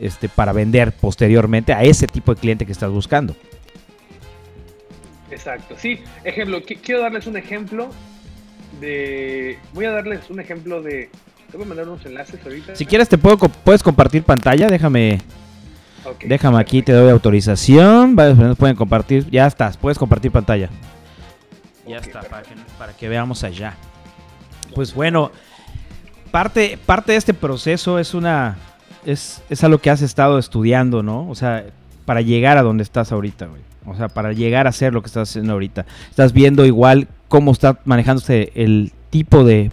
este, 0.00 0.28
para 0.28 0.52
vender 0.52 0.92
posteriormente 0.92 1.72
a 1.72 1.82
ese 1.82 2.06
tipo 2.06 2.34
de 2.34 2.40
cliente 2.40 2.66
que 2.66 2.72
estás 2.72 2.90
buscando. 2.90 3.34
Exacto, 5.30 5.74
sí. 5.78 6.00
Ejemplo, 6.24 6.60
qui- 6.62 6.78
quiero 6.80 7.00
darles 7.02 7.26
un 7.26 7.36
ejemplo 7.36 7.90
de... 8.80 9.58
Voy 9.72 9.84
a 9.84 9.90
darles 9.92 10.28
un 10.30 10.40
ejemplo 10.40 10.82
de... 10.82 11.10
Te 11.50 11.56
voy 11.56 11.66
a 11.66 11.68
mandar 11.68 11.88
unos 11.88 12.04
enlaces 12.06 12.38
ahorita. 12.44 12.76
Si 12.76 12.86
quieres 12.86 13.08
te 13.08 13.18
puedo 13.18 13.38
co- 13.38 13.48
puedes 13.48 13.82
compartir 13.82 14.22
pantalla, 14.22 14.68
déjame 14.68 15.20
déjame 16.24 16.58
aquí 16.58 16.80
te 16.82 16.92
doy 16.92 17.10
autorización, 17.10 18.16
personas 18.16 18.56
pueden 18.56 18.74
compartir, 18.74 19.28
ya 19.30 19.46
estás, 19.46 19.76
puedes 19.76 19.98
compartir 19.98 20.30
pantalla. 20.32 20.70
Ya 21.86 21.98
está, 21.98 22.20
para 22.20 22.42
que, 22.42 22.54
para 22.78 22.92
que 22.96 23.08
veamos 23.08 23.42
allá. 23.44 23.74
Pues 24.74 24.94
bueno, 24.94 25.30
parte, 26.30 26.78
parte 26.86 27.12
de 27.12 27.18
este 27.18 27.34
proceso 27.34 27.98
es 27.98 28.14
una. 28.14 28.56
Es, 29.04 29.42
es 29.50 29.64
algo 29.64 29.78
que 29.78 29.90
has 29.90 30.00
estado 30.02 30.38
estudiando, 30.38 31.02
¿no? 31.02 31.28
O 31.28 31.34
sea, 31.34 31.64
para 32.04 32.20
llegar 32.20 32.58
a 32.58 32.62
donde 32.62 32.82
estás 32.82 33.12
ahorita, 33.12 33.46
güey. 33.46 33.62
O 33.86 33.94
sea, 33.96 34.08
para 34.08 34.32
llegar 34.32 34.66
a 34.66 34.70
hacer 34.70 34.92
lo 34.92 35.00
que 35.02 35.06
estás 35.06 35.30
haciendo 35.30 35.52
ahorita. 35.52 35.86
Estás 36.10 36.32
viendo 36.32 36.66
igual 36.66 37.08
cómo 37.28 37.50
está 37.52 37.80
manejándose 37.84 38.52
el 38.54 38.92
tipo 39.10 39.42
de, 39.44 39.70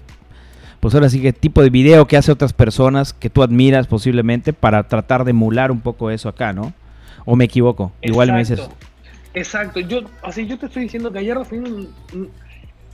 pues 0.80 0.94
ahora 0.96 1.10
sí 1.10 1.22
que 1.22 1.34
tipo 1.34 1.62
de 1.62 1.70
video 1.70 2.08
que 2.08 2.18
hace 2.18 2.32
otras 2.32 2.54
personas 2.54 3.14
que 3.14 3.30
tú 3.30 3.44
admiras 3.44 3.88
posiblemente 3.88 4.54
para 4.54 4.88
tratar 4.88 5.24
de 5.26 5.32
emular 5.32 5.72
un 5.72 5.82
poco 5.82 6.10
eso 6.10 6.30
acá, 6.30 6.54
¿no? 6.54 6.74
¿O 7.26 7.36
me 7.36 7.46
equivoco? 7.46 7.92
Igual 8.02 8.32
me 8.32 8.40
dices... 8.40 8.60
Exacto. 8.60 8.86
Exacto, 9.34 9.80
yo, 9.82 10.00
así 10.24 10.48
yo 10.48 10.58
te 10.58 10.66
estoy 10.66 10.84
diciendo 10.84 11.12
que 11.12 11.20
ayer 11.20 11.38
fui 11.46 11.60
un- 11.60 11.90
un- 12.14 12.32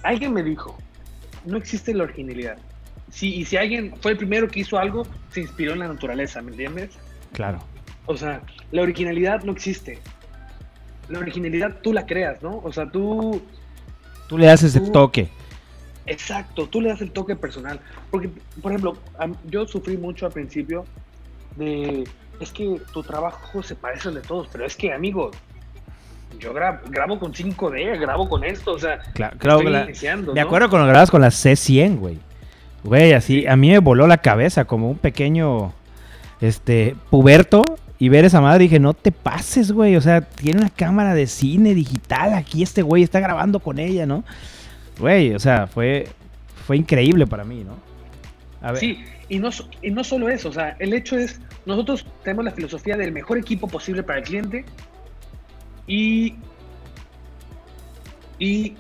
alguien 0.02 0.34
me 0.34 0.44
dijo, 0.44 0.78
no 1.46 1.58
existe 1.58 1.94
la 1.94 2.04
originalidad. 2.04 2.58
Sí, 3.10 3.34
y 3.36 3.46
si 3.46 3.56
alguien 3.56 3.94
fue 4.02 4.12
el 4.14 4.18
primero 4.18 4.48
que 4.50 4.62
hizo 4.62 4.78
algo, 4.78 5.06
se 5.32 5.42
inspiró 5.42 5.72
en 5.74 5.80
la 5.80 5.88
naturaleza, 5.88 6.42
¿me 6.42 6.52
entiendes? 6.52 6.90
Claro. 7.32 7.60
O 8.06 8.18
sea, 8.18 8.42
la 8.72 8.82
originalidad 8.82 9.44
no 9.44 9.52
existe. 9.54 10.00
La 11.10 11.20
originalidad 11.20 11.78
tú 11.82 11.94
la 11.94 12.06
creas, 12.06 12.42
¿no? 12.42 12.60
O 12.64 12.72
sea, 12.72 12.90
tú, 12.90 13.42
Tú 14.28 14.38
le 14.38 14.46
das 14.48 14.64
ese 14.64 14.80
Tú- 14.80 14.92
toque. 14.92 15.30
exacto, 16.06 16.68
tú 16.68 16.82
le 16.82 16.90
das 16.90 17.02
el 17.02 17.12
toque 17.12 17.36
personal. 17.36 17.80
Porque, 18.10 18.30
por 18.62 18.72
ejemplo, 18.72 18.98
yo 19.46 19.68
sufrí 19.68 19.98
mucho 19.98 20.26
al 20.26 20.32
principio 20.32 20.86
de, 21.56 22.04
es 22.40 22.52
que 22.52 22.82
tu 22.94 23.04
trabajo 23.04 23.62
se 23.64 23.76
parece 23.76 24.08
al 24.10 24.16
de 24.16 24.22
todos, 24.22 24.48
pero 24.52 24.66
es 24.66 24.76
que, 24.76 24.92
amigo, 24.94 25.32
yo 26.40 26.54
gra- 26.54 26.82
grabo 26.90 27.20
con 27.20 27.32
5D, 27.34 28.00
grabo 28.00 28.28
con 28.28 28.44
esto, 28.44 28.72
o 28.74 28.80
sea, 28.80 29.00
Claro, 29.14 29.38
claro 29.38 29.60
estoy 29.60 29.74
la- 29.74 29.84
iniciando, 29.84 30.34
Me 30.34 30.42
¿no? 30.42 30.48
acuerdo 30.48 30.70
cuando 30.70 30.88
grababas 30.88 31.12
con 31.12 31.22
la 31.22 31.30
C100, 31.30 31.98
güey. 32.00 32.18
Güey, 32.84 33.14
así, 33.14 33.46
a 33.46 33.56
mí 33.56 33.70
me 33.70 33.80
voló 33.80 34.08
la 34.08 34.18
cabeza 34.18 34.66
como 34.66 34.90
un 34.90 34.98
pequeño, 34.98 35.74
este, 36.44 36.96
puberto. 37.10 37.78
Y 38.00 38.10
ver 38.10 38.26
esa 38.26 38.42
madre 38.42 38.64
dije, 38.64 38.80
no 38.80 38.94
te 38.94 39.12
pases, 39.12 39.72
güey. 39.72 39.96
O 39.96 40.02
sea, 40.02 40.22
tiene 40.22 40.60
una 40.60 40.70
cámara 40.70 41.14
de 41.14 41.26
cine 41.26 41.74
digital 41.74 42.34
aquí 42.34 42.62
este 42.62 42.82
güey, 42.82 43.02
está 43.02 43.20
grabando 43.20 43.60
con 43.60 43.80
ella, 43.80 44.06
¿no? 44.06 44.24
Güey, 45.00 45.34
o 45.34 45.40
sea, 45.40 45.68
fue, 45.68 46.08
fue 46.68 46.78
increíble 46.78 47.26
para 47.26 47.46
mí, 47.46 47.64
¿no? 47.64 47.78
A 48.62 48.74
ver, 48.74 48.80
Sí, 48.80 49.04
y 49.30 49.40
no, 49.40 49.50
y 49.82 49.92
no 49.92 50.04
solo 50.04 50.30
eso, 50.30 50.50
o 50.50 50.54
sea, 50.54 50.76
el 50.80 50.94
hecho 50.94 51.18
es, 51.18 51.40
nosotros 51.66 52.06
tenemos 52.24 52.46
la 52.46 52.52
filosofía 52.52 52.98
del 52.98 53.12
mejor 53.12 53.38
equipo 53.38 53.68
posible 53.68 54.04
para 54.04 54.20
el 54.20 54.26
cliente 54.26 54.66
y, 55.88 56.36
y 58.38 58.76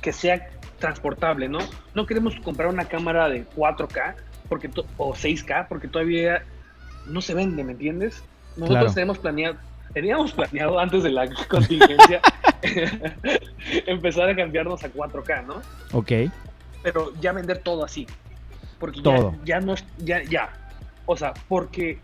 que 0.00 0.12
sea 0.12 0.48
transportable, 0.78 1.48
¿no? 1.48 1.60
No 1.94 2.06
queremos 2.06 2.34
comprar 2.40 2.68
una 2.68 2.84
cámara 2.86 3.28
de 3.28 3.46
4K 3.56 4.14
porque 4.48 4.68
o 4.96 5.14
6K 5.14 5.68
porque 5.68 5.88
todavía 5.88 6.42
no 7.06 7.20
se 7.20 7.34
vende, 7.34 7.64
¿me 7.64 7.72
entiendes? 7.72 8.22
Nosotros 8.56 8.78
Claro. 8.80 8.94
tenemos 8.94 9.18
planeado, 9.18 9.56
teníamos 9.94 10.32
planeado 10.32 10.78
antes 10.78 11.02
de 11.02 11.10
la 11.10 11.28
contingencia 11.48 12.20
empezar 13.86 14.28
a 14.28 14.36
cambiarnos 14.36 14.82
a 14.84 14.92
4K, 14.92 15.46
¿no? 15.46 15.62
ok. 15.92 16.30
pero 16.82 17.12
ya 17.20 17.32
vender 17.32 17.58
todo 17.58 17.84
así. 17.84 18.06
Porque 18.78 18.98
ya- 18.98 19.02
Todo. 19.04 19.34
Ya, 19.44 19.60
no 19.60 19.74
ya, 19.98 20.22
ya. 20.24 20.50
O 21.06 21.16
sea, 21.16 21.32
porque 21.48 22.00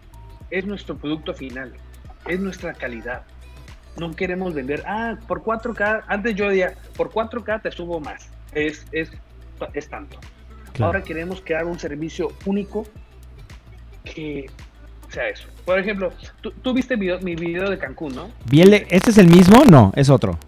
es 0.50 0.64
nuestro 0.64 0.96
producto 0.96 1.34
final, 1.34 1.72
es 2.26 2.38
nuestra 2.40 2.72
calidad. 2.74 3.22
No 3.96 4.14
queremos 4.14 4.54
vender, 4.54 4.84
ah, 4.87 5.16
por 5.26 5.42
4K, 5.42 6.04
antes 6.06 6.37
yo 6.37 6.48
decía, 6.48 6.74
por 6.96 7.11
4K 7.11 7.62
te 7.62 7.72
subo 7.72 7.98
más, 7.98 8.28
es, 8.52 8.87
es, 8.92 9.11
es 9.74 9.88
tanto. 9.88 10.18
Claro. 10.72 10.87
Ahora 10.92 11.02
queremos 11.02 11.40
crear 11.40 11.64
un 11.64 11.78
servicio 11.80 12.28
único 12.46 12.87
que 14.04 14.48
sea 15.11 15.29
eso. 15.29 15.47
Por 15.64 15.79
ejemplo, 15.79 16.12
tú, 16.40 16.51
tú 16.62 16.73
viste 16.75 16.97
video- 16.97 17.21
mi 17.21 17.35
video 17.35 17.68
de 17.71 17.79
Cancún, 17.79 18.14
¿no? 18.14 18.31
De- 18.47 18.87
¿Este 18.90 19.11
es 19.11 19.18
el 19.18 19.29
mismo? 19.29 19.64
No, 19.64 19.92
es 19.97 20.11
otro. 20.11 20.38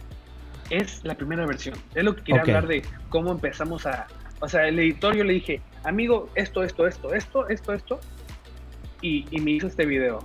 es 0.70 1.01
la 1.05 1.14
primera 1.16 1.44
versión. 1.46 1.75
Es 1.96 2.05
lo 2.05 2.14
que 2.14 2.23
quería 2.23 2.42
Ok. 2.42 2.49
hablar 2.49 2.66
de 2.68 2.83
cómo 3.09 3.33
empezamos 3.33 3.87
a. 3.87 4.07
O 4.38 4.49
sea, 4.49 4.68
el 4.68 4.79
editor 4.79 5.16
yo 5.16 5.25
le 5.25 5.33
dije, 5.33 5.61
amigo, 5.83 6.31
esto, 6.37 6.62
esto, 6.62 6.87
esto, 6.87 7.12
esto, 7.12 7.49
esto, 7.49 7.73
esto. 7.73 8.01
Y, 9.03 9.27
y 9.33 9.40
me 9.40 9.51
hizo 9.51 9.66
este 9.66 9.85
video. 9.85 10.20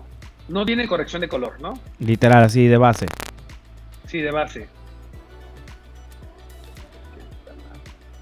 No 0.47 0.63
tiene 0.65 0.87
corrección 0.87 1.21
de 1.21 1.27
color, 1.29 1.59
¿no? 1.61 1.79
Literal, 1.99 2.43
así 2.43 2.67
de 2.67 2.77
base. 2.77 3.07
Sí, 4.05 4.19
de 4.21 4.29
base. 4.31 4.67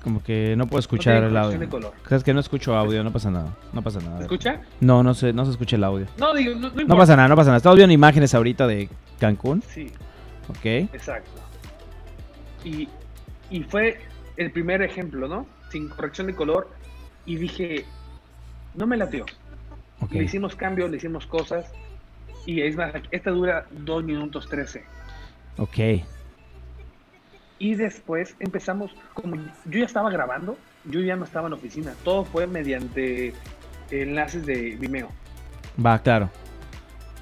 Como 0.03 0.21
que 0.21 0.55
no 0.57 0.65
puedo 0.65 0.77
No 0.77 0.79
escuchar 0.81 1.13
tiene 1.13 1.27
el 1.27 1.37
audio. 1.37 1.69
color. 1.69 1.93
Es 2.09 2.23
que 2.23 2.33
no 2.33 2.41
escucho 2.41 2.75
audio, 2.75 3.03
no 3.03 3.11
pasa 3.11 3.31
nada. 3.31 3.55
No 3.71 3.81
pasa 3.81 3.99
nada. 4.01 4.17
¿Se 4.17 4.23
escucha? 4.23 4.61
No, 4.81 5.01
no 5.01 5.13
se, 5.13 5.31
no 5.31 5.45
se 5.45 5.51
escucha 5.51 5.77
el 5.77 5.83
audio. 5.85 6.07
No, 6.17 6.33
digo, 6.33 6.55
no, 6.55 6.69
no 6.71 6.83
No 6.83 6.97
pasa 6.97 7.15
nada, 7.15 7.29
no 7.29 7.35
pasa 7.35 7.47
nada. 7.51 7.57
Estamos 7.57 7.77
viendo 7.77 7.93
imágenes 7.93 8.35
ahorita 8.35 8.67
de 8.67 8.89
Cancún. 9.19 9.63
Sí, 9.69 9.91
Ok. 10.49 10.65
exacto. 10.65 11.31
Y, 12.65 12.89
y 13.49 13.63
fue 13.63 13.97
el 14.35 14.51
primer 14.51 14.81
ejemplo, 14.81 15.27
¿no? 15.27 15.45
Sin 15.71 15.87
corrección 15.89 16.27
de 16.27 16.35
color. 16.35 16.69
Y 17.25 17.37
dije, 17.37 17.85
no 18.75 18.85
me 18.85 18.97
latió. 18.97 19.25
Ok. 20.01 20.11
Le 20.11 20.23
hicimos 20.23 20.55
cambios, 20.55 20.91
le 20.91 20.97
hicimos 20.97 21.25
cosas. 21.25 21.71
Y 22.45 22.59
es 22.61 22.75
más, 22.75 22.91
esta 23.11 23.31
dura 23.31 23.67
2 23.71 24.03
minutos 24.03 24.49
13. 24.49 24.83
Ok. 25.57 25.77
Y 27.59 27.75
después 27.75 28.35
empezamos, 28.39 28.91
como 29.13 29.35
yo 29.37 29.79
ya 29.79 29.85
estaba 29.85 30.09
grabando, 30.09 30.57
yo 30.85 30.99
ya 30.99 31.15
no 31.15 31.23
estaba 31.23 31.47
en 31.47 31.53
oficina, 31.53 31.93
todo 32.03 32.25
fue 32.25 32.45
mediante 32.47 33.33
enlaces 33.91 34.45
de 34.45 34.75
Vimeo. 34.79 35.09
Va, 35.83 35.99
claro. 35.99 36.29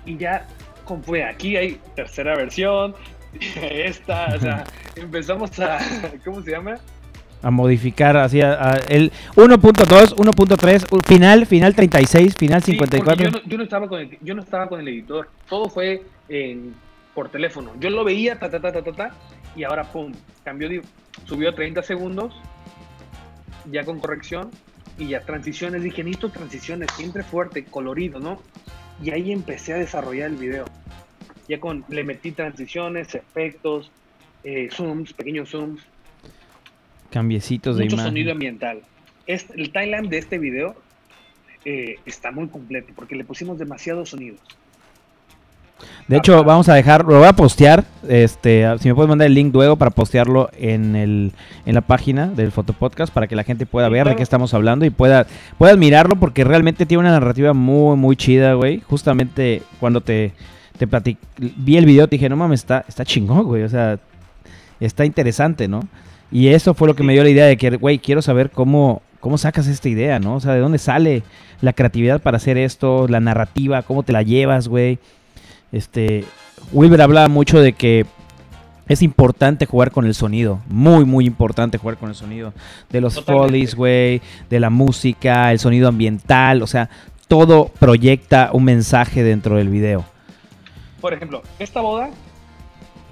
Y 0.06 0.18
ya, 0.18 0.48
como 0.86 1.04
fue, 1.04 1.24
aquí 1.24 1.58
hay 1.58 1.80
tercera 1.96 2.36
versión, 2.36 2.96
esta, 3.62 4.34
o 4.36 4.40
sea, 4.40 4.64
empezamos 4.96 5.60
a, 5.60 5.80
¿cómo 6.26 6.42
se 6.42 6.52
llama? 6.52 6.76
A 7.44 7.50
modificar 7.52 8.18
así 8.18 8.42
a- 8.42 8.54
a- 8.54 8.78
el 8.90 9.12
1.2, 9.36 10.16
1.3, 10.16 10.86
u- 10.92 11.00
final, 11.08 11.46
final 11.46 11.76
36, 11.76 12.36
final 12.38 12.62
Sí, 12.64 12.74
porque 12.74 12.98
54. 12.98 13.26
yo, 13.26 13.32
no, 13.32 13.44
yo 13.50 13.58
no 13.58 13.64
estaba 13.64 13.88
con 13.88 14.00
el, 14.00 14.18
yo 14.22 14.34
no 14.36 14.42
estaba 14.44 14.68
con 14.70 14.80
el 14.80 14.88
editor, 14.88 15.28
todo 15.50 15.70
fue 15.70 16.04
en- 16.30 16.74
por 17.16 17.30
teléfono. 17.30 17.72
Yo 17.80 17.90
lo 17.90 18.04
veía, 18.06 18.40
ta, 18.40 18.50
ta, 18.50 18.60
ta, 18.62 18.72
ta, 18.72 18.82
ta, 18.84 18.92
ta, 18.94 19.12
y 19.56 19.64
ahora, 19.64 19.84
pum, 19.92 20.12
cambió, 20.44 20.70
de- 20.70 20.82
subió 21.26 21.50
a 21.50 21.56
30 21.56 21.84
segundos, 21.84 22.34
ya 23.72 23.84
con 23.84 24.00
corrección, 24.00 24.50
y 24.98 25.08
ya 25.10 25.22
transiciones. 25.22 25.84
Dije, 25.84 26.04
necesito 26.04 26.30
transiciones, 26.30 26.90
siempre 26.96 27.24
fuerte, 27.24 27.64
colorido, 27.66 28.20
¿no? 28.20 28.42
Y 29.02 29.12
ahí 29.12 29.32
empecé 29.32 29.74
a 29.74 29.78
desarrollar 29.78 30.30
el 30.30 30.36
video. 30.38 30.66
Ya 31.48 31.60
con, 31.60 31.84
le 31.90 32.04
metí 32.04 32.32
transiciones, 32.32 33.14
efectos, 33.16 33.92
eh, 34.44 34.70
zooms, 34.72 35.14
pequeños 35.14 35.50
zooms, 35.50 35.82
Cambiecitos 37.10 37.78
de 37.78 37.84
mucho 37.84 37.96
imagen. 37.96 38.10
sonido 38.12 38.32
ambiental. 38.32 38.82
Este, 39.28 39.60
el 39.60 39.72
timeline 39.72 40.10
de 40.10 40.18
este 40.18 40.38
video 40.38 40.76
eh, 41.66 42.00
está 42.06 42.32
muy 42.32 42.48
completo 42.48 42.94
porque 42.96 43.16
le 43.16 43.26
pusimos 43.26 43.58
demasiados 43.60 44.10
sonidos. 44.10 44.40
De 46.08 46.18
hecho, 46.18 46.44
vamos 46.44 46.68
a 46.68 46.74
dejar, 46.74 47.06
lo 47.06 47.20
voy 47.20 47.28
a 47.28 47.34
postear, 47.34 47.86
este, 48.08 48.66
si 48.80 48.90
me 48.90 48.96
puedes 48.96 49.08
mandar 49.08 49.28
el 49.28 49.34
link 49.34 49.54
luego 49.54 49.78
para 49.78 49.92
postearlo 49.92 50.50
en 50.58 50.96
el 50.96 51.32
en 51.66 51.76
la 51.76 51.82
página 51.82 52.28
del 52.28 52.52
Fotopodcast 52.52 53.14
para 53.14 53.28
que 53.28 53.36
la 53.36 53.44
gente 53.44 53.66
pueda 53.66 53.88
ver 53.88 54.08
de 54.08 54.16
qué 54.16 54.24
estamos 54.24 54.54
hablando 54.54 54.84
y 54.86 54.90
pueda 54.90 55.26
puedas 55.58 55.78
mirarlo 55.78 56.18
porque 56.18 56.44
realmente 56.44 56.86
tiene 56.86 57.00
una 57.02 57.12
narrativa 57.12 57.54
muy 57.54 57.96
muy 57.96 58.16
chida, 58.18 58.54
güey. 58.56 58.82
Justamente 58.90 59.62
cuando 59.80 60.02
te 60.02 60.34
te 60.78 60.88
platic- 60.88 61.18
vi 61.38 61.78
el 61.78 61.86
video 61.86 62.08
te 62.08 62.16
dije, 62.16 62.28
"No 62.28 62.36
mames, 62.36 62.62
está 62.62 62.84
está 62.88 63.06
chingón, 63.06 63.46
güey." 63.46 63.64
O 63.64 63.70
sea, 63.70 63.98
está 64.80 65.06
interesante, 65.06 65.68
¿no? 65.68 65.82
Y 66.32 66.48
eso 66.48 66.74
fue 66.74 66.88
lo 66.88 66.96
que 66.96 67.04
me 67.04 67.14
dio 67.14 67.24
la 67.24 67.30
idea 67.30 67.46
de 67.46 67.58
que, 67.58 67.70
güey, 67.78 68.00
quiero 68.00 68.22
saber 68.22 68.50
cómo 68.50 69.02
cómo 69.20 69.38
sacas 69.38 69.68
esta 69.68 69.88
idea, 69.88 70.20
¿no? 70.20 70.36
O 70.36 70.40
sea, 70.40 70.54
de 70.54 70.60
dónde 70.60 70.80
sale 70.80 71.22
la 71.62 71.74
creatividad 71.74 72.22
para 72.22 72.38
hacer 72.38 72.58
esto, 72.58 73.08
la 73.08 73.20
narrativa, 73.20 73.84
cómo 73.84 74.02
te 74.02 74.12
la 74.14 74.24
llevas, 74.24 74.68
güey. 74.68 74.98
Este, 75.72 76.26
Wilber 76.72 77.02
hablaba 77.02 77.28
mucho 77.28 77.60
de 77.60 77.74
que 77.74 78.06
es 78.88 79.02
importante 79.02 79.66
jugar 79.66 79.92
con 79.92 80.06
el 80.06 80.14
sonido, 80.14 80.60
muy, 80.68 81.06
muy 81.06 81.26
importante 81.26 81.78
jugar 81.78 81.98
con 81.98 82.10
el 82.10 82.16
sonido. 82.16 82.54
De 82.90 83.00
los 83.00 83.16
Totalmente. 83.16 83.48
follies, 83.50 83.76
güey, 83.76 84.22
de 84.50 84.60
la 84.60 84.70
música, 84.70 85.52
el 85.52 85.60
sonido 85.60 85.88
ambiental, 85.88 86.62
o 86.62 86.68
sea, 86.68 86.90
todo 87.28 87.70
proyecta 87.80 88.50
un 88.52 88.66
mensaje 88.66 89.24
dentro 89.24 89.56
del 89.56 89.70
video. 89.70 90.04
Por 91.00 91.14
ejemplo, 91.14 91.42
esta 91.60 91.80
boda 91.82 92.10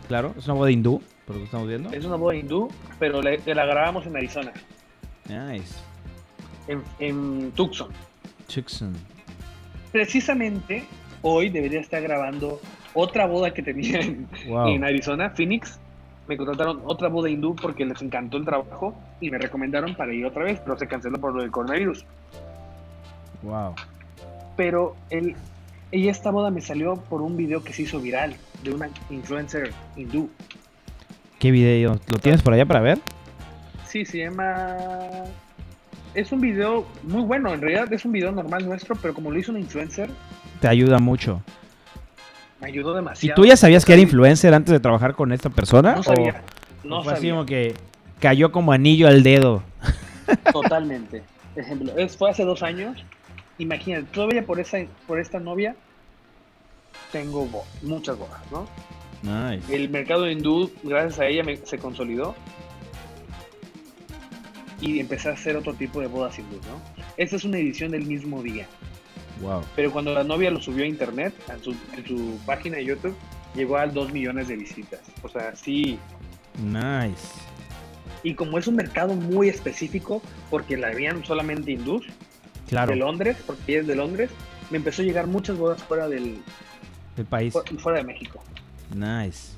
Claro, 0.09 0.33
es 0.37 0.45
una 0.45 0.55
boda 0.55 0.71
hindú, 0.71 1.01
por 1.25 1.35
lo 1.35 1.41
que 1.41 1.45
estamos 1.45 1.67
viendo. 1.67 1.91
es 1.91 2.03
una 2.03 2.15
boda 2.17 2.35
hindú, 2.35 2.69
pero 2.99 3.21
le- 3.21 3.39
la 3.45 3.65
grabamos 3.65 4.05
en 4.05 4.17
Arizona, 4.17 4.51
Nice. 5.29 5.75
en, 6.67 6.81
en 6.99 7.51
Tucson. 7.51 7.87
Chickson. 8.47 8.93
Precisamente 9.91 10.85
hoy 11.21 11.49
debería 11.49 11.79
estar 11.79 12.01
grabando 12.01 12.59
otra 12.93 13.25
boda 13.25 13.53
que 13.53 13.61
tenía 13.61 13.99
en, 13.99 14.27
Wow. 14.47 14.67
en 14.69 14.83
Arizona, 14.83 15.29
Phoenix. 15.31 15.79
Me 16.27 16.37
contrataron 16.37 16.81
otra 16.85 17.07
boda 17.07 17.29
hindú 17.29 17.55
porque 17.55 17.85
les 17.85 18.01
encantó 18.01 18.37
el 18.37 18.45
trabajo 18.45 18.93
y 19.19 19.31
me 19.31 19.37
recomendaron 19.39 19.95
para 19.95 20.13
ir 20.13 20.25
otra 20.25 20.43
vez, 20.43 20.59
pero 20.63 20.77
se 20.77 20.87
canceló 20.87 21.19
por 21.19 21.33
lo 21.33 21.41
del 21.41 21.51
coronavirus. 21.51 22.05
Wow. 23.41 23.73
pero 24.57 24.95
el, 25.09 25.35
Y 25.91 26.07
esta 26.09 26.29
boda 26.29 26.51
me 26.51 26.61
salió 26.61 26.97
por 26.97 27.21
un 27.21 27.35
video 27.37 27.63
que 27.63 27.73
se 27.73 27.83
hizo 27.83 27.99
viral 27.99 28.35
de 28.63 28.71
una 28.73 28.89
influencer 29.09 29.71
hindú. 29.95 30.29
¿Qué 31.39 31.49
video? 31.51 31.97
¿Lo 32.07 32.17
tienes 32.19 32.41
por 32.43 32.53
allá 32.53 32.65
para 32.65 32.81
ver? 32.81 32.99
Sí, 33.87 34.05
se 34.05 34.19
llama... 34.19 34.75
Es 36.13 36.31
un 36.31 36.41
video 36.41 36.85
muy 37.03 37.21
bueno, 37.21 37.53
en 37.53 37.61
realidad 37.61 37.91
es 37.93 38.03
un 38.05 38.11
video 38.11 38.31
normal 38.31 38.65
nuestro, 38.65 38.95
pero 38.95 39.13
como 39.13 39.31
lo 39.31 39.39
hizo 39.39 39.51
una 39.51 39.61
influencer, 39.61 40.09
Te 40.59 40.67
ayuda 40.67 40.99
mucho. 40.99 41.41
me 42.61 42.67
ayudó 42.67 42.91
¿Y 42.93 42.95
demasiado. 42.97 43.35
tú 43.35 43.45
ya 43.47 43.55
sabías 43.55 43.85
que 43.85 43.93
era 43.93 44.01
influencer 44.01 44.53
antes 44.53 44.71
de 44.73 44.79
trabajar 44.79 45.15
con 45.15 45.31
esta 45.31 45.49
persona? 45.49 45.93
No 45.93 45.99
¿O- 46.01 46.03
sabía. 46.03 46.43
o 46.83 46.87
No 46.87 47.03
fue 47.03 47.13
así 47.13 47.29
como 47.29 47.45
que 47.45 47.73
cayó 48.19 48.51
como 48.51 48.71
anillo 48.73 49.07
al 49.07 49.23
dedo. 49.23 49.63
Totalmente. 50.53 51.23
Ejemplo, 51.55 51.93
es, 51.97 52.15
fue 52.17 52.29
hace 52.31 52.43
dos 52.43 52.61
años. 52.63 53.03
Imagínate, 53.57 54.05
todavía 54.13 54.45
por 54.45 54.59
esa, 54.59 54.77
por 55.07 55.19
esta 55.19 55.39
novia 55.39 55.75
tengo 57.11 57.45
bo- 57.45 57.65
muchas 57.81 58.17
bodas, 58.17 58.39
¿no? 58.51 58.67
Nice. 59.21 59.75
El 59.75 59.89
mercado 59.89 60.29
hindú, 60.29 60.71
gracias 60.83 61.19
a 61.19 61.25
ella, 61.25 61.43
me- 61.43 61.57
se 61.57 61.77
consolidó. 61.77 62.35
Y 64.81 64.99
empecé 64.99 65.29
a 65.29 65.33
hacer 65.33 65.57
otro 65.57 65.73
tipo 65.73 65.99
de 65.99 66.07
bodas 66.07 66.37
hindú, 66.39 66.55
¿no? 66.57 67.03
Esta 67.17 67.35
es 67.35 67.43
una 67.43 67.57
edición 67.57 67.91
del 67.91 68.05
mismo 68.05 68.41
día. 68.41 68.65
Wow. 69.41 69.61
Pero 69.75 69.91
cuando 69.91 70.13
la 70.13 70.23
novia 70.23 70.51
lo 70.51 70.59
subió 70.61 70.83
a 70.83 70.87
internet, 70.87 71.33
en 71.49 71.63
su, 71.63 71.75
en 71.95 72.05
su 72.05 72.37
página 72.45 72.77
de 72.77 72.85
YouTube, 72.85 73.15
llegó 73.55 73.77
a 73.77 73.87
2 73.87 74.11
millones 74.11 74.47
de 74.47 74.55
visitas. 74.57 74.99
O 75.23 75.29
sea, 75.29 75.55
sí. 75.55 75.97
Nice. 76.63 77.27
Y 78.23 78.33
como 78.33 78.57
es 78.57 78.67
un 78.67 78.75
mercado 78.75 79.13
muy 79.15 79.47
específico, 79.49 80.21
porque 80.49 80.75
la 80.77 80.87
habían 80.87 81.23
solamente 81.23 81.71
hindús, 81.71 82.05
Claro. 82.67 82.91
de 82.91 82.97
Londres, 82.97 83.37
porque 83.47 83.61
ella 83.71 83.81
es 83.81 83.87
de 83.87 83.95
Londres, 83.95 84.29
me 84.69 84.77
empezó 84.77 85.01
a 85.01 85.05
llegar 85.05 85.25
muchas 85.25 85.57
bodas 85.57 85.81
fuera 85.83 86.07
del 86.07 86.39
El 87.17 87.25
país. 87.25 87.53
fu- 87.53 87.77
fuera 87.79 87.97
de 87.99 88.03
México. 88.03 88.43
Nice. 88.93 89.53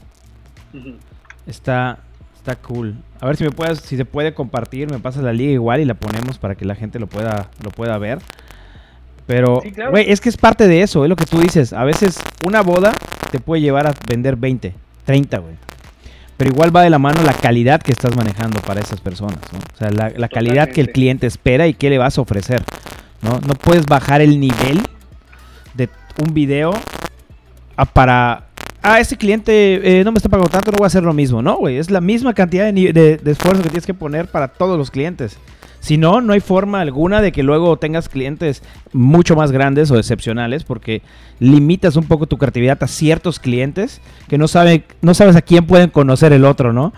Está, 1.47 1.99
está 2.37 2.55
cool. 2.55 2.95
A 3.19 3.25
ver 3.27 3.35
si 3.37 3.43
me 3.43 3.51
puedes, 3.51 3.79
si 3.79 3.97
se 3.97 4.05
puede 4.05 4.33
compartir, 4.33 4.89
me 4.89 4.99
pasas 4.99 5.23
la 5.23 5.33
liga 5.33 5.51
igual 5.51 5.81
y 5.81 5.85
la 5.85 5.95
ponemos 5.95 6.37
para 6.37 6.55
que 6.55 6.65
la 6.65 6.75
gente 6.75 6.99
lo 6.99 7.07
pueda, 7.07 7.49
lo 7.63 7.71
pueda 7.71 7.97
ver. 7.97 8.19
Pero, 9.27 9.61
Sí, 9.63 9.71
claro. 9.71 9.91
güey, 9.91 10.11
es 10.11 10.19
que 10.19 10.29
es 10.29 10.37
parte 10.37 10.67
de 10.67 10.81
eso, 10.81 11.03
es 11.05 11.09
lo 11.09 11.15
que 11.15 11.25
tú 11.25 11.39
dices. 11.39 11.73
A 11.73 11.83
veces 11.83 12.19
una 12.45 12.61
boda 12.61 12.93
te 13.31 13.39
puede 13.39 13.61
llevar 13.61 13.87
a 13.87 13.93
vender 14.07 14.35
20, 14.35 14.73
30, 15.05 15.37
güey. 15.39 15.55
Pero 16.37 16.51
igual 16.51 16.75
va 16.75 16.81
de 16.81 16.89
la 16.89 16.97
mano 16.99 17.21
la 17.23 17.33
calidad 17.33 17.81
que 17.81 17.91
estás 17.91 18.15
manejando 18.15 18.61
para 18.61 18.81
esas 18.81 18.99
personas, 18.99 19.37
¿no? 19.53 19.59
O 19.59 19.77
sea, 19.77 19.91
la, 19.91 20.11
la 20.15 20.27
calidad 20.27 20.69
que 20.69 20.81
el 20.81 20.91
cliente 20.91 21.27
espera 21.27 21.67
y 21.67 21.73
qué 21.75 21.89
le 21.89 21.97
vas 21.99 22.17
a 22.17 22.21
ofrecer, 22.21 22.63
¿no? 23.21 23.39
No 23.47 23.53
puedes 23.53 23.85
bajar 23.85 24.21
el 24.21 24.39
nivel 24.39 24.81
de 25.75 25.87
un 26.25 26.33
video 26.33 26.71
a 27.77 27.85
para... 27.85 28.45
Ah, 28.83 28.99
ese 28.99 29.15
cliente 29.15 29.99
eh, 29.99 30.03
no 30.03 30.11
me 30.11 30.17
está 30.17 30.27
pagando 30.29 30.49
tanto, 30.49 30.71
no 30.71 30.77
voy 30.79 30.85
a 30.85 30.87
hacer 30.87 31.03
lo 31.03 31.13
mismo. 31.13 31.43
No, 31.43 31.57
güey, 31.57 31.77
es 31.77 31.91
la 31.91 32.01
misma 32.01 32.33
cantidad 32.33 32.65
de, 32.73 32.91
de- 32.91 33.17
de 33.17 33.31
esfuerzo 33.31 33.61
que 33.61 33.69
tienes 33.69 33.85
que 33.85 33.93
poner 33.93 34.27
para 34.27 34.47
todos 34.47 34.75
los 34.79 34.89
clientes. 34.89 35.37
Si 35.81 35.97
no, 35.97 36.21
no 36.21 36.33
hay 36.33 36.39
forma 36.39 36.79
alguna 36.79 37.21
de 37.21 37.31
que 37.31 37.41
luego 37.41 37.75
tengas 37.77 38.07
clientes 38.07 38.61
mucho 38.93 39.35
más 39.35 39.51
grandes 39.51 39.89
o 39.89 39.97
excepcionales 39.97 40.63
porque 40.63 41.01
limitas 41.39 41.95
un 41.95 42.05
poco 42.05 42.27
tu 42.27 42.37
creatividad 42.37 42.81
a 42.83 42.87
ciertos 42.87 43.39
clientes 43.39 43.99
que 44.29 44.37
no, 44.37 44.47
sabe, 44.47 44.85
no 45.01 45.15
sabes 45.15 45.35
a 45.35 45.41
quién 45.41 45.65
pueden 45.65 45.89
conocer 45.89 46.33
el 46.33 46.45
otro, 46.45 46.71
¿no? 46.71 46.93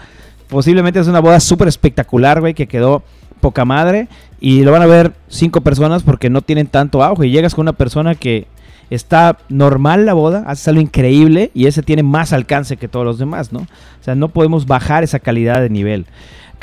Posiblemente 0.50 1.00
es 1.00 1.08
una 1.08 1.22
boda 1.22 1.40
súper 1.40 1.70
espectacular, 1.70 2.42
güey, 2.42 2.54
que 2.54 2.68
quedó 2.68 3.04
poca 3.40 3.64
madre 3.64 4.10
y 4.42 4.64
lo 4.64 4.74
van 4.74 4.82
a 4.82 4.86
ver 4.86 5.14
cinco 5.30 5.62
personas 5.62 6.04
porque 6.04 6.30
no 6.30 6.42
tienen 6.42 6.68
tanto 6.68 7.04
auge. 7.04 7.28
Y 7.28 7.32
llegas 7.32 7.56
con 7.56 7.64
una 7.64 7.74
persona 7.74 8.16
que 8.16 8.48
está 8.90 9.38
normal 9.48 10.06
la 10.06 10.14
boda, 10.14 10.44
haces 10.46 10.68
algo 10.68 10.82
increíble 10.82 11.52
y 11.54 11.68
ese 11.68 11.84
tiene 11.84 12.04
más 12.04 12.34
alcance 12.34 12.76
que 12.76 12.90
todos 12.90 13.06
los 13.06 13.18
demás, 13.18 13.54
¿no? 13.54 13.60
O 13.60 14.04
sea, 14.04 14.16
no 14.16 14.28
podemos 14.28 14.66
bajar 14.66 15.04
esa 15.04 15.20
calidad 15.20 15.62
de 15.62 15.70
nivel. 15.70 16.06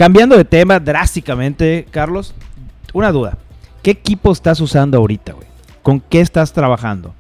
Cambiando 0.01 0.35
de 0.35 0.47
tema 0.47 0.81
drásticamente, 0.81 1.87
Carlos, 1.91 2.33
una 2.95 3.13
duda. 3.13 3.37
¿Qué 3.83 3.91
equipo 3.91 4.33
estás 4.33 4.59
usando 4.63 4.97
ahorita, 4.97 5.35
güey? 5.35 5.47
¿Con 5.83 6.01
qué 6.01 6.23
estás 6.23 6.55
trabajando? 6.55 7.15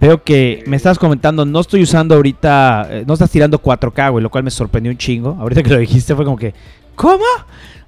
Veo 0.00 0.20
que 0.24 0.64
me 0.66 0.74
estás 0.74 0.98
comentando, 0.98 1.44
no 1.44 1.60
estoy 1.60 1.84
usando 1.84 2.16
ahorita, 2.16 2.88
eh, 2.90 3.04
no 3.06 3.14
estás 3.14 3.30
tirando 3.30 3.62
4K, 3.62 4.10
güey, 4.10 4.20
lo 4.20 4.30
cual 4.32 4.42
me 4.42 4.50
sorprendió 4.50 4.90
un 4.90 4.98
chingo. 4.98 5.36
Ahorita 5.38 5.62
que 5.62 5.70
lo 5.70 5.78
dijiste 5.78 6.12
fue 6.16 6.24
como 6.24 6.36
que, 6.36 6.54
¿cómo? 6.96 7.22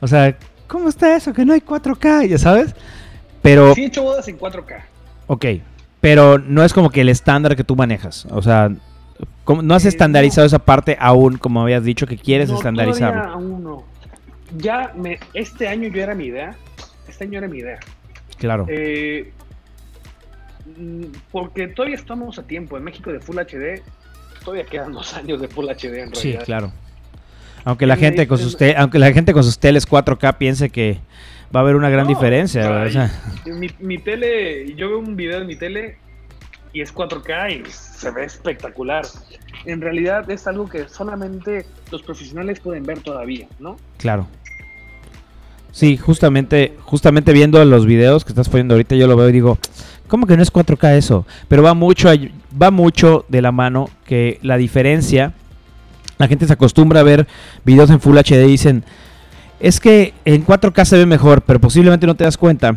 O 0.01 0.07
sea, 0.07 0.39
¿cómo 0.69 0.89
está 0.89 1.17
eso? 1.17 1.33
Que 1.33 1.45
no 1.45 1.53
hay 1.53 1.61
4K, 1.61 2.29
ya 2.29 2.39
sabes. 2.39 2.77
Pero, 3.43 3.75
Sí 3.75 3.83
he 3.83 3.87
hecho 3.87 4.05
bodas 4.05 4.29
en 4.29 4.39
4K. 4.39 4.77
ok, 5.27 5.45
pero 6.01 6.39
no 6.39 6.63
es 6.63 6.73
como 6.73 6.89
que 6.91 7.01
el 7.01 7.09
estándar 7.09 7.57
que 7.57 7.65
tú 7.65 7.75
manejas. 7.75 8.29
O 8.31 8.43
sea, 8.43 8.69
¿cómo- 8.69 8.79
no 9.63 9.75
has 9.75 9.85
Eh, 9.85 9.89
estandarizado 9.89 10.47
esa 10.47 10.59
parte 10.61 10.97
aún, 11.01 11.37
como 11.39 11.63
habías 11.63 11.85
dicho 11.85 12.07
que 12.07 12.17
quieres 12.17 12.49
No, 12.51 12.57
estandarizarlo. 12.57 13.23
todavía 13.23 13.35
aún 13.35 13.65
no. 13.65 13.85
Ya 14.57 14.93
me, 14.97 15.19
este 15.35 15.69
año 15.69 15.89
yo 15.89 16.03
era 16.03 16.15
mi 16.15 16.27
idea. 16.27 16.55
Este 17.09 17.25
año 17.25 17.39
era 17.39 17.49
mi 17.49 17.59
idea. 17.59 17.79
Claro. 18.39 18.67
Eh, 18.69 19.33
mm, 20.77 21.05
porque 21.31 21.69
todavía 21.69 21.97
estamos 21.97 22.39
a 22.39 22.43
tiempo. 22.47 22.77
En 22.77 22.85
México 22.85 23.13
de 23.13 23.21
Full 23.21 23.39
HD, 23.39 23.83
todavía 24.45 24.65
quedan 24.65 24.93
dos 24.93 25.15
años 25.17 25.41
de 25.41 25.49
Full 25.49 25.67
HD 25.69 26.01
en 26.03 26.15
Sí, 26.15 26.23
realidad. 26.33 26.45
claro. 26.45 26.73
Aunque 27.65 27.87
la 27.87 27.95
Sí, 27.95 28.01
gente 28.01 28.27
con 28.27 28.39
sus 28.39 28.57
te- 28.57 28.77
aunque 28.77 28.99
la 28.99 29.13
gente 29.13 29.33
con 29.33 29.45
sus 29.45 29.59
teles 29.59 29.87
4K 29.89 30.37
piense 30.37 30.69
que 30.71 30.99
va 31.55 31.61
a 31.61 31.63
haber 31.63 31.77
una 31.77 31.91
gran 31.91 32.05
No, 32.05 32.09
diferencia, 32.09 32.83
ay, 32.83 32.93
Mi, 33.47 33.69
mi 33.79 33.99
tele, 33.99 34.75
yo 34.75 34.89
veo 34.89 34.99
un 34.99 35.15
video 35.15 35.39
de 35.39 35.47
mi 35.47 35.55
tele 35.55 35.97
y 36.73 36.81
es 36.81 36.95
4K 36.95 37.61
y 37.61 37.71
se 37.71 38.11
ve 38.11 38.25
espectacular. 38.25 39.05
En 39.65 39.81
realidad 39.81 40.29
es 40.31 40.47
algo 40.47 40.69
que 40.69 40.89
solamente 40.89 41.67
los 41.91 42.03
profesionales 42.03 42.61
pueden 42.61 42.85
ver 42.85 43.01
todavía, 43.01 43.49
¿no? 43.59 43.77
claro. 43.99 44.27
Sí, 45.71 45.97
justamente 45.97 46.77
justamente 46.83 47.33
viendo 47.33 47.65
los 47.65 47.87
videos 47.87 48.27
que 48.27 48.33
estás 48.33 48.51
poniendo 48.51 48.75
ahorita 48.75 48.95
yo 48.95 49.07
lo 49.07 49.17
veo 49.17 49.31
y 49.31 49.33
digo, 49.33 49.59
¿cómo 50.07 50.27
que 50.27 50.37
no 50.37 50.43
es 50.43 50.53
4K 50.53 50.97
eso? 50.97 51.27
Pero 51.49 51.63
va 51.63 51.73
mucho 51.73 52.11
va 52.61 52.71
mucho 52.71 53.25
de 53.29 53.41
la 53.41 53.53
mano 53.53 53.89
que 54.05 54.39
la 54.43 54.59
diferencia 54.59 55.33
la 56.19 56.29
gente 56.29 56.47
se 56.47 56.53
acostumbra 56.53 57.01
a 57.01 57.03
ver 57.03 57.27
videos 57.65 57.91
en 57.91 58.01
Full 58.01 58.17
HD 58.17 58.45
y 58.45 58.53
dicen, 58.53 58.85
es 59.59 59.81
que 59.81 60.15
en 60.25 60.47
4K 60.47 60.85
se 60.85 60.99
ve 60.99 61.07
mejor, 61.07 61.43
pero 61.43 61.59
posiblemente 61.59 62.07
no 62.07 62.15
te 62.15 62.25
das 62.25 62.37
cuenta 62.37 62.77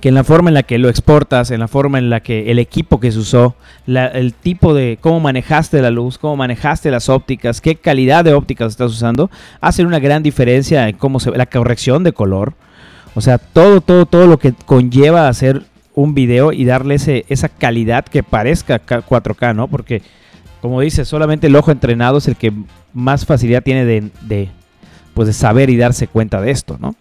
que 0.00 0.08
en 0.08 0.14
la 0.14 0.24
forma 0.24 0.48
en 0.50 0.54
la 0.54 0.62
que 0.62 0.78
lo 0.78 0.88
exportas, 0.88 1.50
en 1.50 1.60
la 1.60 1.68
forma 1.68 1.98
en 1.98 2.08
la 2.08 2.20
que 2.20 2.50
el 2.50 2.58
equipo 2.58 3.00
que 3.00 3.12
se 3.12 3.18
usó, 3.18 3.54
el 3.86 4.32
tipo 4.34 4.72
de 4.74 4.98
cómo 5.00 5.20
manejaste 5.20 5.82
la 5.82 5.90
luz, 5.90 6.16
cómo 6.16 6.36
manejaste 6.36 6.90
las 6.90 7.08
ópticas, 7.08 7.60
qué 7.60 7.76
calidad 7.76 8.24
de 8.24 8.32
ópticas 8.32 8.72
estás 8.72 8.90
usando, 8.92 9.30
hacen 9.60 9.86
una 9.86 9.98
gran 9.98 10.22
diferencia 10.22 10.88
en 10.88 10.96
cómo 10.96 11.20
se 11.20 11.30
la 11.32 11.46
corrección 11.46 12.02
de 12.02 12.12
color. 12.12 12.54
O 13.14 13.20
sea, 13.20 13.38
todo, 13.38 13.80
todo, 13.80 14.06
todo 14.06 14.26
lo 14.26 14.38
que 14.38 14.54
conlleva 14.66 15.28
hacer 15.28 15.62
un 15.94 16.14
video 16.14 16.52
y 16.52 16.64
darle 16.64 16.94
esa 16.94 17.48
calidad 17.48 18.04
que 18.04 18.22
parezca 18.22 18.78
K- 18.78 19.02
4K, 19.06 19.54
¿no? 19.54 19.68
Porque, 19.68 20.00
como 20.62 20.80
dices, 20.80 21.08
solamente 21.08 21.48
el 21.48 21.56
ojo 21.56 21.72
entrenado 21.72 22.18
es 22.18 22.28
el 22.28 22.36
que 22.36 22.52
más 22.94 23.26
facilidad 23.26 23.62
tiene 23.62 23.84
de, 23.84 24.10
de, 24.22 24.48
pues 25.12 25.26
de 25.26 25.34
saber 25.34 25.68
y 25.68 25.76
darse 25.76 26.06
cuenta 26.06 26.40
de 26.40 26.52
esto, 26.52 26.78
¿no? 26.80 26.94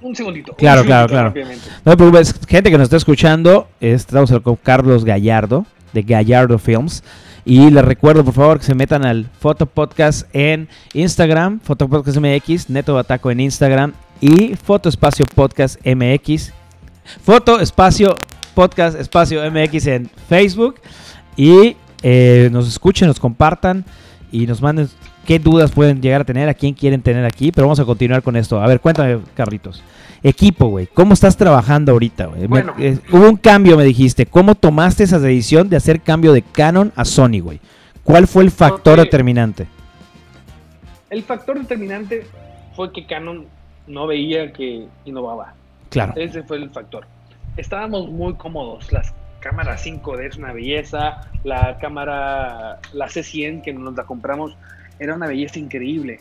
Un 0.00 0.14
segundito. 0.14 0.54
Claro, 0.54 0.82
un 0.82 0.86
claro, 0.86 1.08
claro. 1.08 1.34
No 1.84 1.92
te 1.92 1.96
preocupes, 1.96 2.34
gente 2.48 2.70
que 2.70 2.78
nos 2.78 2.84
está 2.84 2.96
escuchando, 2.96 3.68
estamos 3.80 4.32
con 4.42 4.56
Carlos 4.56 5.04
Gallardo 5.04 5.66
de 5.92 6.02
Gallardo 6.02 6.58
Films. 6.58 7.02
Y 7.44 7.70
les 7.70 7.84
recuerdo, 7.84 8.24
por 8.24 8.34
favor, 8.34 8.58
que 8.58 8.66
se 8.66 8.74
metan 8.74 9.06
al 9.06 9.24
Foto 9.40 9.66
Podcast 9.66 10.28
en 10.34 10.68
Instagram, 10.92 11.60
Foto 11.60 11.88
Podcast 11.88 12.18
MX, 12.18 12.68
Neto 12.68 12.94
Bataco 12.94 13.30
en 13.30 13.40
Instagram 13.40 13.94
y 14.20 14.54
Foto 14.54 14.88
Espacio 14.88 15.24
Podcast 15.34 15.80
MX. 15.84 16.52
Foto 17.22 17.58
Espacio 17.58 18.16
Podcast 18.54 19.00
Espacio 19.00 19.50
MX 19.50 19.86
en 19.86 20.10
Facebook. 20.28 20.80
Y 21.36 21.76
eh, 22.02 22.50
nos 22.52 22.68
escuchen, 22.68 23.08
nos 23.08 23.18
compartan 23.18 23.84
y 24.30 24.46
nos 24.46 24.60
manden 24.60 24.90
qué 25.28 25.38
dudas 25.38 25.70
pueden 25.72 26.00
llegar 26.00 26.22
a 26.22 26.24
tener, 26.24 26.48
a 26.48 26.54
quién 26.54 26.72
quieren 26.72 27.02
tener 27.02 27.22
aquí. 27.26 27.52
Pero 27.52 27.66
vamos 27.66 27.78
a 27.78 27.84
continuar 27.84 28.22
con 28.22 28.34
esto. 28.34 28.58
A 28.62 28.66
ver, 28.66 28.80
cuéntame, 28.80 29.18
Carlitos. 29.34 29.82
Equipo, 30.22 30.68
güey. 30.68 30.86
¿Cómo 30.86 31.12
estás 31.12 31.36
trabajando 31.36 31.92
ahorita, 31.92 32.26
güey? 32.26 32.40
Me- 32.40 32.46
Bueno. 32.48 32.72
eh, 32.78 32.98
hubo 33.12 33.28
un 33.28 33.36
cambio, 33.36 33.76
me 33.76 33.84
dijiste. 33.84 34.24
¿Cómo 34.24 34.54
tomaste 34.54 35.04
esa 35.04 35.18
decisión 35.18 35.68
de 35.68 35.76
hacer 35.76 36.00
cambio 36.00 36.32
de 36.32 36.40
Canon 36.40 36.92
a 36.96 37.04
Sony, 37.04 37.40
güey? 37.42 37.60
¿Cuál 38.02 38.26
fue 38.26 38.42
el 38.42 38.50
factor 38.50 38.96
Porque- 38.96 39.02
determinante? 39.02 39.66
El 41.10 41.22
factor 41.22 41.58
determinante 41.58 42.26
fue 42.74 42.90
que 42.92 43.04
Canon 43.06 43.44
no 43.86 44.06
veía 44.06 44.50
que 44.52 44.86
innovaba. 45.04 45.52
Claro. 45.90 46.14
Ese 46.16 46.42
fue 46.42 46.56
el 46.56 46.70
factor. 46.70 47.06
Estábamos 47.58 48.08
muy 48.08 48.32
cómodos. 48.34 48.90
Las 48.92 49.12
cámaras 49.40 49.82
5D 49.84 50.26
es 50.26 50.36
una 50.36 50.52
belleza. 50.52 51.28
La 51.44 51.78
cámara, 51.78 52.78
la 52.94 53.08
C100 53.08 53.62
que 53.62 53.72
nos 53.74 53.94
la 53.94 54.04
compramos, 54.04 54.56
era 54.98 55.14
una 55.14 55.26
belleza 55.26 55.58
increíble. 55.58 56.20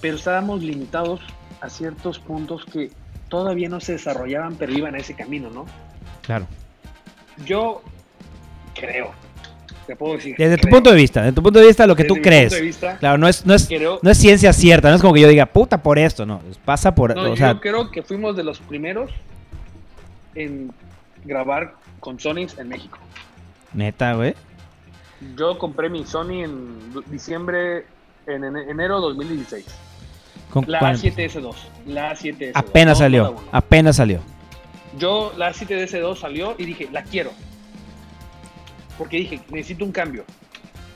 Pero 0.00 0.16
estábamos 0.16 0.62
limitados 0.62 1.20
a 1.60 1.68
ciertos 1.68 2.18
puntos 2.18 2.64
que 2.64 2.90
todavía 3.28 3.68
no 3.68 3.80
se 3.80 3.92
desarrollaban, 3.92 4.56
pero 4.56 4.72
iban 4.72 4.94
a 4.94 4.98
ese 4.98 5.14
camino, 5.14 5.48
¿no? 5.50 5.64
Claro. 6.22 6.46
Yo 7.46 7.82
creo, 8.74 9.12
te 9.86 9.94
puedo 9.96 10.14
decir. 10.14 10.34
Desde 10.36 10.56
tu 10.56 10.62
creo, 10.62 10.72
punto 10.76 10.90
de 10.90 10.96
vista, 10.96 11.20
desde 11.22 11.34
tu 11.34 11.42
punto 11.42 11.58
de 11.60 11.66
vista, 11.66 11.86
lo 11.86 11.94
que 11.96 12.02
desde 12.02 12.08
tú 12.08 12.16
mi 12.16 12.22
crees. 12.22 12.44
punto 12.52 12.56
de 12.56 12.62
vista, 12.62 12.96
Claro, 12.98 13.18
no 13.18 13.28
es, 13.28 13.46
no 13.46 13.54
es, 13.54 13.66
creo- 13.68 14.00
no 14.02 14.10
es 14.10 14.18
ciencia 14.18 14.52
cierta, 14.52 14.88
no 14.90 14.96
es 14.96 15.00
como 15.00 15.14
que 15.14 15.20
yo 15.20 15.28
diga, 15.28 15.46
puta 15.46 15.82
por 15.82 15.98
esto, 15.98 16.26
no. 16.26 16.40
Pasa 16.64 16.94
por. 16.94 17.14
no, 17.14 17.30
o 17.32 17.36
sea, 17.36 17.52
yo 17.54 17.60
creo 17.60 17.90
que 17.90 18.02
fuimos 18.02 18.36
de 18.36 18.44
los 18.44 18.58
primeros 18.60 19.10
en 20.34 20.72
grabar 21.24 21.74
con 22.00 22.18
Sony 22.18 22.46
en 22.58 22.68
México. 22.68 22.98
neta, 23.72 24.14
güey. 24.14 24.34
Yo 25.36 25.58
compré 25.58 25.88
mi 25.88 26.04
Sony 26.06 26.42
en 26.44 26.92
diciembre, 27.06 27.86
en 28.26 28.42
ene- 28.42 28.70
enero 28.70 29.00
2016. 29.00 29.64
Con 30.50 30.64
La 30.68 30.78
cuál- 30.80 30.96
A7S2. 30.96 31.54
La 31.86 32.12
A7S2. 32.12 32.52
Apenas 32.54 32.98
no 32.98 33.04
salió, 33.04 33.36
apenas 33.52 33.96
salió. 33.96 34.20
Yo, 34.98 35.32
la 35.38 35.50
A7S2 35.52 36.16
salió 36.18 36.54
y 36.58 36.64
dije, 36.66 36.88
la 36.92 37.02
quiero. 37.02 37.30
Porque 38.98 39.16
dije, 39.18 39.40
necesito 39.50 39.84
un 39.84 39.92
cambio. 39.92 40.24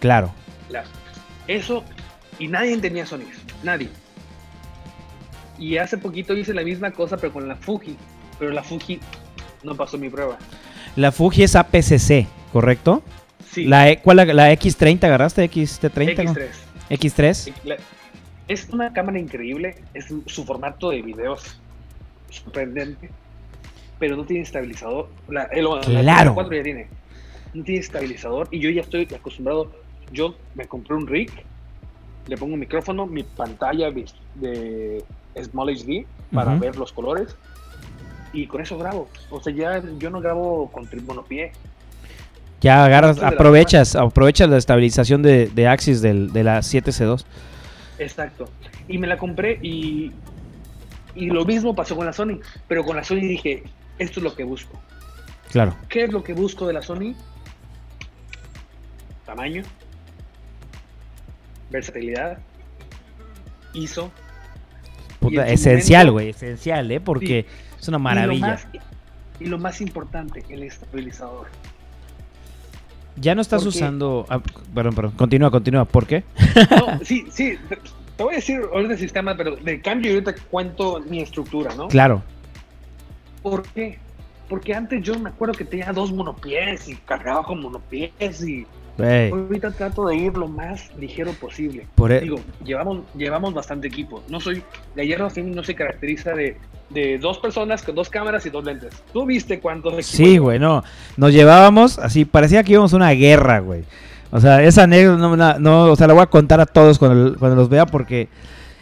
Claro. 0.01 0.31
La- 0.69 0.85
eso, 1.47 1.83
y 2.39 2.49
nadie 2.49 2.77
tenía 2.79 3.07
Sony. 3.07 3.25
Nadie. 3.63 3.89
Y 5.59 5.79
hace 5.79 5.97
poquito 5.97 6.35
hice 6.35 6.53
la 6.53 6.63
misma 6.63 6.91
cosa, 6.91 7.17
pero 7.17 7.33
con 7.33 7.49
la 7.49 7.57
Fuji. 7.57 7.97
Pero 8.39 8.51
la 8.53 8.63
Fuji 8.63 9.01
no 9.63 9.75
pasó 9.75 9.97
mi 9.97 10.11
prueba. 10.11 10.37
La 10.97 11.11
Fuji 11.13 11.45
es 11.45 11.57
APCC, 11.57 12.27
¿correcto? 12.53 13.03
Sí, 13.57 13.65
La, 13.65 13.89
E- 13.89 14.03
¿Cuál 14.03 14.19
la, 14.19 14.25
la 14.27 14.53
X30 14.53 15.03
agarraste? 15.05 15.51
¿XT30? 15.51 16.25
no? 16.25 16.35
X3. 16.35 16.49
¿X3? 16.91 17.53
La- 17.65 17.77
Es 18.49 18.69
una 18.69 18.93
cámara 18.93 19.19
increíble, 19.19 19.77
es 19.95 20.13
su 20.27 20.45
formato 20.45 20.91
de 20.91 21.01
videos 21.01 21.59
sorprendente, 22.29 23.09
pero 23.99 24.15
no 24.15 24.27
tiene 24.27 24.43
estabilizador. 24.43 25.09
La, 25.29 25.45
el- 25.45 25.65
la 25.65 25.81
Claro. 26.03 26.35
4 26.35 26.55
ya 26.55 26.63
tiene. 26.63 26.87
No 27.55 27.65
tiene 27.65 27.81
estabilizador 27.81 28.47
y 28.51 28.61
yo 28.61 28.69
ya 28.69 28.83
estoy 28.83 29.09
acostumbrado. 29.15 29.73
Yo 30.13 30.37
me 30.55 30.67
compré 30.67 30.95
un 30.95 31.07
rig, 31.07 31.31
le 32.27 32.37
pongo 32.37 32.53
un 32.53 32.61
micrófono, 32.61 33.07
mi 33.07 33.23
pantalla 33.23 33.91
de 34.35 35.03
Small 35.43 35.71
HD 35.71 36.05
para 36.31 36.55
ver 36.57 36.77
los 36.77 36.93
colores 36.93 37.35
y 38.35 38.47
con 38.47 38.61
eso 38.61 38.77
grabo. 38.77 39.09
O 39.31 39.41
sea, 39.43 39.55
ya 39.55 39.83
yo 39.99 40.11
no 40.11 40.21
grabo 40.21 40.71
con 40.71 40.85
tri- 40.91 41.01
monopié. 41.03 41.53
Ya 42.61 42.85
agarras, 42.85 43.23
aprovechas, 43.23 43.95
aprovechas 43.97 44.49
la 44.49 44.57
estabilización 44.57 45.23
de, 45.23 45.49
de 45.49 45.69
Axis 45.69 46.01
del, 46.01 46.33
de 46.33 46.43
la 46.45 46.59
7C2. 46.61 47.25
Exacto. 47.99 48.49
Y 48.89 48.99
me 48.99 49.07
la 49.07 49.19
compré 49.19 49.59
y, 49.63 50.13
y 51.15 51.27
lo 51.27 51.45
mismo 51.45 51.75
pasó 51.75 51.97
con 51.97 52.07
la 52.07 52.13
Sony. 52.13 52.41
Pero 52.69 52.85
con 52.85 52.97
la 52.97 53.05
Sony 53.05 53.17
dije, 53.21 53.63
esto 53.99 54.21
es 54.21 54.25
lo 54.25 54.35
que 54.35 54.45
busco. 54.45 54.81
Claro. 55.51 55.77
¿Qué 55.89 56.05
es 56.05 56.13
lo 56.13 56.23
que 56.23 56.33
busco 56.33 56.67
de 56.67 56.73
la 56.73 56.83
Sony? 56.83 57.15
Tamaño, 59.25 59.63
versatilidad, 61.71 62.39
ISO. 63.75 64.11
Puta, 65.21 65.49
esencial, 65.49 66.11
güey. 66.13 66.31
Esencial, 66.31 66.91
¿eh? 66.93 67.01
Porque 67.01 67.47
es 67.79 67.89
una 67.89 67.97
Y 67.97 67.99
lo, 67.99 68.03
maravilla. 68.05 68.47
más, 68.47 68.67
y 69.41 69.45
lo 69.47 69.59
más 69.59 69.81
importante, 69.81 70.45
el 70.49 70.63
estabilizador. 70.63 71.49
Ya 73.19 73.35
no 73.35 73.41
estás 73.43 73.63
porque- 73.65 73.79
usando. 73.79 74.27
ah, 74.29 74.41
perdón, 74.75 74.95
perdón. 74.95 75.13
Continúa, 75.17 75.51
continúa. 75.51 75.85
¿Por 75.85 76.07
qué? 76.07 76.25
No, 76.71 76.99
sí, 77.05 77.27
sí. 77.31 77.57
te- 77.69 77.79
voy 78.23 78.35
a 78.35 78.37
decir 78.37 78.61
ahorita 78.73 78.93
el 78.95 78.99
sistema, 78.99 79.37
pero 79.37 79.57
de 79.57 79.81
cambio 79.81 80.13
yo 80.13 80.23
te 80.25 80.35
cuento 80.35 81.01
mi 81.09 81.21
estructura, 81.21 81.75
¿no? 81.75 81.89
Claro. 81.89 82.23
¿Por 83.43 83.63
qué? 83.63 83.99
Porque 84.49 84.75
antes 84.75 85.03
yo 85.03 85.19
me 85.19 85.31
acuerdo 85.31 85.55
que 85.55 85.65
tenía 85.65 85.93
dos 85.93 86.13
monopiés 86.13 86.89
y 86.89 86.95
cargaba 86.97 87.43
con 87.45 87.61
monopiés 87.63 88.43
y 88.43 88.67
Ahorita 88.99 89.71
trato 89.73 90.07
de 90.07 90.17
ir 90.17 90.37
lo 90.37 90.49
más 90.49 90.91
ligero 90.99 91.33
posible. 91.33 91.87
Por 91.95 92.13
e- 92.13 92.21
Digo, 92.21 92.41
llevamos, 92.65 93.01
llevamos 93.17 93.53
bastante 93.53 93.89
equipo. 93.89 94.23
No 94.29 94.41
soy, 94.41 94.63
Gallardo 94.95 95.31
Film 95.31 95.53
no 95.55 95.63
se 95.63 95.75
caracteriza 95.75 96.33
de, 96.33 96.57
de 96.91 97.19
dos 97.19 97.39
personas 97.39 97.83
con 97.83 97.95
dos 97.95 98.09
cámaras 98.09 98.47
y 98.47 98.51
dos 98.51 98.65
lentes. 98.65 98.95
¿Tú 99.13 99.27
viste 99.27 99.61
cuántos 99.61 99.93
equipos? 99.93 100.07
Sí, 100.07 100.39
güey, 100.39 100.59
no. 100.59 100.83
Nos 101.17 101.33
llevábamos 101.33 101.99
así, 101.99 102.25
parecía 102.25 102.63
que 102.65 102.73
íbamos 102.73 102.93
a 102.93 102.97
una 102.97 103.11
guerra, 103.11 103.61
güey. 103.61 103.85
O 104.31 104.41
sea, 104.41 104.63
esa 104.63 104.85
anécdota 104.85 105.19
no, 105.19 105.59
no, 105.59 105.85
o 105.85 105.97
sea, 105.97 106.07
la 106.07 106.15
voy 106.15 106.23
a 106.23 106.27
contar 106.27 106.61
a 106.61 106.67
todos 106.67 106.99
cuando, 106.99 107.39
cuando 107.39 107.57
los 107.57 107.69
vea 107.69 107.87
porque 107.87 108.29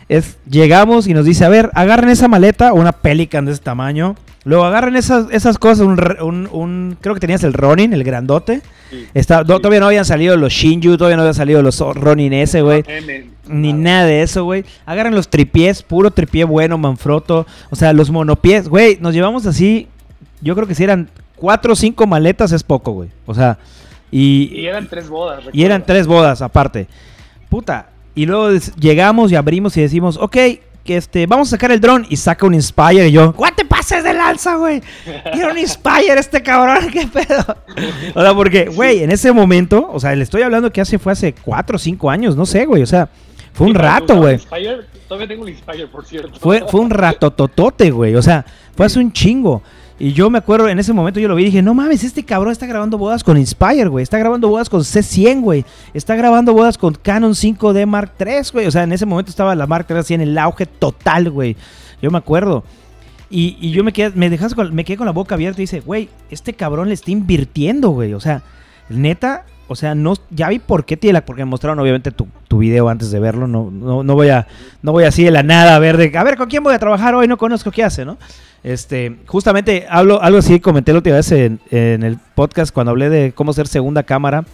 es 0.08 0.38
llegamos 0.48 1.06
y 1.06 1.14
nos 1.14 1.24
dice, 1.24 1.44
a 1.44 1.48
ver, 1.48 1.70
agarren 1.74 2.10
esa 2.10 2.28
maleta, 2.28 2.72
una 2.72 2.92
Pelican 2.92 3.44
de 3.46 3.52
ese 3.52 3.62
tamaño. 3.62 4.16
Luego 4.44 4.64
agarren 4.64 4.94
esas, 4.96 5.26
esas 5.30 5.58
cosas, 5.58 5.86
un, 5.86 5.98
un, 6.20 6.48
un- 6.52 6.96
creo 7.00 7.14
que 7.14 7.20
tenías 7.20 7.42
el 7.44 7.54
Ronin, 7.54 7.92
el 7.94 8.04
grandote. 8.04 8.60
Sí. 8.90 9.06
Está, 9.14 9.38
no. 9.42 9.58
Todavía 9.58 9.80
no 9.80 9.86
habían 9.86 10.04
salido 10.04 10.36
los 10.36 10.52
Shinju, 10.52 10.96
todavía 10.98 11.16
no 11.16 11.22
habían 11.22 11.34
salido 11.34 11.62
los 11.62 11.78
Ronin 11.80 12.32
S, 12.34 12.60
güey. 12.60 12.84
Ni 13.46 13.72
nada 13.72 14.04
de 14.04 14.22
eso, 14.22 14.44
güey. 14.44 14.64
Agarran 14.84 15.14
los 15.14 15.28
tripiés, 15.28 15.82
puro 15.82 16.10
tripié 16.10 16.44
bueno, 16.44 16.76
Manfrotto. 16.78 17.46
O 17.70 17.76
sea, 17.76 17.92
los 17.94 18.10
monopiés, 18.10 18.68
güey. 18.68 18.98
Nos 19.00 19.14
llevamos 19.14 19.46
así. 19.46 19.88
Yo 20.42 20.54
creo 20.54 20.66
que 20.66 20.74
si 20.74 20.84
eran 20.84 21.08
cuatro 21.36 21.72
o 21.72 21.76
cinco 21.76 22.06
maletas 22.06 22.52
es 22.52 22.62
poco, 22.62 22.92
güey. 22.92 23.08
O 23.26 23.34
sea, 23.34 23.58
y, 24.10 24.50
Y 24.60 24.66
eran 24.66 24.86
tres 24.88 25.08
bodas. 25.08 25.42
y 25.52 25.64
eran 25.64 25.84
tres 25.86 26.06
bodas 26.06 26.42
aparte. 26.42 26.86
Puta. 27.48 27.88
Y 28.14 28.26
luego 28.26 28.50
llegamos 28.78 29.32
y 29.32 29.36
abrimos 29.36 29.76
y 29.76 29.80
decimos, 29.80 30.16
ok, 30.20 30.36
que 30.84 30.96
este, 30.98 31.26
vamos 31.26 31.48
a 31.48 31.50
sacar 31.52 31.72
el 31.72 31.80
dron. 31.80 32.06
Y 32.08 32.16
saca 32.16 32.46
un 32.46 32.54
Inspire. 32.54 33.08
Y 33.08 33.12
yo, 33.12 33.32
¿cuál 33.32 33.54
te 33.54 33.64
pases 33.64 34.04
de 34.04 34.12
lanza, 34.12 34.56
güey? 34.56 34.82
Quiero 35.32 35.50
un 35.50 35.58
Inspire 35.58 36.18
este 36.18 36.42
cabrón, 36.42 36.90
qué 36.92 37.06
pedo. 37.06 37.56
O 38.14 38.22
sea, 38.22 38.34
porque, 38.34 38.66
güey, 38.66 39.02
en 39.02 39.10
ese 39.10 39.32
momento, 39.32 39.88
o 39.90 39.98
sea, 39.98 40.14
le 40.14 40.22
estoy 40.22 40.42
hablando 40.42 40.70
que 40.70 40.80
hace, 40.80 40.98
fue 40.98 41.12
hace 41.12 41.34
cuatro 41.34 41.76
o 41.76 41.78
cinco 41.78 42.10
años, 42.10 42.36
no 42.36 42.46
sé, 42.46 42.66
güey. 42.66 42.82
O 42.82 42.86
sea, 42.86 43.08
fue 43.52 43.66
un 43.66 43.74
rato, 43.74 44.16
güey. 44.16 44.38
Todavía 45.08 45.28
tengo 45.28 45.42
un 45.42 45.48
Inspire, 45.48 45.86
por 45.86 46.04
cierto. 46.04 46.38
Fue, 46.40 46.64
fue 46.68 46.80
un 46.80 46.90
ratototote, 46.90 47.90
güey. 47.90 48.14
O 48.14 48.22
sea, 48.22 48.44
fue 48.76 48.86
hace 48.86 48.98
un 48.98 49.12
chingo. 49.12 49.62
Y 49.98 50.12
yo 50.12 50.28
me 50.28 50.38
acuerdo, 50.38 50.68
en 50.68 50.78
ese 50.78 50.92
momento 50.92 51.20
yo 51.20 51.28
lo 51.28 51.36
vi 51.36 51.42
y 51.42 51.46
dije, 51.46 51.62
no 51.62 51.72
mames, 51.72 52.02
este 52.02 52.24
cabrón 52.24 52.50
está 52.50 52.66
grabando 52.66 52.98
bodas 52.98 53.22
con 53.22 53.36
Inspire, 53.36 53.86
güey. 53.86 54.02
Está 54.02 54.18
grabando 54.18 54.48
bodas 54.48 54.68
con 54.68 54.80
C100, 54.80 55.40
güey. 55.40 55.64
Está 55.92 56.16
grabando 56.16 56.52
bodas 56.52 56.76
con 56.76 56.94
Canon 56.94 57.32
5D 57.32 57.86
Mark 57.86 58.12
III, 58.18 58.50
güey. 58.52 58.66
O 58.66 58.70
sea, 58.72 58.82
en 58.82 58.92
ese 58.92 59.06
momento 59.06 59.30
estaba 59.30 59.54
la 59.54 59.66
Mark 59.66 59.86
III 59.88 59.98
así 59.98 60.14
en 60.14 60.22
el 60.22 60.36
auge 60.36 60.66
total, 60.66 61.30
güey. 61.30 61.56
Yo 62.02 62.10
me 62.10 62.18
acuerdo. 62.18 62.64
Y, 63.30 63.70
yo 63.70 63.82
me 63.82 63.92
quedé, 63.92 64.10
me, 64.14 64.30
dejas 64.30 64.54
con, 64.54 64.74
me 64.74 64.84
quedé 64.84 64.96
con 64.96 65.06
la 65.06 65.12
boca 65.12 65.34
abierta 65.34 65.60
y 65.60 65.64
dice, 65.64 65.80
güey, 65.80 66.08
este 66.30 66.54
cabrón 66.54 66.88
le 66.88 66.94
está 66.94 67.10
invirtiendo, 67.10 67.90
güey. 67.90 68.14
O 68.14 68.20
sea, 68.20 68.42
neta, 68.88 69.44
o 69.68 69.76
sea, 69.76 69.94
no, 69.94 70.14
ya 70.30 70.48
vi 70.48 70.58
por 70.58 70.84
qué 70.84 70.96
tiene 70.96 71.14
la, 71.14 71.24
porque 71.24 71.44
me 71.44 71.50
mostraron 71.50 71.78
obviamente 71.78 72.10
tu, 72.10 72.28
tu 72.54 72.58
video 72.58 72.88
antes 72.88 73.10
de 73.10 73.18
verlo. 73.18 73.48
No, 73.48 73.68
no, 73.72 74.04
no 74.04 74.14
voy 74.14 74.28
a, 74.28 74.46
no 74.80 74.92
voy 74.92 75.02
así 75.02 75.24
de 75.24 75.32
la 75.32 75.42
nada 75.42 75.74
a 75.74 75.78
ver 75.80 75.96
de, 75.96 76.16
a 76.16 76.22
ver, 76.22 76.36
¿con 76.36 76.48
quién 76.48 76.62
voy 76.62 76.72
a 76.72 76.78
trabajar 76.78 77.12
hoy? 77.12 77.26
No 77.26 77.36
conozco 77.36 77.72
qué 77.72 77.82
hace, 77.82 78.04
¿no? 78.04 78.16
Este, 78.62 79.16
justamente 79.26 79.86
hablo, 79.90 80.22
algo 80.22 80.38
así 80.38 80.60
comenté 80.60 80.92
la 80.92 80.98
última 80.98 81.16
vez 81.16 81.32
en, 81.32 81.58
en 81.72 82.04
el 82.04 82.16
podcast 82.36 82.72
cuando 82.72 82.92
hablé 82.92 83.10
de 83.10 83.32
cómo 83.32 83.52
ser 83.52 83.66
segunda 83.66 84.04
cámara 84.04 84.44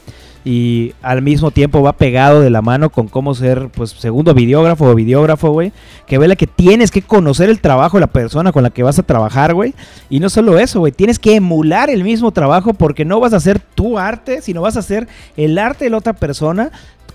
y 0.44 0.94
al 1.02 1.20
mismo 1.20 1.50
tiempo 1.50 1.82
va 1.82 1.92
pegado 1.92 2.40
de 2.40 2.48
la 2.48 2.62
mano 2.62 2.90
con 2.90 3.08
cómo 3.08 3.34
ser, 3.34 3.68
pues, 3.68 3.90
segundo 3.90 4.32
videógrafo 4.32 4.86
o 4.86 4.94
videógrafo, 4.94 5.50
güey. 5.50 5.72
Que 6.06 6.16
vela 6.16 6.34
que 6.34 6.46
tienes 6.46 6.90
que 6.90 7.02
conocer 7.02 7.50
el 7.50 7.60
trabajo 7.60 7.98
de 7.98 8.02
la 8.02 8.06
persona 8.06 8.50
con 8.50 8.62
la 8.62 8.70
que 8.70 8.82
vas 8.82 8.98
a 8.98 9.02
trabajar, 9.02 9.52
güey. 9.52 9.74
Y 10.08 10.18
no 10.20 10.30
solo 10.30 10.58
eso, 10.58 10.80
güey. 10.80 10.92
Tienes 10.92 11.18
que 11.18 11.36
emular 11.36 11.90
el 11.90 12.04
mismo 12.04 12.32
trabajo 12.32 12.72
porque 12.72 13.04
no 13.04 13.20
vas 13.20 13.34
a 13.34 13.36
hacer 13.36 13.58
tu 13.58 13.98
arte, 13.98 14.40
sino 14.40 14.62
vas 14.62 14.76
a 14.76 14.80
hacer 14.80 15.08
el 15.36 15.58
arte 15.58 15.84
de 15.84 15.90
la 15.90 15.98
otra 15.98 16.14
persona 16.14 16.70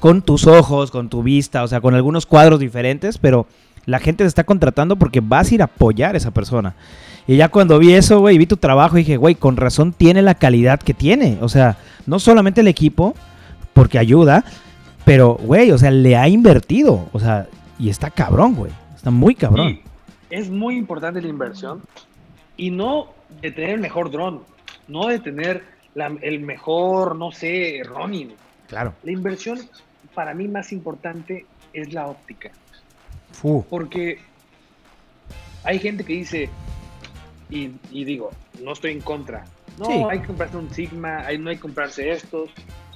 con 0.05 0.21
tus 0.21 0.45
ojos, 0.45 0.91
con 0.91 1.09
tu 1.09 1.23
vista, 1.23 1.63
o 1.63 1.67
sea, 1.67 1.81
con 1.81 1.95
algunos 1.95 2.27
cuadros 2.27 2.59
diferentes, 2.59 3.17
pero 3.17 3.47
la 3.87 3.97
gente 3.97 4.23
te 4.23 4.27
está 4.27 4.43
contratando 4.43 4.97
porque 4.97 5.19
vas 5.19 5.49
a 5.49 5.55
ir 5.55 5.61
a 5.63 5.65
apoyar 5.65 6.13
a 6.13 6.19
esa 6.19 6.29
persona. 6.29 6.75
Y 7.25 7.37
ya 7.37 7.49
cuando 7.49 7.79
vi 7.79 7.91
eso, 7.93 8.19
güey, 8.19 8.37
vi 8.37 8.45
tu 8.45 8.57
trabajo, 8.57 8.97
dije, 8.97 9.17
güey, 9.17 9.33
con 9.33 9.57
razón 9.57 9.93
tiene 9.93 10.21
la 10.21 10.35
calidad 10.35 10.79
que 10.79 10.93
tiene. 10.93 11.39
O 11.41 11.49
sea, 11.49 11.77
no 12.05 12.19
solamente 12.19 12.61
el 12.61 12.67
equipo, 12.67 13.15
porque 13.73 13.97
ayuda, 13.97 14.45
pero, 15.05 15.39
güey, 15.41 15.71
o 15.71 15.77
sea, 15.79 15.89
le 15.89 16.15
ha 16.15 16.27
invertido. 16.27 17.09
O 17.11 17.19
sea, 17.19 17.47
y 17.79 17.89
está 17.89 18.11
cabrón, 18.11 18.53
güey. 18.53 18.71
Está 18.95 19.09
muy 19.09 19.33
cabrón. 19.33 19.69
Sí, 19.69 19.81
es 20.29 20.51
muy 20.51 20.77
importante 20.77 21.19
la 21.19 21.29
inversión 21.29 21.81
y 22.57 22.69
no 22.69 23.07
de 23.41 23.49
tener 23.49 23.71
el 23.71 23.79
mejor 23.81 24.11
dron, 24.11 24.41
no 24.87 25.07
de 25.07 25.17
tener 25.17 25.63
la- 25.95 26.15
el 26.21 26.41
mejor, 26.41 27.15
no 27.15 27.31
sé, 27.31 27.81
Ronin. 27.83 28.33
Claro. 28.67 28.93
La 29.03 29.11
inversión 29.11 29.57
para 30.15 30.33
mí 30.33 30.47
más 30.47 30.71
importante 30.71 31.45
es 31.73 31.93
la 31.93 32.07
óptica, 32.07 32.51
porque 33.69 34.19
hay 35.63 35.79
gente 35.79 36.03
que 36.03 36.13
dice, 36.13 36.49
y, 37.49 37.71
y 37.91 38.05
digo, 38.05 38.31
no 38.63 38.73
estoy 38.73 38.91
en 38.93 39.01
contra, 39.01 39.45
no, 39.77 39.85
Sí. 39.85 40.03
hay 40.09 40.19
que 40.19 40.27
comprarse 40.27 40.57
un 40.57 40.73
Sigma, 40.73 41.19
hay, 41.25 41.37
no 41.37 41.49
hay 41.49 41.57
que 41.57 41.61
comprarse 41.63 42.09
estos. 42.11 42.49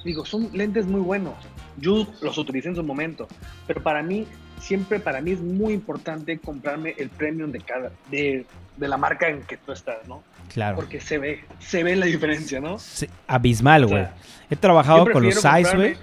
Digo, 0.05 0.25
son 0.25 0.49
lentes 0.53 0.85
muy 0.85 1.01
buenos. 1.01 1.33
Yo 1.77 2.07
los 2.21 2.37
utilicé 2.37 2.69
en 2.69 2.75
su 2.75 2.83
momento, 2.83 3.27
pero 3.67 3.83
para 3.83 4.01
mí, 4.01 4.25
siempre 4.61 4.99
para 5.01 5.19
mí 5.19 5.31
es 5.31 5.41
muy 5.41 5.73
importante 5.73 6.37
comprarme 6.39 6.95
el 6.97 7.09
premium 7.09 7.51
de 7.51 7.59
cada, 7.59 7.91
de, 8.09 8.45
de 8.77 8.87
la 8.87 8.95
marca 8.97 9.27
en 9.27 9.41
que 9.43 9.57
tú 9.57 9.73
estás, 9.73 10.07
¿no? 10.07 10.23
Claro. 10.53 10.77
Porque 10.77 11.01
se 11.01 11.17
ve, 11.17 11.43
se 11.59 11.83
ve 11.83 11.95
la 11.97 12.05
diferencia, 12.05 12.61
¿no? 12.61 12.79
Sí, 12.79 13.07
abismal, 13.27 13.83
O 13.83 13.87
güey. 13.89 14.03
sea, 14.03 14.13
He 14.49 14.55
trabajado 14.55 15.05
con 15.11 15.21
los 15.23 15.35
size, 15.35 15.75
güey. 15.75 15.97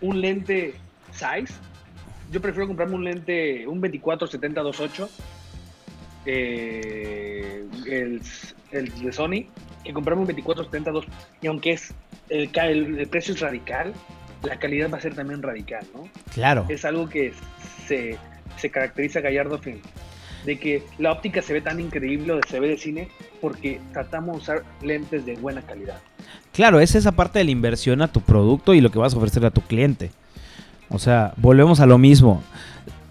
Un 0.00 0.20
lente 0.20 0.74
size. 1.12 1.52
Yo 2.30 2.40
prefiero 2.40 2.66
comprarme 2.68 2.94
un 2.94 3.04
lente, 3.04 3.66
un 3.66 3.82
24-70-28. 3.82 5.08
eh, 6.26 7.64
el, 7.86 8.20
el 8.72 9.02
de 9.02 9.12
Sony, 9.12 9.46
que 9.84 9.92
comprarme 9.92 10.22
un 10.22 10.28
24-70-2. 10.28 11.04
Y 11.42 11.46
aunque 11.48 11.72
es 11.72 11.94
el, 12.28 12.50
el, 12.54 12.98
el 13.00 13.08
precio 13.08 13.34
es 13.34 13.40
radical, 13.40 13.92
la 14.42 14.58
calidad 14.58 14.90
va 14.90 14.98
a 14.98 15.00
ser 15.00 15.14
también 15.14 15.42
radical, 15.42 15.84
¿no? 15.94 16.08
Claro. 16.32 16.66
Es 16.68 16.84
algo 16.84 17.08
que 17.08 17.32
se, 17.86 18.16
se 18.56 18.70
caracteriza 18.70 19.18
a 19.18 19.22
Gallardo 19.22 19.58
Film. 19.58 19.80
De 20.46 20.58
que 20.58 20.82
la 20.98 21.12
óptica 21.12 21.42
se 21.42 21.52
ve 21.52 21.60
tan 21.60 21.80
increíble, 21.80 22.32
o 22.32 22.40
se 22.48 22.60
ve 22.60 22.68
de 22.68 22.78
cine, 22.78 23.08
porque 23.42 23.78
tratamos 23.92 24.36
de 24.36 24.42
usar 24.42 24.62
lentes 24.80 25.26
de 25.26 25.34
buena 25.34 25.60
calidad. 25.60 26.00
Claro, 26.52 26.80
es 26.80 26.94
esa 26.94 27.12
parte 27.12 27.38
de 27.38 27.44
la 27.44 27.50
inversión 27.50 28.02
a 28.02 28.08
tu 28.08 28.20
producto 28.20 28.74
y 28.74 28.80
lo 28.80 28.90
que 28.90 28.98
vas 28.98 29.14
a 29.14 29.16
ofrecer 29.16 29.44
a 29.46 29.50
tu 29.50 29.60
cliente. 29.60 30.10
O 30.88 30.98
sea, 30.98 31.32
volvemos 31.36 31.80
a 31.80 31.86
lo 31.86 31.98
mismo. 31.98 32.42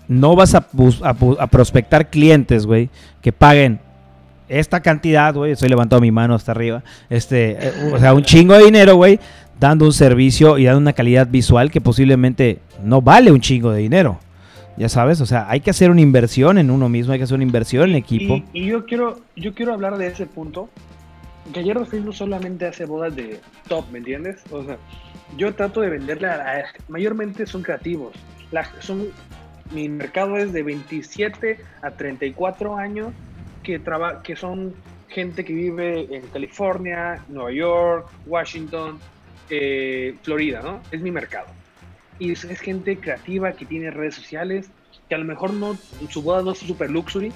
No 0.08 0.36
vas 0.36 0.56
a 0.56 1.48
prospectar 1.48 2.10
clientes, 2.10 2.66
güey, 2.66 2.90
que 3.22 3.32
paguen 3.32 3.80
esta 4.50 4.82
cantidad, 4.82 5.34
güey. 5.34 5.54
Estoy 5.54 5.70
levantando 5.70 6.02
mi 6.02 6.12
mano 6.12 6.36
hasta 6.36 6.52
arriba. 6.52 6.84
Este, 7.10 7.52
eh, 7.52 7.94
o 7.94 8.00
sea, 8.00 8.14
un 8.14 8.24
chingo 8.24 8.56
de 8.56 8.66
dinero, 8.66 8.96
güey, 8.96 9.20
dando 9.60 9.86
un 9.86 9.94
servicio 9.94 10.58
y 10.58 10.66
dando 10.66 10.80
una 10.80 10.94
calidad 10.94 11.28
visual 11.28 11.72
que 11.72 11.80
posiblemente 11.80 12.60
no 12.84 13.02
vale 13.02 13.32
un 13.32 13.40
chingo 13.40 13.72
de 13.72 13.82
dinero. 13.82 14.20
Ya 14.78 14.90
sabes, 14.90 15.22
o 15.22 15.26
sea, 15.26 15.46
hay 15.50 15.60
que 15.60 15.70
hacer 15.70 15.92
una 15.92 16.02
inversión 16.02 16.58
en 16.58 16.72
uno 16.72 16.90
mismo, 16.90 17.12
hay 17.14 17.20
que 17.20 17.26
hacer 17.26 17.36
una 17.36 17.44
inversión 17.44 17.90
en 17.90 17.96
equipo. 17.96 18.36
Y, 18.54 18.62
y 18.62 18.66
yo 18.68 18.86
quiero 18.86 19.20
yo 19.36 19.54
quiero 19.54 19.74
hablar 19.74 19.98
de 19.98 20.08
ese 20.08 20.26
punto. 20.26 20.70
Gallardo 21.54 21.86
no 22.04 22.14
solamente 22.14 22.68
hace 22.68 22.86
bodas 22.86 23.16
de 23.16 23.40
top, 23.68 23.90
¿me 23.92 24.00
entiendes? 24.00 24.44
O 24.52 24.64
sea, 24.64 24.78
yo 25.38 25.54
trato 25.56 25.82
de 25.82 25.90
venderle 25.90 26.28
a, 26.28 26.66
mayormente 26.88 27.46
son 27.46 27.64
creativos. 27.64 28.14
Son 28.80 29.10
mi 29.72 29.88
mercado 29.88 30.38
es 30.38 30.52
de 30.52 30.64
27 30.64 31.60
a 31.82 31.92
34 31.92 32.78
años 32.78 33.14
que 33.64 33.80
traba, 33.80 34.24
que 34.24 34.36
son 34.36 34.74
gente 35.08 35.44
que 35.44 35.54
vive 35.54 36.08
en 36.16 36.22
California, 36.28 37.24
Nueva 37.28 37.52
York, 37.52 38.10
Washington, 38.26 39.00
eh, 39.50 40.16
Florida, 40.24 40.62
¿no? 40.62 40.82
Es 40.92 41.02
mi 41.02 41.12
mercado. 41.12 41.48
Y 42.18 42.32
es, 42.32 42.44
es 42.44 42.60
gente 42.60 42.98
creativa 42.98 43.52
que 43.54 43.66
tiene 43.66 43.92
redes 43.92 44.16
sociales, 44.16 44.70
que 45.08 45.16
a 45.16 45.18
lo 45.18 45.26
mejor 45.26 45.54
no, 45.54 45.78
su 46.10 46.22
boda 46.22 46.42
no 46.42 46.52
es 46.52 46.60
super 46.60 46.90
luxury, 46.90 47.32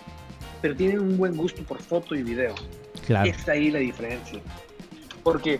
pero 0.63 0.77
tienen 0.77 1.01
un 1.01 1.17
buen 1.17 1.35
gusto 1.35 1.61
por 1.63 1.81
foto 1.81 2.15
y 2.15 2.23
video. 2.23 2.55
Claro, 3.05 3.29
Está 3.29 3.51
ahí 3.51 3.69
la 3.69 3.79
diferencia. 3.79 4.39
Porque 5.21 5.59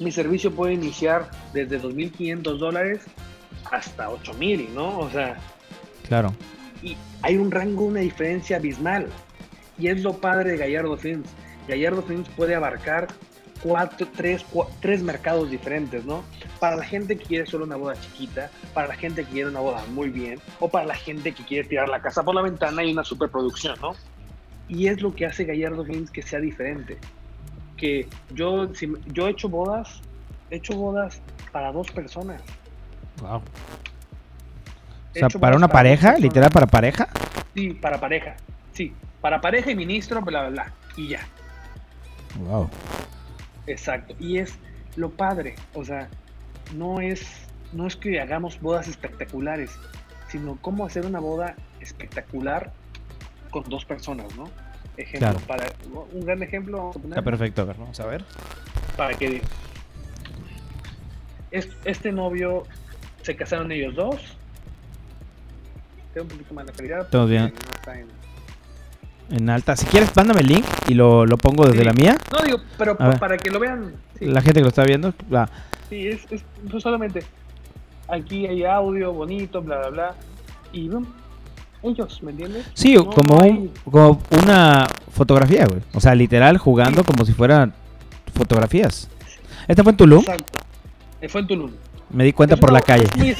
mi 0.00 0.10
servicio 0.10 0.50
puede 0.50 0.72
iniciar 0.72 1.30
desde 1.52 1.78
2.500 1.78 2.56
dólares 2.56 3.02
hasta 3.70 4.08
8.000, 4.08 4.70
¿no? 4.70 5.00
O 5.00 5.10
sea, 5.10 5.36
claro. 6.08 6.32
y 6.82 6.96
hay 7.20 7.36
un 7.36 7.50
rango, 7.50 7.84
una 7.84 8.00
diferencia 8.00 8.56
abismal. 8.56 9.08
Y 9.78 9.88
es 9.88 10.02
lo 10.02 10.14
padre 10.14 10.52
de 10.52 10.56
Gallardo 10.56 10.96
Films. 10.96 11.28
Gallardo 11.68 12.00
Films 12.00 12.30
puede 12.30 12.54
abarcar 12.54 13.08
cuatro, 13.62 14.06
tres, 14.16 14.44
cua- 14.52 14.68
tres 14.80 15.02
mercados 15.02 15.50
diferentes, 15.50 16.04
¿no? 16.04 16.22
Para 16.60 16.76
la 16.76 16.84
gente 16.84 17.16
que 17.16 17.24
quiere 17.24 17.46
solo 17.46 17.64
una 17.64 17.76
boda 17.76 17.94
chiquita, 18.00 18.50
para 18.74 18.88
la 18.88 18.94
gente 18.94 19.24
que 19.24 19.30
quiere 19.30 19.48
una 19.50 19.60
boda 19.60 19.82
muy 19.92 20.10
bien, 20.10 20.40
o 20.60 20.68
para 20.68 20.84
la 20.86 20.94
gente 20.94 21.32
que 21.32 21.44
quiere 21.44 21.68
tirar 21.68 21.88
la 21.88 22.00
casa 22.00 22.22
por 22.22 22.34
la 22.34 22.42
ventana 22.42 22.84
y 22.84 22.92
una 22.92 23.04
superproducción, 23.04 23.78
¿no? 23.80 23.94
Y 24.68 24.88
es 24.88 25.00
lo 25.00 25.14
que 25.14 25.26
hace 25.26 25.44
Gallardo 25.44 25.84
Films 25.84 26.10
que 26.10 26.22
sea 26.22 26.40
diferente. 26.40 26.98
Que 27.76 28.08
yo, 28.34 28.74
si, 28.74 28.92
yo 29.06 29.28
he 29.28 29.30
hecho 29.30 29.48
bodas, 29.48 30.00
he 30.50 30.56
hecho 30.56 30.74
bodas 30.74 31.20
para 31.52 31.70
dos 31.72 31.90
personas. 31.90 32.40
Wow. 33.20 33.36
O 33.36 33.42
sea, 35.18 35.28
para 35.28 35.56
una 35.56 35.68
pareja, 35.68 36.08
personas. 36.08 36.20
literal 36.20 36.50
para 36.50 36.66
pareja. 36.66 37.08
Sí, 37.54 37.70
para 37.70 37.98
pareja. 38.00 38.36
Sí, 38.72 38.92
para 39.20 39.40
pareja 39.40 39.70
y 39.70 39.76
ministro, 39.76 40.20
bla, 40.20 40.42
bla, 40.42 40.50
bla. 40.50 40.72
Y 40.96 41.08
ya. 41.08 41.20
Wow. 42.38 42.68
Exacto. 43.66 44.14
Y 44.18 44.38
es 44.38 44.54
lo 44.96 45.10
padre. 45.10 45.54
O 45.74 45.84
sea, 45.84 46.08
no 46.74 47.00
es, 47.00 47.26
no 47.72 47.86
es 47.86 47.96
que 47.96 48.20
hagamos 48.20 48.60
bodas 48.60 48.88
espectaculares, 48.88 49.70
sino 50.28 50.58
cómo 50.60 50.84
hacer 50.86 51.06
una 51.06 51.20
boda 51.20 51.54
espectacular 51.80 52.72
con 53.50 53.64
dos 53.68 53.84
personas, 53.84 54.34
¿no? 54.36 54.48
Ejemplo, 54.96 55.28
Claro. 55.30 55.40
para 55.46 55.66
un 56.12 56.24
gran 56.24 56.42
ejemplo, 56.42 56.78
vamos 56.78 56.96
a 56.96 56.98
poner, 57.00 57.18
Está 57.18 57.30
perfecto, 57.30 57.62
a 57.62 57.64
ver, 57.66 57.76
vamos 57.76 58.00
a 58.00 58.06
ver. 58.06 58.24
para 58.96 59.14
que 59.14 59.42
es- 61.50 61.68
este 61.84 62.12
novio 62.12 62.64
se 63.22 63.36
casaron 63.36 63.70
ellos 63.72 63.94
dos. 63.94 64.16
Queda 66.14 66.22
un 66.22 66.28
poquito 66.28 66.54
más 66.54 66.66
la 66.66 66.72
calidad. 66.72 67.00
Estamos 67.02 67.28
bien. 67.30 67.42
no 67.54 67.74
está 67.74 67.98
en- 67.98 68.08
En 69.30 69.50
alta. 69.50 69.74
Si 69.76 69.86
quieres, 69.86 70.14
mándame 70.14 70.40
el 70.40 70.46
link 70.48 70.64
y 70.88 70.94
lo, 70.94 71.26
lo 71.26 71.36
pongo 71.36 71.64
desde 71.66 71.80
Sí. 71.80 71.84
la 71.84 71.92
mía. 71.92 72.16
No 72.32 72.42
digo, 72.44 72.58
pero 72.78 72.96
ver. 72.96 73.18
para 73.18 73.36
que 73.36 73.50
lo 73.50 73.58
vean. 73.58 73.92
sí. 74.18 74.26
La 74.26 74.40
gente 74.40 74.60
que 74.60 74.64
lo 74.64 74.68
está 74.68 74.84
viendo. 74.84 75.12
va. 75.34 75.48
Sí, 75.88 76.06
es, 76.08 76.20
es 76.30 76.44
pues 76.70 76.82
solamente 76.82 77.22
aquí 78.08 78.46
hay 78.46 78.64
audio 78.64 79.12
bonito, 79.12 79.60
bla, 79.62 79.78
bla, 79.78 79.88
bla. 79.90 80.14
Y 80.72 80.88
boom, 80.88 81.06
ellos, 81.82 82.22
¿me 82.22 82.30
entiendes? 82.32 82.66
Sí, 82.74 82.94
No 82.94 83.06
como, 83.06 83.40
hay- 83.42 83.50
un, 83.50 83.72
como 83.90 84.20
una 84.42 84.86
fotografía, 85.12 85.66
güey. 85.66 85.80
O 85.94 86.00
sea, 86.00 86.14
literal 86.14 86.58
jugando 86.58 87.02
como 87.04 87.24
si 87.24 87.32
fueran 87.32 87.72
fotografías. 88.34 89.08
¿Esta 89.68 89.82
fue 89.82 89.92
en 89.92 89.96
Tulum? 89.96 90.20
Exacto. 90.20 90.58
Eh, 91.20 91.28
Fue 91.28 91.40
en 91.40 91.46
Tulum. 91.46 91.70
Me 92.10 92.24
di 92.24 92.32
cuenta 92.32 92.54
Es 92.54 92.60
por 92.60 92.70
una- 92.70 92.78
la 92.80 92.84
calle. 92.84 93.04
Es 93.04 93.16
muy, 93.16 93.36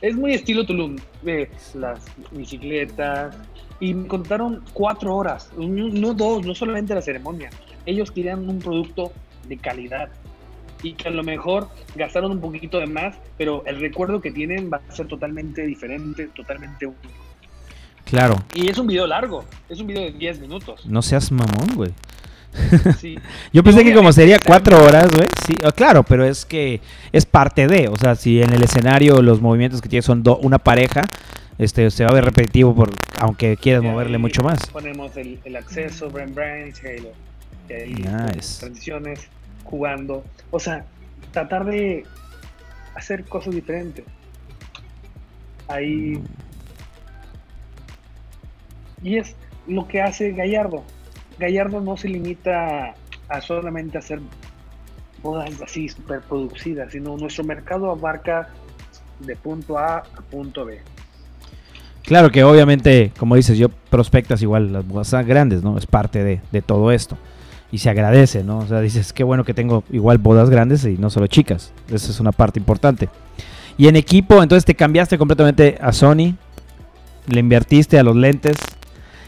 es 0.00 0.16
muy 0.16 0.34
estilo 0.34 0.64
Tulum. 0.64 0.96
Ve 1.22 1.50
las 1.74 2.00
bicicletas. 2.30 3.34
Y 3.80 3.94
me 3.94 4.08
contaron 4.08 4.62
cuatro 4.72 5.14
horas, 5.14 5.50
no, 5.56 6.14
dos, 6.14 6.44
no 6.44 6.54
solamente 6.54 6.94
la 6.94 7.02
ceremonia. 7.02 7.50
Ellos 7.86 8.10
querían 8.10 8.48
un 8.48 8.58
producto 8.58 9.12
de 9.48 9.56
calidad. 9.56 10.08
Y 10.82 10.92
que 10.92 11.08
a 11.08 11.10
lo 11.10 11.24
mejor 11.24 11.68
gastaron 11.96 12.30
un 12.32 12.40
poquito 12.40 12.78
de 12.78 12.86
más, 12.86 13.16
pero 13.36 13.64
el 13.66 13.80
recuerdo 13.80 14.20
que 14.20 14.30
tienen 14.30 14.70
va 14.72 14.80
a 14.88 14.92
ser 14.94 15.08
totalmente 15.08 15.62
diferente, 15.66 16.28
totalmente 16.34 16.86
único. 16.86 17.02
Claro. 18.04 18.36
Y 18.54 18.70
es 18.70 18.78
un 18.78 18.86
video 18.86 19.06
largo, 19.06 19.44
es 19.68 19.80
un 19.80 19.86
video 19.88 20.02
de 20.02 20.12
10 20.12 20.40
minutos. 20.40 20.86
No 20.86 21.02
seas 21.02 21.30
mamón, 21.30 21.74
güey. 21.74 21.90
Sí, 22.98 23.18
Yo 23.52 23.62
pensé 23.62 23.84
que 23.84 23.92
como 23.94 24.12
sería 24.12 24.38
cuatro 24.38 24.82
horas, 24.82 25.10
güey. 25.14 25.28
Sí, 25.46 25.54
ah, 25.64 25.72
claro, 25.72 26.02
pero 26.02 26.24
es 26.24 26.44
que 26.46 26.80
es 27.12 27.26
parte 27.26 27.66
de. 27.68 27.88
O 27.88 27.96
sea, 27.96 28.14
si 28.14 28.40
en 28.40 28.52
el 28.52 28.62
escenario 28.62 29.20
los 29.20 29.40
movimientos 29.42 29.82
que 29.82 29.88
tiene 29.88 30.02
son 30.02 30.22
do- 30.22 30.38
una 30.38 30.58
pareja, 30.58 31.02
este 31.58 31.90
se 31.90 32.04
va 32.04 32.10
a 32.10 32.14
ver 32.14 32.24
repetitivo 32.24 32.74
por 32.74 32.90
aunque 33.20 33.56
quieras 33.56 33.82
y 33.82 33.86
moverle 33.88 34.18
mucho 34.18 34.42
más. 34.42 34.66
Ponemos 34.70 35.16
el, 35.16 35.40
el 35.44 35.56
acceso, 35.56 36.08
Brand 36.08 36.34
Branch, 36.34 36.74
Halo. 36.84 37.12
Y 37.68 37.72
ahí 37.72 37.94
Nice. 37.94 38.60
transiciones, 38.60 39.28
jugando. 39.64 40.24
O 40.50 40.60
sea, 40.60 40.86
tratar 41.32 41.64
de 41.64 42.04
hacer 42.94 43.24
cosas 43.24 43.54
diferentes. 43.54 44.04
Ahí. 45.66 46.22
Y 49.02 49.16
es 49.16 49.34
lo 49.66 49.86
que 49.86 50.00
hace 50.00 50.32
Gallardo. 50.32 50.84
Gallardo 51.38 51.80
no 51.80 51.96
se 51.96 52.08
limita 52.08 52.94
a 53.28 53.40
solamente 53.40 53.98
hacer 53.98 54.20
bodas 55.22 55.60
así 55.60 55.88
super 55.88 56.20
producidas, 56.22 56.92
sino 56.92 57.16
nuestro 57.16 57.44
mercado 57.44 57.90
abarca 57.90 58.48
de 59.20 59.36
punto 59.36 59.78
A 59.78 59.98
a 59.98 60.22
punto 60.30 60.64
B. 60.64 60.80
Claro 62.08 62.30
que 62.30 62.42
obviamente, 62.42 63.12
como 63.18 63.36
dices, 63.36 63.58
yo 63.58 63.68
prospectas 63.68 64.40
igual 64.40 64.72
las 64.72 64.88
bodas 64.88 65.12
grandes, 65.26 65.62
¿no? 65.62 65.76
Es 65.76 65.84
parte 65.84 66.24
de, 66.24 66.40
de 66.50 66.62
todo 66.62 66.90
esto. 66.90 67.18
Y 67.70 67.78
se 67.78 67.90
agradece, 67.90 68.42
¿no? 68.42 68.60
O 68.60 68.66
sea, 68.66 68.80
dices, 68.80 69.12
qué 69.12 69.24
bueno 69.24 69.44
que 69.44 69.52
tengo 69.52 69.84
igual 69.92 70.16
bodas 70.16 70.48
grandes 70.48 70.86
y 70.86 70.96
no 70.96 71.10
solo 71.10 71.26
chicas. 71.26 71.74
Esa 71.92 72.10
es 72.10 72.18
una 72.18 72.32
parte 72.32 72.58
importante. 72.58 73.10
Y 73.76 73.88
en 73.88 73.96
equipo, 73.96 74.42
entonces 74.42 74.64
te 74.64 74.74
cambiaste 74.74 75.18
completamente 75.18 75.76
a 75.82 75.92
Sony, 75.92 76.34
le 77.26 77.40
invertiste 77.40 77.98
a 77.98 78.02
los 78.02 78.16
lentes. 78.16 78.56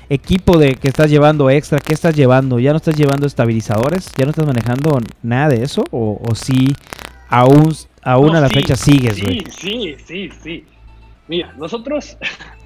Equipo 0.09 0.57
de 0.57 0.75
que 0.77 0.89
estás 0.89 1.11
llevando 1.11 1.51
extra, 1.51 1.81
¿qué 1.81 1.93
estás 1.93 2.17
llevando? 2.17 2.59
¿Ya 2.59 2.71
no 2.71 2.79
estás 2.79 2.97
llevando 2.97 3.27
estabilizadores? 3.27 4.11
¿Ya 4.17 4.25
no 4.25 4.31
estás 4.31 4.47
manejando 4.47 4.99
nada 5.23 5.51
de 5.51 5.63
eso? 5.63 5.85
¿O, 5.91 6.19
o 6.27 6.35
sí, 6.35 6.75
aún, 7.29 7.75
aún 8.03 8.33
No, 8.33 8.39
a 8.39 8.41
la 8.41 8.49
sí, 8.49 8.55
fecha 8.55 8.75
sigues, 8.75 9.23
güey? 9.23 9.45
Sí, 9.51 9.53
sí, 9.61 9.97
sí, 10.07 10.31
sí. 10.43 10.65
Mira, 11.29 11.53
nosotros 11.59 12.17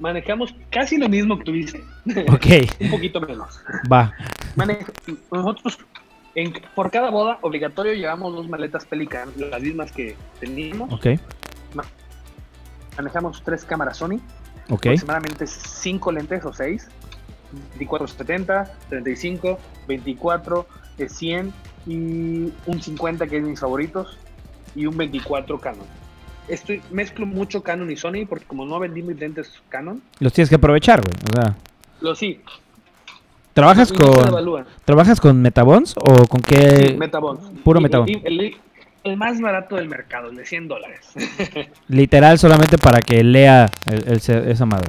manejamos 0.00 0.54
casi 0.70 0.96
lo 0.96 1.08
mismo 1.08 1.38
que 1.38 1.44
tuviste. 1.44 1.84
Ok, 2.32 2.46
Un 2.80 2.90
poquito 2.90 3.20
menos. 3.20 3.60
va. 3.90 4.12
Manej- 4.56 4.90
nosotros, 5.30 5.78
en- 6.34 6.52
por 6.74 6.90
cada 6.90 7.10
boda, 7.10 7.38
obligatorio, 7.42 7.92
llevamos 7.94 8.34
dos 8.34 8.48
maletas 8.48 8.84
Pelican, 8.84 9.28
las 9.36 9.62
mismas 9.62 9.92
que 9.92 10.16
teníamos. 10.40 10.92
Ok, 10.92 11.06
Manejamos 12.96 13.42
tres 13.44 13.64
cámaras 13.64 13.98
Sony, 13.98 14.18
ok. 14.68 14.86
aproximadamente 14.86 15.46
cinco 15.46 16.10
lentes 16.12 16.44
o 16.44 16.52
seis. 16.52 16.88
24-70, 17.80 18.70
35, 18.88 19.58
24, 19.88 20.66
eh, 20.98 21.08
100 21.08 21.52
y 21.86 22.52
un 22.66 22.80
50 22.80 23.26
que 23.26 23.38
es 23.38 23.42
mis 23.42 23.58
favoritos 23.58 24.18
y 24.76 24.86
un 24.86 24.96
24 24.96 25.58
Canon. 25.58 25.86
Estoy, 26.50 26.82
mezclo 26.90 27.26
mucho 27.26 27.62
Canon 27.62 27.90
y 27.90 27.96
Sony 27.96 28.26
porque 28.28 28.44
como 28.44 28.66
no 28.66 28.78
vendí 28.78 29.02
mis 29.02 29.18
lentes 29.18 29.50
Canon, 29.68 30.02
Los 30.18 30.32
tienes 30.32 30.48
que 30.48 30.56
aprovechar, 30.56 31.00
güey. 31.00 31.14
O 31.30 31.34
sea, 31.40 31.56
lo 32.00 32.14
sí. 32.14 32.40
¿trabajas 33.54 33.92
con 33.92 34.64
trabajas 34.84 35.20
con 35.20 35.40
Metabons 35.40 35.94
o 35.96 36.26
con 36.26 36.40
qué? 36.42 36.88
Sí, 36.90 36.94
Metabond. 36.96 37.62
puro 37.62 37.80
y- 37.80 38.20
El, 38.24 38.56
el 39.04 39.16
más 39.16 39.40
barato 39.40 39.76
del 39.76 39.88
mercado, 39.88 40.30
el 40.30 40.36
de 40.36 40.44
100 40.44 40.68
dólares. 40.68 41.00
Literal 41.88 42.38
solamente 42.38 42.78
para 42.78 43.00
que 43.00 43.22
lea 43.22 43.70
el- 43.86 44.12
esa 44.48 44.66
madre. 44.66 44.88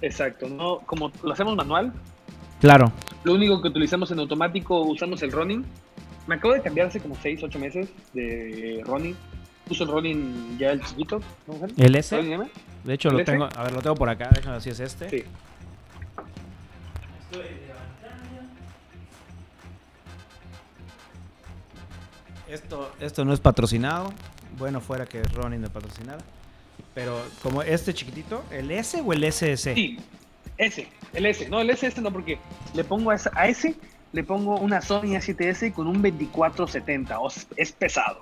Exacto, 0.00 0.48
no 0.48 0.78
como 0.80 1.12
lo 1.22 1.32
hacemos 1.32 1.54
manual, 1.56 1.92
Claro. 2.60 2.92
lo 3.24 3.34
único 3.34 3.60
que 3.62 3.68
utilizamos 3.68 4.10
en 4.10 4.18
automático 4.20 4.80
usamos 4.82 5.22
el 5.22 5.32
running. 5.32 5.64
Me 6.26 6.36
acabo 6.36 6.54
de 6.54 6.60
cambiar 6.62 6.86
hace 6.88 7.00
como 7.00 7.16
6, 7.20 7.40
8 7.42 7.58
meses 7.58 7.88
de 8.14 8.82
running. 8.86 9.16
Uso 9.70 9.84
el 9.84 9.90
running 9.90 10.58
ya 10.58 10.72
el 10.72 10.82
chiquito. 10.82 11.20
¿El 11.76 11.94
S? 11.96 12.16
De 12.84 12.94
hecho 12.94 13.08
¿El 13.10 13.18
lo 13.18 13.24
tengo, 13.24 13.44
a 13.44 13.62
ver, 13.62 13.72
lo 13.72 13.80
tengo 13.80 13.94
por 13.96 14.08
acá, 14.08 14.28
déjame 14.34 14.54
ver 14.54 14.62
si 14.62 14.70
es 14.70 14.80
este. 14.80 15.08
Sí. 15.08 15.24
Esto, 22.48 22.92
esto 23.00 23.24
no 23.24 23.32
es 23.32 23.40
patrocinado. 23.40 24.12
Bueno, 24.58 24.80
fuera 24.80 25.06
que 25.06 25.22
Ronin 25.22 25.60
me 25.60 25.70
patrocinara. 25.70 26.18
Pero 26.94 27.22
como 27.42 27.62
este 27.62 27.94
chiquitito, 27.94 28.44
¿el 28.50 28.70
S 28.70 29.00
o 29.00 29.12
el 29.12 29.24
SS? 29.24 29.74
Sí, 29.74 29.98
S, 30.58 30.86
el 31.14 31.26
S. 31.26 31.48
No, 31.48 31.60
el 31.60 31.70
S 31.70 31.86
este 31.86 32.00
no, 32.02 32.12
porque 32.12 32.38
le 32.74 32.84
pongo 32.84 33.10
a, 33.10 33.14
esa- 33.14 33.30
a 33.34 33.48
ese, 33.48 33.74
le 34.12 34.22
pongo 34.24 34.56
una 34.56 34.82
Sony 34.82 35.14
A7S 35.16 35.72
con 35.72 35.86
un 35.86 36.02
2470. 36.02 37.18
O 37.20 37.28
es 37.56 37.72
pesado. 37.72 38.20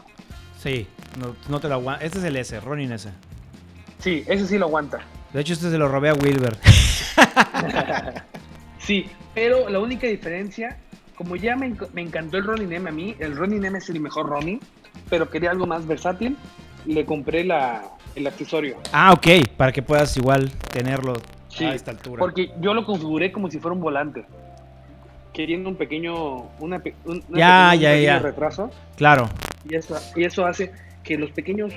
Sí, 0.63 0.87
no, 1.19 1.35
no 1.49 1.59
te 1.61 1.69
lo 1.69 1.75
aguanto. 1.75 2.05
Este 2.05 2.19
es 2.19 2.25
el 2.25 2.37
S, 2.37 2.61
Ronin 2.61 2.93
S. 2.93 3.11
Sí, 3.99 4.25
ese 4.27 4.47
sí 4.47 4.59
lo 4.59 4.67
aguanta. 4.67 4.99
De 5.33 5.41
hecho, 5.41 5.53
este 5.55 5.71
se 5.71 5.79
lo 5.79 5.89
robé 5.89 6.11
a 6.11 6.15
Wilber. 6.15 6.57
Sí, 8.79 9.07
pero 9.35 9.69
la 9.69 9.79
única 9.79 10.07
diferencia, 10.07 10.79
como 11.15 11.37
ya 11.37 11.55
me, 11.55 11.69
enc- 11.71 11.89
me 11.93 12.01
encantó 12.03 12.39
el 12.39 12.45
Ronin 12.45 12.73
M 12.73 12.89
a 12.89 12.93
mí, 12.93 13.15
el 13.19 13.37
Ronin 13.37 13.65
M 13.65 13.79
es 13.79 13.89
el 13.91 14.01
mejor 14.01 14.27
Ronin, 14.27 14.59
pero 15.11 15.29
quería 15.31 15.51
algo 15.51 15.67
más 15.67 15.87
versátil, 15.87 16.37
le 16.87 17.05
compré 17.05 17.45
la, 17.45 17.83
el 18.15 18.27
accesorio. 18.27 18.79
ah, 18.93 19.13
ok, 19.13 19.49
para 19.57 19.71
que 19.71 19.83
puedas 19.83 20.17
igual 20.17 20.51
tenerlo 20.73 21.13
Sí, 21.49 21.65
a 21.65 21.75
esta 21.75 21.91
altura. 21.91 22.21
Porque 22.21 22.53
yo 22.61 22.73
lo 22.75 22.85
configuré 22.87 23.31
como 23.33 23.51
si 23.51 23.59
fuera 23.59 23.75
un 23.75 23.83
volante, 23.83 24.25
queriendo 25.41 25.71
un 25.71 25.77
pequeño, 25.77 26.37
una, 26.59 26.83
un, 27.07 27.25
una 27.29 27.39
Ya, 27.39 27.71
pequeña- 27.71 27.73
un 27.73 27.81
pequeño 27.97 28.03
ya. 28.03 28.19
retraso, 28.19 28.71
Claro, 28.97 29.29
y 29.67 29.75
eso, 29.75 29.97
y 30.15 30.25
eso 30.25 30.45
hace 30.45 30.71
que 31.03 31.17
los 31.17 31.31
pequeños 31.31 31.73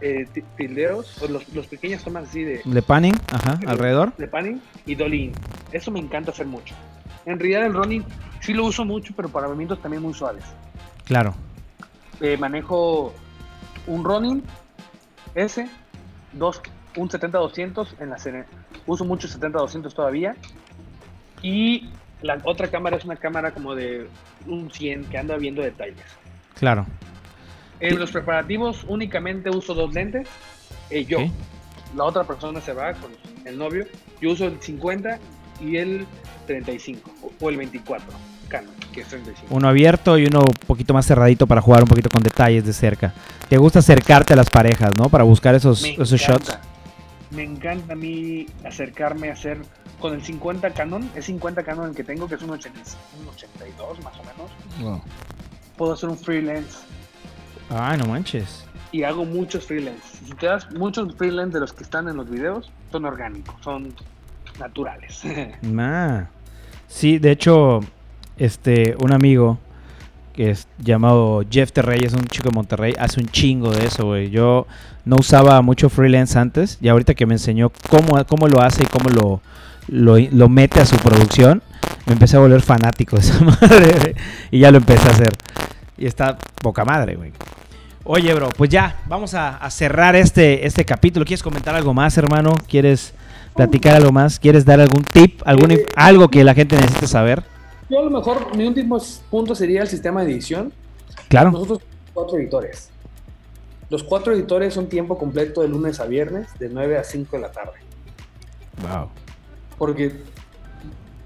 eh, 0.00 0.26
ti- 0.32 0.42
tilderos, 0.56 1.22
o 1.22 1.28
los, 1.28 1.46
los 1.54 1.66
pequeñas 1.66 2.02
tomas 2.02 2.30
así 2.30 2.42
de, 2.44 2.62
de 2.64 2.82
panning, 2.82 3.12
ajá, 3.30 3.60
alrededor. 3.66 4.16
de 4.16 4.26
panning 4.26 4.58
y 4.86 4.94
dolly. 4.94 5.32
Eso 5.70 5.90
me 5.90 6.00
encanta 6.00 6.30
hacer 6.30 6.46
mucho. 6.46 6.74
En 7.26 7.38
realidad 7.38 7.66
el 7.66 7.74
running 7.74 8.02
sí 8.40 8.54
lo 8.54 8.64
uso 8.64 8.86
mucho, 8.86 9.12
pero 9.14 9.28
para 9.28 9.48
movimientos 9.48 9.82
también 9.82 10.02
muy 10.02 10.14
suaves. 10.14 10.44
Claro. 11.04 11.34
Eh, 12.22 12.38
manejo 12.38 13.12
un 13.86 14.02
running 14.02 14.42
S, 15.34 15.68
dos, 16.32 16.62
un 16.96 17.10
70-200 17.10 17.86
en 18.00 18.08
la 18.08 18.16
CN. 18.16 18.44
Uso 18.86 19.04
mucho 19.04 19.28
70-200 19.28 19.92
todavía. 19.92 20.36
Y 21.42 21.90
la 22.24 22.38
otra 22.44 22.68
cámara 22.68 22.96
es 22.96 23.04
una 23.04 23.16
cámara 23.16 23.50
como 23.52 23.74
de 23.74 24.08
un 24.46 24.70
100 24.70 25.04
que 25.04 25.18
anda 25.18 25.36
viendo 25.36 25.60
detalles. 25.60 26.02
Claro. 26.58 26.86
En 27.80 27.98
los 27.98 28.10
preparativos 28.10 28.84
únicamente 28.88 29.50
uso 29.50 29.74
dos 29.74 29.92
lentes. 29.92 30.26
eh, 30.90 31.04
yo. 31.04 31.18
La 31.94 32.04
otra 32.04 32.24
persona 32.24 32.60
se 32.60 32.72
va 32.72 32.94
con 32.94 33.12
el 33.44 33.58
novio. 33.58 33.86
Yo 34.22 34.30
uso 34.30 34.46
el 34.46 34.60
50 34.60 35.18
y 35.60 35.76
el 35.76 36.06
35 36.46 37.10
o, 37.22 37.30
o 37.44 37.50
el 37.50 37.58
24 37.58 38.06
Canon, 38.48 38.74
que 38.92 39.02
es 39.02 39.08
35. 39.08 39.54
Uno 39.54 39.68
abierto 39.68 40.16
y 40.18 40.24
uno 40.26 40.40
un 40.40 40.66
poquito 40.66 40.94
más 40.94 41.06
cerradito 41.06 41.46
para 41.46 41.60
jugar 41.60 41.82
un 41.82 41.88
poquito 41.88 42.08
con 42.08 42.22
detalles 42.22 42.64
de 42.64 42.72
cerca. 42.72 43.12
Te 43.50 43.58
gusta 43.58 43.80
acercarte 43.80 44.32
a 44.32 44.36
las 44.36 44.48
parejas, 44.48 44.96
¿no? 44.96 45.10
Para 45.10 45.24
buscar 45.24 45.54
esos, 45.54 45.82
Me 45.82 45.90
esos 45.92 46.18
shots. 46.18 46.58
Me 47.34 47.42
encanta 47.42 47.92
a 47.94 47.96
mí 47.96 48.46
acercarme 48.64 49.30
a 49.30 49.32
hacer 49.32 49.58
con 50.00 50.14
el 50.14 50.22
50 50.22 50.70
Canon, 50.70 51.10
es 51.14 51.26
50 51.26 51.62
Canon 51.62 51.90
el 51.90 51.96
que 51.96 52.04
tengo, 52.04 52.28
que 52.28 52.34
es 52.34 52.42
un, 52.42 52.50
80 52.50 52.78
un 53.20 53.28
82 53.28 54.02
más 54.02 54.14
o 54.18 54.22
menos. 54.24 55.02
Puedo 55.76 55.92
hacer 55.94 56.08
un 56.08 56.18
freelance 56.18 56.78
Ay, 57.70 57.98
no 57.98 58.06
manches. 58.06 58.64
y 58.92 59.02
hago 59.02 59.24
muchos 59.24 59.64
freelance. 59.66 60.18
Si 60.24 60.32
te 60.34 60.46
das 60.46 60.70
muchos 60.72 61.14
freelance 61.16 61.54
de 61.54 61.60
los 61.60 61.72
que 61.72 61.82
están 61.82 62.08
en 62.08 62.16
los 62.16 62.28
videos, 62.28 62.70
son 62.92 63.04
orgánicos, 63.06 63.54
son 63.62 63.94
naturales. 64.58 65.22
Ma. 65.62 66.28
Sí, 66.86 67.18
de 67.18 67.32
hecho, 67.32 67.80
este, 68.36 68.94
un 69.02 69.12
amigo 69.12 69.58
que 70.34 70.50
es 70.50 70.66
llamado 70.78 71.42
Jeff 71.48 71.72
Terrey, 71.72 72.00
es 72.04 72.12
un 72.12 72.24
chico 72.24 72.48
de 72.48 72.54
Monterrey, 72.54 72.94
hace 72.98 73.20
un 73.20 73.28
chingo 73.28 73.70
de 73.70 73.86
eso, 73.86 74.06
güey. 74.06 74.30
Yo 74.30 74.66
no 75.04 75.16
usaba 75.16 75.62
mucho 75.62 75.88
freelance 75.88 76.38
antes 76.38 76.78
y 76.80 76.88
ahorita 76.88 77.14
que 77.14 77.24
me 77.24 77.34
enseñó 77.34 77.70
cómo, 77.88 78.22
cómo 78.26 78.48
lo 78.48 78.60
hace 78.60 78.82
y 78.82 78.86
cómo 78.86 79.10
lo, 79.10 79.40
lo, 79.88 80.18
lo 80.18 80.48
mete 80.48 80.80
a 80.80 80.86
su 80.86 80.96
producción, 80.96 81.62
me 82.06 82.14
empecé 82.14 82.36
a 82.36 82.40
volver 82.40 82.62
fanático 82.62 83.16
de 83.16 83.22
esa 83.22 83.40
madre 83.44 84.16
y 84.50 84.58
ya 84.58 84.70
lo 84.70 84.78
empecé 84.78 85.08
a 85.08 85.12
hacer. 85.12 85.32
Y 85.96 86.06
está 86.06 86.36
poca 86.60 86.84
madre, 86.84 87.14
güey. 87.14 87.32
Oye, 88.02 88.34
bro, 88.34 88.50
pues 88.50 88.68
ya, 88.68 88.96
vamos 89.06 89.34
a, 89.34 89.56
a 89.56 89.70
cerrar 89.70 90.16
este, 90.16 90.66
este 90.66 90.84
capítulo. 90.84 91.24
¿Quieres 91.24 91.42
comentar 91.42 91.74
algo 91.74 91.94
más, 91.94 92.18
hermano? 92.18 92.54
¿Quieres 92.68 93.14
platicar 93.54 93.94
algo 93.94 94.12
más? 94.12 94.38
¿Quieres 94.40 94.64
dar 94.64 94.80
algún 94.80 95.04
tip? 95.04 95.40
Algún, 95.46 95.78
algo 95.94 96.28
que 96.28 96.44
la 96.44 96.54
gente 96.54 96.76
necesite 96.76 97.06
saber? 97.06 97.44
Yo 97.90 97.98
a 98.00 98.02
lo 98.02 98.10
mejor 98.10 98.56
mi 98.56 98.66
último 98.66 98.98
punto 99.30 99.54
sería 99.54 99.82
el 99.82 99.88
sistema 99.88 100.24
de 100.24 100.32
edición. 100.32 100.72
Claro. 101.28 101.50
Nosotros 101.50 101.80
cuatro 102.12 102.38
editores. 102.38 102.90
Los 103.90 104.02
cuatro 104.02 104.32
editores 104.32 104.72
son 104.74 104.86
tiempo 104.88 105.18
completo 105.18 105.60
de 105.62 105.68
lunes 105.68 106.00
a 106.00 106.06
viernes, 106.06 106.48
de 106.58 106.68
9 106.68 106.98
a 106.98 107.04
5 107.04 107.36
de 107.36 107.42
la 107.42 107.52
tarde. 107.52 107.72
Wow. 108.82 109.08
Porque 109.78 110.12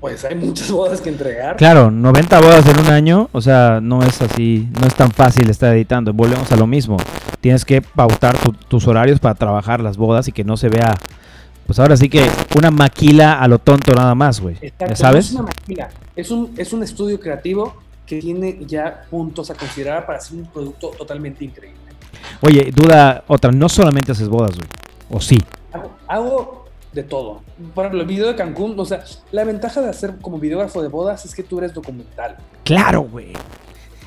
pues 0.00 0.24
hay 0.24 0.34
muchas 0.34 0.70
bodas 0.72 1.00
que 1.00 1.08
entregar. 1.08 1.56
Claro, 1.56 1.90
90 1.90 2.40
bodas 2.40 2.66
en 2.66 2.78
un 2.80 2.86
año, 2.88 3.28
o 3.32 3.40
sea, 3.40 3.80
no 3.82 4.02
es 4.02 4.20
así, 4.22 4.68
no 4.80 4.86
es 4.86 4.94
tan 4.94 5.10
fácil 5.12 5.48
estar 5.50 5.74
editando. 5.74 6.12
Volvemos 6.12 6.50
a 6.52 6.56
lo 6.56 6.66
mismo. 6.66 6.96
Tienes 7.40 7.64
que 7.64 7.80
pautar 7.82 8.36
tu- 8.38 8.52
tus 8.52 8.86
horarios 8.88 9.20
para 9.20 9.34
trabajar 9.36 9.80
las 9.80 9.96
bodas 9.96 10.26
y 10.28 10.32
que 10.32 10.44
no 10.44 10.56
se 10.56 10.68
vea, 10.68 10.94
pues 11.68 11.78
ahora 11.78 11.98
sí 11.98 12.08
que 12.08 12.26
una 12.56 12.70
maquila 12.70 13.34
a 13.40 13.46
lo 13.46 13.58
tonto 13.58 13.92
nada 13.92 14.14
más, 14.14 14.40
güey. 14.40 14.54
Exacto, 14.54 14.84
¿Ya 14.86 14.88
no 14.88 14.96
sabes? 14.96 15.26
es 15.26 15.32
una 15.32 15.42
maquila, 15.42 15.90
es 16.16 16.30
un, 16.30 16.54
es 16.56 16.72
un 16.72 16.82
estudio 16.82 17.20
creativo 17.20 17.74
que 18.06 18.20
tiene 18.20 18.58
ya 18.66 19.04
puntos 19.10 19.50
a 19.50 19.54
considerar 19.54 20.06
para 20.06 20.16
hacer 20.18 20.38
un 20.38 20.46
producto 20.46 20.88
totalmente 20.96 21.44
increíble. 21.44 21.78
Oye, 22.40 22.72
duda 22.74 23.22
otra, 23.28 23.52
no 23.52 23.68
solamente 23.68 24.12
haces 24.12 24.30
bodas, 24.30 24.56
güey. 24.56 24.66
O 25.10 25.20
sí. 25.20 25.38
Hago, 25.74 25.90
hago 26.06 26.64
de 26.94 27.02
todo. 27.02 27.42
Por 27.74 27.84
ejemplo, 27.84 28.00
el 28.00 28.06
video 28.08 28.28
de 28.28 28.34
Cancún, 28.34 28.74
o 28.80 28.86
sea, 28.86 29.04
la 29.30 29.44
ventaja 29.44 29.82
de 29.82 29.90
hacer 29.90 30.16
como 30.22 30.38
videógrafo 30.38 30.80
de 30.80 30.88
bodas 30.88 31.26
es 31.26 31.34
que 31.34 31.42
tú 31.42 31.58
eres 31.58 31.74
documental. 31.74 32.38
Claro, 32.64 33.02
güey. 33.02 33.34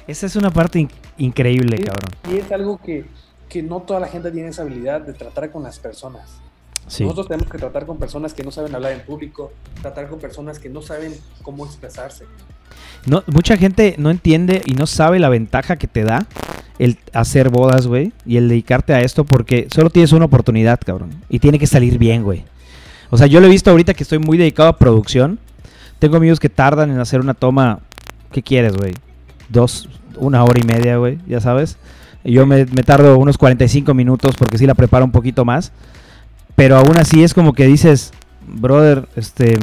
Esa 0.07 0.25
es 0.25 0.35
una 0.35 0.49
parte 0.49 0.79
in- 0.79 0.89
increíble, 1.19 1.77
cabrón. 1.77 2.09
Y 2.27 2.37
es 2.39 2.51
algo 2.51 2.79
que, 2.79 3.05
que 3.47 3.61
no 3.61 3.81
toda 3.81 3.99
la 3.99 4.07
gente 4.07 4.31
tiene 4.31 4.49
esa 4.49 4.63
habilidad 4.63 5.01
de 5.01 5.13
tratar 5.13 5.51
con 5.51 5.61
las 5.61 5.77
personas. 5.77 6.23
Sí. 6.87 7.03
Nosotros 7.03 7.27
tenemos 7.27 7.49
que 7.49 7.57
tratar 7.57 7.85
con 7.85 7.97
personas 7.97 8.33
que 8.33 8.43
no 8.43 8.51
saben 8.51 8.75
hablar 8.75 8.91
en 8.91 9.01
público, 9.01 9.51
tratar 9.81 10.09
con 10.09 10.19
personas 10.19 10.59
que 10.59 10.69
no 10.69 10.81
saben 10.81 11.15
cómo 11.41 11.65
expresarse. 11.65 12.25
No, 13.05 13.23
mucha 13.27 13.57
gente 13.57 13.95
no 13.97 14.09
entiende 14.09 14.61
y 14.65 14.73
no 14.73 14.85
sabe 14.87 15.19
la 15.19 15.29
ventaja 15.29 15.77
que 15.77 15.87
te 15.87 16.03
da 16.03 16.27
el 16.79 16.97
hacer 17.13 17.49
bodas, 17.49 17.87
güey, 17.87 18.11
y 18.25 18.37
el 18.37 18.49
dedicarte 18.49 18.93
a 18.93 19.01
esto 19.01 19.23
porque 19.23 19.67
solo 19.71 19.89
tienes 19.89 20.11
una 20.13 20.25
oportunidad, 20.25 20.79
cabrón, 20.83 21.11
y 21.29 21.39
tiene 21.39 21.59
que 21.59 21.67
salir 21.67 21.97
bien, 21.97 22.23
güey. 22.23 22.43
O 23.11 23.17
sea, 23.17 23.27
yo 23.27 23.39
lo 23.39 23.47
he 23.47 23.49
visto 23.49 23.69
ahorita 23.69 23.93
que 23.93 24.03
estoy 24.03 24.19
muy 24.19 24.37
dedicado 24.37 24.69
a 24.69 24.77
producción. 24.77 25.37
Tengo 25.99 26.17
amigos 26.17 26.39
que 26.39 26.49
tardan 26.49 26.89
en 26.89 26.99
hacer 26.99 27.19
una 27.19 27.33
toma, 27.33 27.79
¿qué 28.31 28.41
quieres, 28.41 28.75
güey? 28.75 28.93
Dos, 29.49 29.89
una 30.15 30.43
hora 30.43 30.59
y 30.59 30.63
media, 30.63 30.97
güey, 30.97 31.19
ya 31.27 31.39
sabes. 31.39 31.77
Yo 32.23 32.45
me, 32.45 32.65
me 32.65 32.83
tardo 32.83 33.17
unos 33.17 33.37
45 33.37 33.93
minutos 33.93 34.35
porque 34.37 34.57
sí 34.57 34.65
la 34.65 34.75
preparo 34.75 35.05
un 35.05 35.11
poquito 35.11 35.45
más. 35.45 35.71
Pero 36.55 36.77
aún 36.77 36.97
así 36.97 37.23
es 37.23 37.33
como 37.33 37.53
que 37.53 37.65
dices, 37.65 38.11
brother, 38.47 39.07
este, 39.15 39.57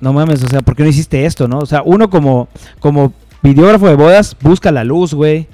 no 0.00 0.12
mames, 0.12 0.42
o 0.42 0.48
sea, 0.48 0.60
¿por 0.60 0.76
qué 0.76 0.82
no 0.82 0.88
hiciste 0.88 1.26
esto, 1.26 1.48
no? 1.48 1.58
O 1.58 1.66
sea, 1.66 1.82
uno 1.84 2.10
como, 2.10 2.48
como 2.80 3.12
videógrafo 3.42 3.88
de 3.88 3.94
bodas 3.94 4.36
busca 4.40 4.72
la 4.72 4.84
luz, 4.84 5.14
güey. 5.14 5.46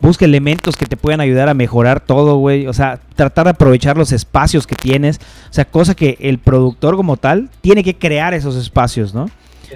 Busca 0.00 0.24
elementos 0.24 0.78
que 0.78 0.86
te 0.86 0.96
puedan 0.96 1.20
ayudar 1.20 1.50
a 1.50 1.54
mejorar 1.54 2.00
todo, 2.00 2.36
güey. 2.38 2.66
O 2.66 2.72
sea, 2.72 3.00
tratar 3.16 3.44
de 3.44 3.50
aprovechar 3.50 3.98
los 3.98 4.12
espacios 4.12 4.66
que 4.66 4.74
tienes. 4.74 5.18
O 5.50 5.52
sea, 5.52 5.66
cosa 5.66 5.94
que 5.94 6.16
el 6.20 6.38
productor 6.38 6.96
como 6.96 7.18
tal 7.18 7.50
tiene 7.60 7.84
que 7.84 7.98
crear 7.98 8.32
esos 8.32 8.56
espacios, 8.56 9.12
¿no? 9.12 9.28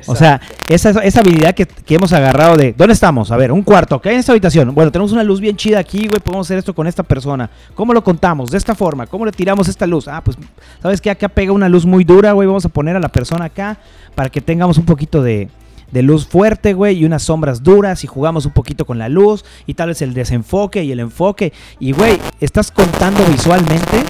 O 0.07 0.17
sea, 0.17 0.41
esa, 0.69 0.91
esa 0.91 1.21
habilidad 1.21 1.55
que, 1.55 1.67
que 1.67 1.95
hemos 1.95 2.13
agarrado 2.13 2.57
de, 2.57 2.73
¿dónde 2.73 2.95
estamos? 2.95 3.31
A 3.31 3.37
ver, 3.37 3.53
un 3.53 3.63
cuarto, 3.63 4.01
¿qué 4.01 4.11
hay 4.11 4.15
en 4.15 4.21
esta 4.21 4.33
habitación? 4.33 4.75
Bueno, 4.75 4.91
tenemos 4.91 5.13
una 5.13 5.23
luz 5.23 5.41
bien 5.41 5.57
chida 5.57 5.79
aquí, 5.79 6.07
güey, 6.07 6.21
podemos 6.21 6.47
hacer 6.47 6.59
esto 6.59 6.75
con 6.75 6.87
esta 6.87 7.03
persona. 7.03 7.51
¿Cómo 7.75 7.93
lo 7.93 8.03
contamos? 8.03 8.51
De 8.51 8.59
esta 8.59 8.75
forma, 8.75 9.07
¿cómo 9.07 9.25
le 9.25 9.33
tiramos 9.33 9.69
esta 9.69 9.87
luz? 9.87 10.09
Ah, 10.09 10.23
pues, 10.23 10.37
¿sabes 10.83 11.01
qué? 11.01 11.11
Acá 11.11 11.29
pega 11.29 11.53
una 11.53 11.69
luz 11.69 11.87
muy 11.87 12.05
dura, 12.05 12.33
güey, 12.33 12.47
vamos 12.47 12.65
a 12.65 12.69
poner 12.69 12.97
a 12.97 13.01
la 13.01 13.09
persona 13.09 13.47
acá 13.47 13.79
para 14.15 14.29
que 14.29 14.41
tengamos 14.41 14.79
un 14.79 14.85
poquito 14.85 15.23
de, 15.23 15.49
de 15.91 16.03
luz 16.03 16.27
fuerte, 16.27 16.75
güey, 16.75 16.99
y 16.99 17.05
unas 17.05 17.23
sombras 17.23 17.63
duras 17.63 18.03
y 18.05 18.07
jugamos 18.07 18.47
un 18.47 18.53
poquito 18.53 18.85
con 18.85 18.99
la 18.99 19.09
luz 19.09 19.45
y 19.67 19.75
tal 19.75 19.89
vez 19.89 20.03
el 20.03 20.13
desenfoque 20.13 20.83
y 20.83 20.93
el 20.93 21.01
enfoque. 21.01 21.53
Y, 21.79 21.93
güey, 21.93 22.19
estás 22.41 22.71
contando 22.71 23.25
visualmente 23.27 24.03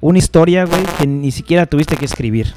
una 0.00 0.18
historia, 0.18 0.64
güey, 0.64 0.82
que 0.98 1.06
ni 1.06 1.30
siquiera 1.30 1.66
tuviste 1.66 1.96
que 1.96 2.06
escribir. 2.06 2.54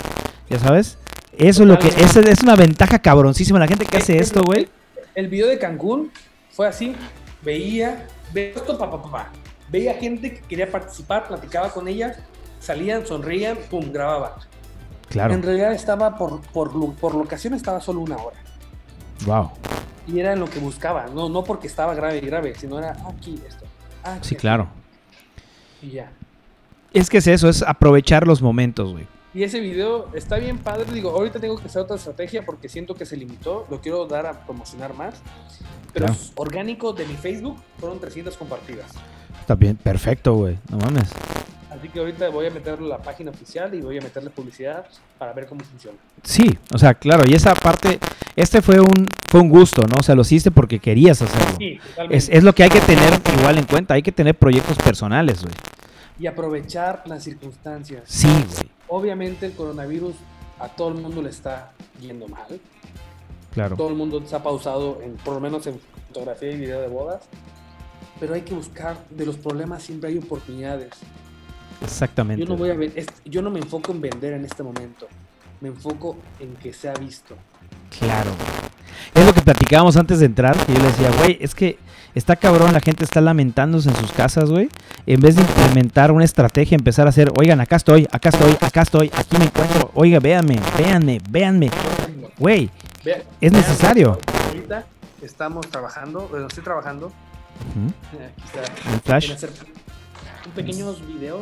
¿Ya 0.49 0.59
sabes? 0.59 0.97
Eso 1.39 1.63
es 1.63 1.69
lo 1.69 1.79
que 1.79 1.87
es, 1.87 2.15
es 2.15 2.43
una 2.43 2.55
ventaja 2.55 2.99
cabroncísima 2.99 3.57
la 3.59 3.67
gente 3.67 3.85
que 3.85 3.97
hace 3.97 4.17
esto, 4.19 4.43
güey. 4.43 4.67
El 5.15 5.27
video 5.29 5.47
de 5.47 5.57
Cancún 5.57 6.11
fue 6.51 6.67
así, 6.67 6.95
veía, 7.41 8.05
veía 8.33 8.49
esto, 8.55 8.77
papá, 8.77 9.01
papá. 9.01 9.29
Veía 9.69 9.93
gente 9.95 10.33
que 10.35 10.41
quería 10.41 10.69
participar, 10.69 11.27
platicaba 11.27 11.69
con 11.71 11.87
ellas, 11.87 12.17
salían, 12.59 13.05
sonrían, 13.05 13.57
pum, 13.69 13.91
grababa. 13.91 14.37
Claro. 15.09 15.33
En 15.33 15.41
realidad 15.41 15.73
estaba 15.73 16.17
por, 16.17 16.41
por, 16.41 16.75
lo- 16.75 16.91
por 16.91 17.15
locación 17.15 17.53
estaba 17.53 17.79
solo 17.81 18.01
una 18.01 18.17
hora. 18.17 18.37
Wow. 19.25 19.51
Y 20.07 20.19
era 20.19 20.35
lo 20.35 20.49
que 20.49 20.59
buscaba, 20.59 21.05
no, 21.13 21.29
no 21.29 21.43
porque 21.43 21.67
estaba 21.67 21.93
grave 21.93 22.17
y 22.17 22.21
grave, 22.25 22.53
sino 22.55 22.79
era 22.79 22.97
aquí 23.07 23.39
esto. 23.47 23.65
aquí 24.03 24.19
Sí, 24.27 24.35
esto, 24.35 24.41
claro. 24.41 24.67
Y 25.81 25.91
ya. 25.91 26.11
Es 26.93 27.09
que 27.09 27.19
es 27.19 27.27
eso, 27.27 27.47
es 27.47 27.61
aprovechar 27.63 28.27
los 28.27 28.41
momentos, 28.41 28.91
güey. 28.91 29.07
Y 29.33 29.43
ese 29.43 29.59
video 29.59 30.09
está 30.15 30.37
bien 30.37 30.57
padre. 30.57 30.91
Digo, 30.91 31.11
ahorita 31.11 31.39
tengo 31.39 31.55
que 31.57 31.67
hacer 31.67 31.81
otra 31.83 31.95
estrategia 31.97 32.43
porque 32.45 32.67
siento 32.67 32.95
que 32.95 33.05
se 33.05 33.15
limitó. 33.15 33.65
Lo 33.69 33.79
quiero 33.79 34.05
dar 34.07 34.25
a 34.25 34.45
promocionar 34.45 34.93
más. 34.95 35.15
Pero 35.93 36.07
Claro. 36.07 36.19
orgánico 36.35 36.93
de 36.93 37.05
mi 37.05 37.15
Facebook 37.15 37.57
fueron 37.79 37.99
300 37.99 38.35
compartidas. 38.37 38.91
Está 39.39 39.55
bien, 39.55 39.75
perfecto, 39.75 40.33
güey. 40.33 40.57
No 40.71 40.77
mames. 40.77 41.09
Así 41.69 41.87
que 41.89 41.99
ahorita 41.99 42.29
voy 42.29 42.47
a 42.47 42.49
meterlo 42.49 42.87
a 42.87 42.97
la 42.97 43.03
página 43.03 43.29
oficial 43.29 43.73
y 43.75 43.81
voy 43.81 43.97
a 43.99 44.01
meterle 44.01 44.31
publicidad 44.31 44.85
para 45.19 45.33
ver 45.33 45.45
cómo 45.45 45.63
funciona. 45.63 45.97
Sí, 46.23 46.57
o 46.73 46.77
sea, 46.79 46.95
claro, 46.95 47.23
y 47.27 47.33
esa 47.35 47.53
parte, 47.53 47.99
este 48.35 48.61
fue 48.63 48.79
un, 48.79 49.05
fue 49.29 49.39
un 49.39 49.49
gusto, 49.49 49.83
¿no? 49.83 49.97
O 49.99 50.03
sea, 50.03 50.15
lo 50.15 50.23
hiciste 50.23 50.49
porque 50.49 50.79
querías 50.79 51.21
hacerlo. 51.21 51.55
Sí, 51.59 51.79
totalmente. 51.89 52.17
Es, 52.17 52.29
es 52.29 52.43
lo 52.43 52.53
que 52.53 52.63
hay 52.63 52.69
que 52.69 52.81
tener 52.81 53.13
igual 53.37 53.59
en 53.59 53.65
cuenta, 53.65 53.93
hay 53.93 54.01
que 54.01 54.11
tener 54.11 54.35
proyectos 54.35 54.77
personales, 54.77 55.43
güey. 55.43 55.53
Y 56.19 56.27
aprovechar 56.27 57.03
las 57.05 57.23
circunstancias. 57.23 58.03
Sí, 58.05 58.27
güey. 58.27 58.69
Obviamente 58.87 59.45
el 59.45 59.53
coronavirus 59.53 60.15
a 60.59 60.67
todo 60.67 60.89
el 60.89 60.95
mundo 60.95 61.21
le 61.21 61.29
está 61.29 61.71
yendo 62.01 62.27
mal. 62.27 62.59
Claro. 63.53 63.75
Todo 63.75 63.89
el 63.89 63.95
mundo 63.95 64.21
se 64.25 64.35
ha 64.35 64.43
pausado, 64.43 64.99
en, 65.01 65.13
por 65.15 65.33
lo 65.33 65.39
menos 65.39 65.65
en 65.67 65.79
fotografía 66.07 66.51
y 66.51 66.57
video 66.57 66.81
de 66.81 66.87
bodas. 66.87 67.21
Pero 68.19 68.33
hay 68.33 68.41
que 68.41 68.53
buscar, 68.53 68.97
de 69.09 69.25
los 69.25 69.37
problemas 69.37 69.81
siempre 69.83 70.09
hay 70.09 70.17
oportunidades. 70.17 70.89
Exactamente. 71.81 72.43
Yo 72.43 72.49
no, 72.49 72.57
voy 72.57 72.71
a 72.71 72.75
yo 73.25 73.41
no 73.41 73.49
me 73.49 73.59
enfoco 73.59 73.91
en 73.91 74.01
vender 74.01 74.33
en 74.33 74.43
este 74.43 74.63
momento. 74.63 75.07
Me 75.61 75.69
enfoco 75.69 76.17
en 76.39 76.55
que 76.55 76.73
sea 76.73 76.93
visto. 76.93 77.35
Claro. 77.97 78.31
Es 79.13 79.25
lo 79.25 79.33
que 79.33 79.41
platicábamos 79.41 79.95
antes 79.97 80.19
de 80.19 80.25
entrar, 80.25 80.57
que 80.65 80.73
yo 80.73 80.79
le 80.79 80.87
decía, 80.87 81.11
güey, 81.19 81.37
es 81.39 81.55
que 81.55 81.77
está 82.15 82.35
cabrón, 82.35 82.73
la 82.73 82.79
gente 82.79 83.03
está 83.03 83.21
lamentándose 83.21 83.89
en 83.89 83.95
sus 83.95 84.11
casas, 84.11 84.49
güey. 84.49 84.69
En 85.05 85.19
vez 85.21 85.35
de 85.35 85.41
implementar 85.41 86.11
una 86.11 86.23
estrategia, 86.25 86.75
empezar 86.75 87.07
a 87.07 87.09
hacer, 87.09 87.31
oigan, 87.39 87.59
acá 87.61 87.75
estoy, 87.77 88.07
acá 88.11 88.29
estoy, 88.29 88.57
acá 88.61 88.81
estoy, 88.81 89.11
aquí 89.15 89.37
me 89.37 89.45
encuentro, 89.45 89.91
oiga, 89.93 90.19
véanme, 90.19 90.59
véanme, 90.77 91.19
véanme. 91.29 91.69
Güey, 92.37 92.69
Es 93.41 93.51
necesario. 93.51 94.17
Ahorita 94.47 94.85
estamos 95.21 95.67
trabajando, 95.69 96.27
bueno, 96.29 96.47
estoy 96.47 96.63
trabajando. 96.63 97.07
Ujú, 97.07 97.93
Aquí 98.13 98.43
está. 98.45 98.91
en 98.93 99.01
Flash. 99.01 99.29
en 99.29 99.35
hacer 99.35 99.49
pequeños 100.55 101.05
videos 101.05 101.41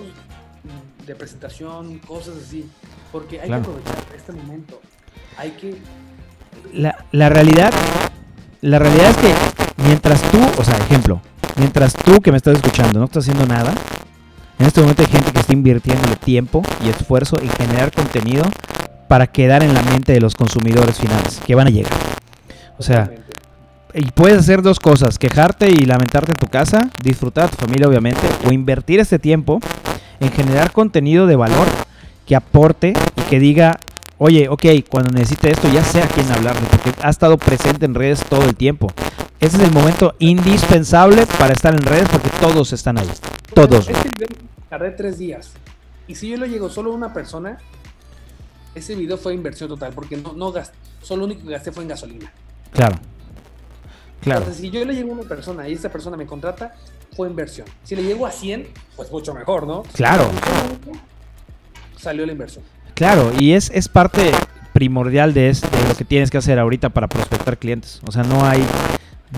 de 1.06 1.16
presentación, 1.16 2.00
cosas 2.00 2.36
así. 2.46 2.70
Porque 3.12 3.40
hay 3.40 3.48
Claro. 3.48 3.64
que 3.64 3.70
aprovechar 3.70 4.16
este 4.16 4.32
momento. 4.34 4.82
Hay 5.38 5.52
que. 5.52 5.78
La, 6.74 7.06
la 7.12 7.30
realidad, 7.30 7.72
la 8.68 8.80
realidad 8.80 9.12
es 9.12 9.18
que 9.18 9.34
mientras 9.86 10.22
tú, 10.24 10.40
o 10.58 10.64
sea, 10.64 10.76
ejemplo, 10.78 11.22
mientras 11.56 11.94
tú 11.94 12.20
que 12.20 12.32
me 12.32 12.38
estás 12.38 12.56
escuchando 12.56 13.00
no 13.00 13.06
estás 13.06 13.24
haciendo 13.24 13.46
nada, 13.46 13.74
en 14.60 14.66
este 14.66 14.82
momento 14.82 15.04
hay 15.04 15.08
gente 15.08 15.32
que 15.32 15.40
está 15.40 15.54
invirtiendo 15.54 16.16
tiempo 16.18 16.62
y 16.84 16.90
esfuerzo 16.90 17.38
en 17.42 17.50
generar 17.50 17.94
contenido 17.94 18.44
para 19.08 19.28
quedar 19.28 19.64
en 19.64 19.74
la 19.74 19.82
mente 19.84 20.12
de 20.12 20.20
los 20.20 20.36
consumidores 20.36 20.98
finales 20.98 21.40
que 21.46 21.56
van 21.56 21.68
a 21.68 21.70
llegar. 21.70 21.94
O 22.78 22.84
sea, 22.84 23.10
y 23.94 24.12
puedes 24.12 24.38
hacer 24.40 24.62
dos 24.62 24.82
cosas, 24.82 25.18
quejarte 25.18 25.70
y 25.70 25.86
lamentarte 25.86 26.32
en 26.32 26.38
tu 26.38 26.48
casa, 26.48 26.90
disfrutar 27.02 27.46
a 27.46 27.48
tu 27.48 27.56
familia 27.56 27.88
obviamente, 27.88 28.28
o 28.46 28.52
invertir 28.52 29.00
este 29.00 29.18
tiempo 29.18 29.62
en 30.20 30.30
generar 30.32 30.74
contenido 30.74 31.26
de 31.26 31.38
valor 31.38 31.68
que 32.26 32.36
aporte 32.36 32.94
y 33.16 33.22
que 33.30 33.40
diga, 33.40 33.78
oye, 34.18 34.50
ok, 34.50 34.66
cuando 34.90 35.12
necesite 35.12 35.52
esto 35.52 35.70
ya 35.72 35.84
sé 35.84 36.02
a 36.02 36.08
quién 36.08 36.32
hablarle, 36.32 36.68
porque 36.70 36.92
ha 37.02 37.10
estado 37.10 37.38
presente 37.38 37.86
en 37.86 37.96
redes 37.96 38.24
todo 38.26 38.44
el 38.44 38.56
tiempo. 38.56 38.92
Ese 39.40 39.58
es 39.58 39.64
el 39.64 39.72
momento 39.72 40.16
indispensable 40.20 41.28
para 41.38 41.54
estar 41.54 41.74
en 41.74 41.82
redes 41.82 42.10
porque 42.10 42.30
todos 42.42 42.74
están 42.74 42.98
ahí. 42.98 43.10
Todos. 43.54 43.88
Este 43.88 44.10
video 44.10 44.28
tardé 44.70 44.92
tres 44.92 45.20
días. 45.20 45.52
Y 46.08 46.16
si 46.16 46.30
yo 46.30 46.38
le 46.38 46.50
llego 46.50 46.70
solo 46.70 46.92
a 46.92 46.96
una 46.96 47.14
persona, 47.14 47.60
ese 48.74 48.96
video 48.96 49.18
fue 49.18 49.34
inversión 49.34 49.70
total. 49.70 49.94
Porque 49.94 50.18
no, 50.18 50.34
no 50.34 50.52
gasté. 50.52 50.76
Solo 51.04 51.20
lo 51.20 51.26
único 51.26 51.46
que 51.46 51.52
gasté 51.52 51.72
fue 51.72 51.84
en 51.84 51.90
gasolina. 51.90 52.32
Claro. 52.72 52.96
Claro. 54.22 54.40
Entonces, 54.40 54.62
si 54.62 54.72
yo 54.72 54.84
le 54.84 54.96
llego 54.96 55.12
a 55.12 55.14
una 55.14 55.30
persona 55.30 55.70
y 55.70 55.74
esa 55.74 55.90
persona 55.90 56.18
me 56.18 56.26
contrata, 56.26 56.74
fue 57.16 57.28
inversión. 57.28 57.68
Si 57.84 57.96
le 57.96 58.04
llego 58.04 58.26
a 58.26 58.32
100, 58.32 58.68
pues 58.96 59.12
mucho 59.12 59.34
mejor, 59.34 59.68
¿no? 59.68 59.84
Claro. 59.94 60.32
Salió 61.98 62.26
la 62.26 62.32
inversión. 62.32 62.64
Claro, 62.98 63.32
y 63.40 63.52
es, 63.54 63.70
es 63.76 63.88
parte 63.90 64.32
primordial 64.74 65.34
de, 65.34 65.50
es- 65.50 65.62
de 65.62 65.88
lo 65.88 65.96
que 65.96 66.04
tienes 66.04 66.32
que 66.32 66.38
hacer 66.40 66.58
ahorita 66.60 66.90
para 66.90 67.08
prospectar 67.08 67.58
clientes. 67.58 68.02
O 68.08 68.12
sea, 68.12 68.24
no 68.24 68.44
hay, 68.46 68.64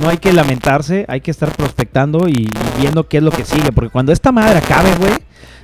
no 0.02 0.08
hay 0.10 0.18
que 0.18 0.32
lamentarse, 0.34 1.06
hay 1.10 1.20
que 1.22 1.30
estar 1.32 1.54
prospectando 1.56 2.28
y, 2.30 2.50
viendo 2.80 3.08
qué 3.08 3.18
es 3.18 3.24
lo 3.24 3.32
que 3.32 3.44
sigue. 3.44 3.72
Porque 3.74 3.90
cuando 3.90 4.14
esta 4.14 4.32
madre 4.32 4.60
acabe, 4.60 4.94
güey, 4.96 5.12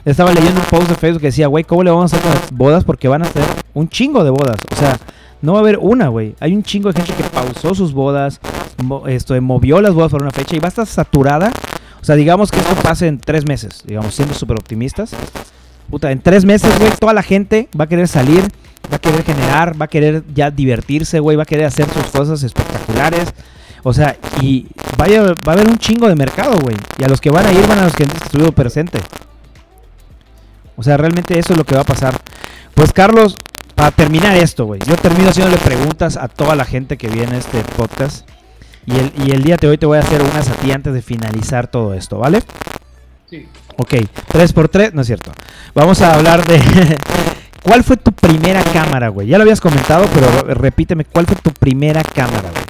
estaba 0.03 0.33
leyendo 0.33 0.59
un 0.59 0.65
post 0.67 0.89
de 0.89 0.95
Facebook 0.95 1.21
que 1.21 1.27
decía, 1.27 1.47
güey, 1.47 1.63
¿cómo 1.63 1.83
le 1.83 1.89
vamos 1.91 2.13
a 2.13 2.17
hacer 2.17 2.29
las 2.29 2.51
bodas? 2.51 2.83
Porque 2.83 3.07
van 3.07 3.21
a 3.23 3.25
ser 3.31 3.43
un 3.73 3.87
chingo 3.87 4.23
de 4.25 4.29
bodas. 4.29 4.59
O 4.73 4.75
sea, 4.75 4.97
no 5.41 5.53
va 5.53 5.59
a 5.59 5.61
haber 5.61 5.77
una, 5.79 6.09
güey. 6.09 6.35
Hay 6.41 6.53
un 6.53 6.63
chingo 6.63 6.91
de 6.91 7.01
gente 7.01 7.13
que 7.23 7.29
pausó 7.29 7.73
sus 7.73 7.93
bodas, 7.93 8.41
esto, 9.07 9.41
movió 9.41 9.79
las 9.79 9.93
bodas 9.93 10.11
por 10.11 10.21
una 10.21 10.31
fecha 10.31 10.55
y 10.55 10.59
va 10.59 10.67
a 10.67 10.69
estar 10.69 10.85
saturada. 10.85 11.49
O 12.01 12.03
sea, 12.05 12.15
digamos 12.15 12.51
que 12.51 12.59
esto 12.59 12.75
pase 12.83 13.07
en 13.07 13.19
tres 13.19 13.47
meses, 13.47 13.83
digamos, 13.85 14.13
siendo 14.13 14.33
súper 14.33 14.57
optimistas. 14.57 15.11
Puta, 15.89 16.11
en 16.11 16.19
tres 16.19 16.45
meses, 16.45 16.77
güey, 16.79 16.91
toda 16.99 17.13
la 17.13 17.23
gente 17.23 17.69
va 17.79 17.85
a 17.85 17.87
querer 17.87 18.07
salir, 18.07 18.43
va 18.91 18.97
a 18.97 18.99
querer 18.99 19.23
generar, 19.23 19.79
va 19.79 19.85
a 19.85 19.87
querer 19.87 20.23
ya 20.33 20.49
divertirse, 20.51 21.19
güey, 21.19 21.37
va 21.37 21.43
a 21.43 21.45
querer 21.45 21.65
hacer 21.65 21.87
sus 21.89 22.05
cosas 22.07 22.43
espectaculares. 22.43 23.33
O 23.83 23.93
sea, 23.93 24.17
y 24.41 24.67
vaya, 24.97 25.21
va 25.21 25.51
a 25.51 25.51
haber 25.51 25.67
un 25.67 25.77
chingo 25.77 26.07
de 26.07 26.15
mercado, 26.15 26.59
güey. 26.59 26.75
Y 26.97 27.03
a 27.03 27.07
los 27.07 27.21
que 27.21 27.29
van 27.29 27.45
a 27.45 27.53
ir 27.53 27.67
van 27.67 27.79
a 27.79 27.83
los 27.83 27.93
que 27.93 28.03
estuvieron 28.03 28.53
presente. 28.53 28.99
O 30.75 30.83
sea, 30.83 30.97
realmente 30.97 31.37
eso 31.37 31.53
es 31.53 31.57
lo 31.57 31.65
que 31.65 31.75
va 31.75 31.81
a 31.81 31.85
pasar. 31.85 32.19
Pues 32.73 32.91
Carlos, 32.91 33.37
para 33.75 33.91
terminar 33.91 34.35
esto, 34.35 34.65
güey, 34.65 34.81
yo 34.87 34.95
termino 34.95 35.29
haciéndole 35.29 35.57
preguntas 35.57 36.17
a 36.17 36.27
toda 36.27 36.55
la 36.55 36.65
gente 36.65 36.97
que 36.97 37.07
viene 37.09 37.35
a 37.35 37.37
este 37.37 37.61
podcast. 37.77 38.27
Y 38.87 38.97
el, 38.97 39.11
y 39.25 39.31
el 39.31 39.43
día 39.43 39.57
de 39.57 39.67
hoy 39.67 39.77
te 39.77 39.85
voy 39.85 39.97
a 39.97 40.01
hacer 40.01 40.21
unas 40.21 40.49
a 40.49 40.53
ti 40.55 40.71
antes 40.71 40.93
de 40.93 41.01
finalizar 41.01 41.67
todo 41.67 41.93
esto, 41.93 42.17
¿vale? 42.17 42.41
Sí. 43.29 43.47
Ok, 43.77 43.93
3 44.27 44.53
por 44.53 44.69
3 44.69 44.93
no 44.93 45.01
es 45.01 45.07
cierto. 45.07 45.31
Vamos 45.73 46.01
a 46.01 46.13
hablar 46.13 46.45
de... 46.45 46.59
¿Cuál 47.63 47.83
fue 47.83 47.97
tu 47.97 48.11
primera 48.11 48.63
cámara, 48.63 49.09
güey? 49.09 49.27
Ya 49.27 49.37
lo 49.37 49.41
habías 49.41 49.59
comentado, 49.59 50.05
pero 50.13 50.53
repíteme, 50.53 51.03
¿cuál 51.03 51.25
fue 51.25 51.35
tu 51.35 51.51
primera 51.51 52.03
cámara, 52.03 52.51
güey? 52.51 52.63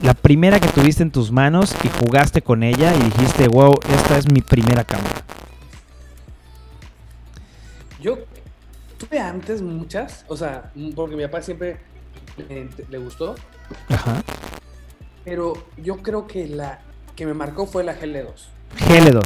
La 0.00 0.14
primera 0.14 0.58
que 0.60 0.68
tuviste 0.68 1.02
en 1.02 1.10
tus 1.10 1.30
manos 1.30 1.74
y 1.84 1.88
jugaste 1.88 2.40
con 2.40 2.62
ella 2.62 2.94
y 2.94 3.02
dijiste, 3.02 3.48
wow, 3.48 3.74
esta 3.94 4.16
es 4.16 4.32
mi 4.32 4.40
primera 4.40 4.82
cámara. 4.82 5.22
Yo 8.00 8.18
tuve 8.96 9.18
antes 9.18 9.60
muchas, 9.60 10.24
o 10.28 10.36
sea, 10.36 10.72
porque 10.96 11.14
mi 11.16 11.24
papá 11.24 11.42
siempre 11.42 11.76
le, 12.36 12.68
le 12.88 12.98
gustó, 12.98 13.34
Ajá. 13.88 14.22
pero 15.24 15.52
yo 15.76 15.98
creo 15.98 16.26
que 16.26 16.46
la 16.48 16.80
que 17.14 17.26
me 17.26 17.34
marcó 17.34 17.66
fue 17.66 17.84
la 17.84 17.98
GL2. 17.98 18.32
GL2. 18.76 19.22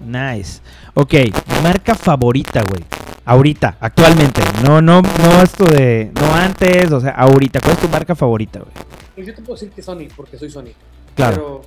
Nice. 0.00 0.60
Ok, 0.94 1.14
marca 1.62 1.94
favorita, 1.94 2.62
güey. 2.68 2.84
Ahorita, 3.24 3.76
actualmente. 3.80 4.40
No, 4.64 4.80
no, 4.80 5.02
no 5.02 5.42
esto 5.42 5.64
de. 5.64 6.12
No 6.14 6.34
antes, 6.34 6.92
o 6.92 7.00
sea, 7.00 7.10
ahorita. 7.12 7.60
¿Cuál 7.60 7.72
es 7.74 7.80
tu 7.80 7.88
marca 7.88 8.14
favorita, 8.14 8.60
güey? 8.60 8.72
Pues 9.14 9.26
yo 9.26 9.34
te 9.34 9.42
puedo 9.42 9.54
decir 9.58 9.70
que 9.72 9.82
Sony, 9.82 10.08
porque 10.14 10.38
soy 10.38 10.50
Sony. 10.50 10.72
Claro. 11.14 11.36
Pero 11.36 11.62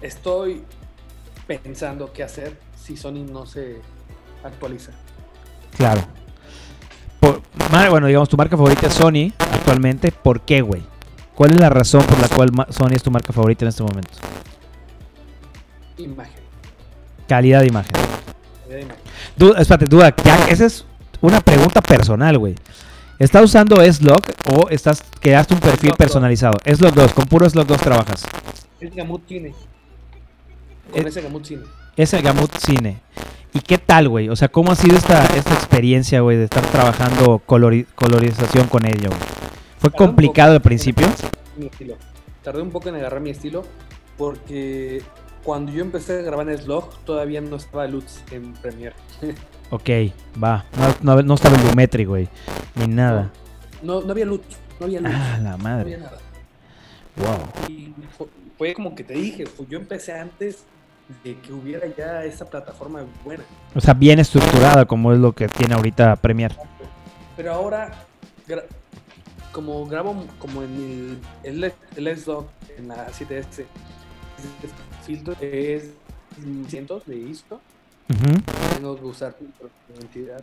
estoy 0.00 0.62
pensando 1.46 2.12
qué 2.12 2.22
hacer 2.22 2.58
si 2.82 2.96
Sony 2.96 3.24
no 3.30 3.44
se 3.46 3.80
actualiza. 4.44 4.92
Claro. 5.76 6.02
Por- 7.20 7.42
bueno, 7.90 8.06
digamos, 8.06 8.28
tu 8.28 8.36
marca 8.36 8.56
favorita 8.56 8.86
es 8.86 8.94
Sony 8.94 9.32
actualmente. 9.52 10.12
¿Por 10.12 10.40
qué, 10.42 10.60
güey? 10.62 10.82
¿Cuál 11.34 11.50
es 11.52 11.58
la 11.58 11.68
razón 11.68 12.02
por 12.04 12.18
la 12.20 12.28
cual 12.28 12.50
Sony 12.70 12.92
es 12.94 13.02
tu 13.02 13.10
marca 13.10 13.32
favorita 13.32 13.64
en 13.64 13.68
este 13.68 13.82
momento? 13.82 14.12
Imagen. 15.98 16.34
Calidad 17.28 17.60
de 17.60 17.66
imagen. 17.68 17.92
calidad 17.92 18.76
de 18.76 18.82
imagen. 18.82 19.02
Duda, 19.36 19.60
espérate, 19.60 19.86
duda. 19.86 20.14
ya- 20.24 20.46
Esa 20.48 20.66
es 20.66 20.84
una 21.20 21.40
pregunta 21.40 21.80
personal, 21.80 22.38
güey. 22.38 22.54
¿Estás 23.18 23.44
usando 23.44 23.80
S-Log 23.80 24.20
o 24.50 24.68
estás, 24.68 25.02
creaste 25.20 25.54
un 25.54 25.60
perfil 25.60 25.92
personalizado? 25.96 26.58
S-Log 26.64 26.94
2, 26.94 27.12
con 27.14 27.24
puro 27.24 27.46
S-Log 27.46 27.66
2 27.66 27.80
trabajas. 27.80 28.24
Es 28.80 28.94
Gamut 28.94 29.26
Cine. 29.26 29.54
Con 30.92 31.06
ese 31.06 31.22
Gamut 31.22 31.44
Cine. 31.44 31.62
Es 31.96 32.12
el 32.12 32.22
Gamut 32.22 32.54
Cine. 32.58 33.00
¿Y 33.54 33.60
qué 33.60 33.78
tal, 33.78 34.10
güey? 34.10 34.28
O 34.28 34.36
sea, 34.36 34.48
¿cómo 34.48 34.70
ha 34.70 34.76
sido 34.76 34.98
esta, 34.98 35.24
esta 35.34 35.54
experiencia, 35.54 36.20
güey, 36.20 36.36
de 36.36 36.44
estar 36.44 36.62
trabajando 36.66 37.40
colori- 37.46 37.86
colorización 37.94 38.66
con 38.68 38.84
ello? 38.84 39.08
güey? 39.08 39.20
¿Fue 39.78 39.90
Tardé 39.90 39.96
complicado 39.96 40.52
al 40.52 40.60
principio? 40.60 41.06
Mi 41.56 41.66
estilo. 41.66 41.96
Tardé 42.42 42.60
un 42.60 42.70
poco 42.70 42.90
en 42.90 42.96
agarrar 42.96 43.20
mi 43.20 43.30
estilo 43.30 43.64
porque 44.18 45.02
cuando 45.46 45.72
yo 45.72 45.80
empecé 45.82 46.18
a 46.18 46.22
grabar 46.22 46.50
en 46.50 46.58
Slog 46.58 46.90
todavía 47.04 47.40
no 47.40 47.56
estaba 47.56 47.86
Lutz 47.86 48.20
en 48.30 48.52
Premiere. 48.54 48.94
Ok, 49.70 49.88
va. 50.42 50.64
No, 51.02 51.16
no, 51.16 51.22
no 51.22 51.34
estaba 51.34 51.56
el 51.56 51.66
Lumetri, 51.66 52.04
güey. 52.04 52.28
Ni 52.76 52.86
nada. 52.86 53.32
No, 53.82 54.00
no 54.00 54.12
había 54.12 54.24
Lutz. 54.24 54.44
No 54.78 54.86
había 54.86 55.00
Lutz. 55.00 55.12
Ah, 55.12 55.38
la 55.42 55.42
no 55.42 55.48
había 55.54 55.56
madre. 55.56 55.98
nada. 55.98 56.18
Wow. 57.16 57.68
Y 57.68 57.92
fue, 58.16 58.26
fue 58.58 58.74
como 58.74 58.94
que 58.94 59.02
te 59.02 59.14
dije, 59.14 59.44
pues 59.56 59.68
yo 59.68 59.76
empecé 59.78 60.12
antes 60.12 60.62
de 61.24 61.36
que 61.40 61.52
hubiera 61.52 61.86
ya 61.96 62.22
esa 62.24 62.44
plataforma 62.44 63.04
buena. 63.24 63.42
O 63.74 63.80
sea, 63.80 63.92
bien 63.94 64.20
estructurada 64.20 64.84
como 64.84 65.12
es 65.12 65.18
lo 65.18 65.32
que 65.32 65.48
tiene 65.48 65.74
ahorita 65.74 66.14
Premiere. 66.14 66.54
Pero 67.36 67.52
ahora, 67.52 67.90
gra- 68.46 68.64
como 69.50 69.84
grabo 69.86 70.26
como 70.38 70.62
en 70.62 71.18
el, 71.42 71.62
el, 71.64 71.72
el 71.96 72.06
S-Dog 72.06 72.46
en 72.78 72.86
la 72.86 73.08
7S, 73.08 73.30
ese 73.50 73.66
filtro 75.04 75.34
es 75.40 75.90
cientos 76.68 77.04
de 77.06 77.16
ISO, 77.16 77.60
tengo 78.74 78.96
que 78.98 79.04
usar 79.04 79.34
filtro 79.38 79.68
de 79.88 79.94
identidad. 79.98 80.42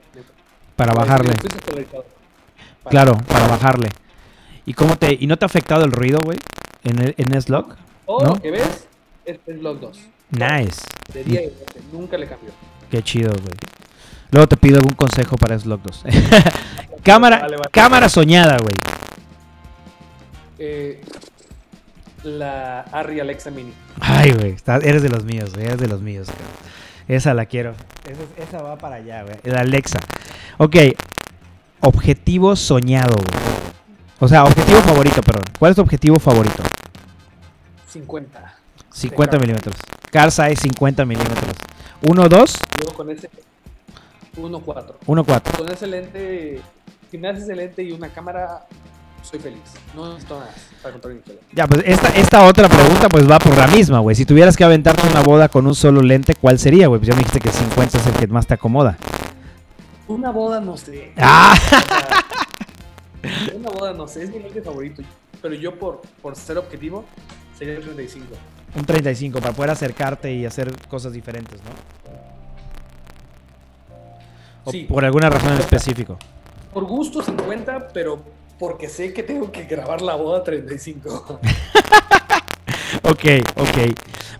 Para 0.75 0.93
bajarle. 0.93 1.33
Para- 1.35 2.03
Claro, 2.89 3.17
para 3.27 3.47
bajarle. 3.47 3.89
¿Y 4.65 4.73
cómo 4.73 4.97
te 4.97 5.17
y 5.19 5.27
no 5.27 5.37
te 5.37 5.45
ha 5.45 5.47
afectado 5.47 5.85
el 5.85 5.91
ruido, 5.91 6.19
güey? 6.23 6.37
En 6.83 6.99
el, 7.01 7.15
en 7.17 7.33
S-Log? 7.35 7.75
Todo 8.05 8.19
¿no? 8.25 8.33
lo 8.35 8.41
que 8.41 8.51
ves 8.51 8.87
es 9.25 9.39
el 9.47 9.61
Log 9.63 9.79
2. 9.79 9.99
Nice. 10.31 10.81
De 11.13 11.23
día 11.23 11.41
y 11.43 11.45
de 11.45 11.51
noche, 11.51 11.79
nunca 11.91 12.17
le 12.17 12.27
cambió. 12.27 12.49
Qué 12.91 13.01
chido, 13.03 13.31
güey. 13.31 13.55
Luego 14.31 14.47
te 14.47 14.57
pido 14.57 14.77
algún 14.79 14.95
consejo 14.95 15.37
para 15.37 15.55
S-Log 15.55 15.81
2. 15.83 16.03
cámara, 17.03 17.39
Vale, 17.39 17.57
vale. 17.57 17.69
cámara 17.71 18.09
soñada, 18.09 18.57
güey. 18.57 18.75
Eh, 20.59 21.01
la 22.23 22.81
Arri 22.91 23.19
Alexa 23.19 23.51
Mini. 23.51 23.73
Ay, 23.99 24.31
güey, 24.31 24.55
eres 24.83 25.01
de 25.03 25.09
los 25.09 25.23
míos, 25.25 25.53
güey, 25.53 25.65
eres 25.65 25.77
de 25.79 25.87
los 25.87 26.01
míos. 26.01 26.27
Esa 27.07 27.33
la 27.33 27.45
quiero. 27.45 27.73
Esa, 28.05 28.43
esa 28.43 28.61
va 28.61 28.77
para 28.77 28.95
allá, 28.95 29.23
güey. 29.23 29.35
La 29.43 29.59
Alexa. 29.61 29.99
Ok, 30.57 30.75
objetivo 31.81 32.55
soñado, 32.55 33.15
güey. 33.15 33.43
O 34.19 34.27
sea, 34.27 34.43
objetivo 34.45 34.79
favorito, 34.81 35.21
perdón. 35.21 35.43
¿Cuál 35.59 35.71
es 35.71 35.75
tu 35.75 35.81
objetivo 35.81 36.17
favorito? 36.19 36.63
50. 37.87 38.55
50 38.91 39.31
Car- 39.31 39.41
milímetros. 39.41 39.75
Car 40.11 40.31
size 40.31 40.55
50 40.55 41.05
milímetros. 41.05 41.55
1, 42.03 42.29
2, 42.29 42.59
Yo 42.85 42.93
con 42.93 43.09
ese 43.09 43.29
1.4. 44.37 44.95
1, 45.05 45.23
4. 45.23 45.57
Con 45.57 45.71
ese 45.71 45.87
lente, 45.87 46.61
si 47.09 47.17
me 47.17 47.29
haces 47.29 47.43
ese 47.43 47.55
lente 47.55 47.83
y 47.83 47.91
una 47.91 48.09
cámara, 48.09 48.65
soy 49.23 49.39
feliz. 49.39 49.61
No 49.95 50.09
necesito 50.09 50.39
nada 50.39 50.51
para 50.81 50.91
controlar 50.93 51.17
mi 51.17 51.23
teléfono. 51.23 51.49
Ya, 51.53 51.65
pues 51.67 51.83
esta, 51.85 52.09
esta 52.09 52.45
otra 52.45 52.67
pregunta 52.69 53.09
pues 53.09 53.29
va 53.29 53.39
por 53.39 53.57
la 53.57 53.67
misma, 53.67 53.99
güey. 53.99 54.15
Si 54.15 54.25
tuvieras 54.25 54.55
que 54.55 54.63
aventarte 54.63 55.07
una 55.07 55.21
boda 55.21 55.49
con 55.49 55.65
un 55.65 55.73
solo 55.75 56.01
lente, 56.01 56.35
¿cuál 56.35 56.59
sería, 56.59 56.87
güey? 56.87 56.99
Pues 56.99 57.07
ya 57.09 57.15
me 57.15 57.19
dijiste 57.23 57.39
que 57.39 57.49
50 57.51 57.97
es 57.97 58.05
el 58.07 58.13
que 58.13 58.27
más 58.27 58.45
te 58.45 58.53
acomoda. 58.53 58.97
Una 60.07 60.29
boda 60.31 60.59
no 60.61 60.77
sé. 60.77 61.13
¡Ah! 61.17 61.55
O 63.23 63.45
sea, 63.45 63.55
una 63.55 63.69
boda 63.69 63.93
no 63.93 64.07
sé, 64.07 64.23
es 64.23 64.29
mi 64.29 64.39
lente 64.39 64.61
favorito. 64.61 65.01
Pero 65.41 65.55
yo 65.55 65.77
por, 65.79 66.01
por 66.21 66.35
ser 66.35 66.57
objetivo, 66.57 67.05
sería 67.57 67.75
el 67.75 67.81
35. 67.81 68.25
Un 68.75 68.85
35 68.85 69.39
para 69.39 69.53
poder 69.53 69.71
acercarte 69.71 70.33
y 70.33 70.45
hacer 70.45 70.71
cosas 70.87 71.13
diferentes, 71.13 71.59
¿no? 71.63 71.69
O 74.65 74.71
Sí. 74.71 74.83
por 74.83 75.03
alguna 75.05 75.29
razón 75.29 75.53
en 75.53 75.59
específico. 75.59 76.17
Por 76.73 76.85
gusto 76.85 77.21
50, 77.21 77.89
pero 77.93 78.23
porque 78.63 78.87
sé 78.87 79.11
que 79.11 79.23
tengo 79.23 79.51
que 79.51 79.65
grabar 79.65 80.01
la 80.01 80.15
boda 80.15 80.41
35. 80.41 81.39
Ok, 83.01 83.25
ok. 83.57 83.77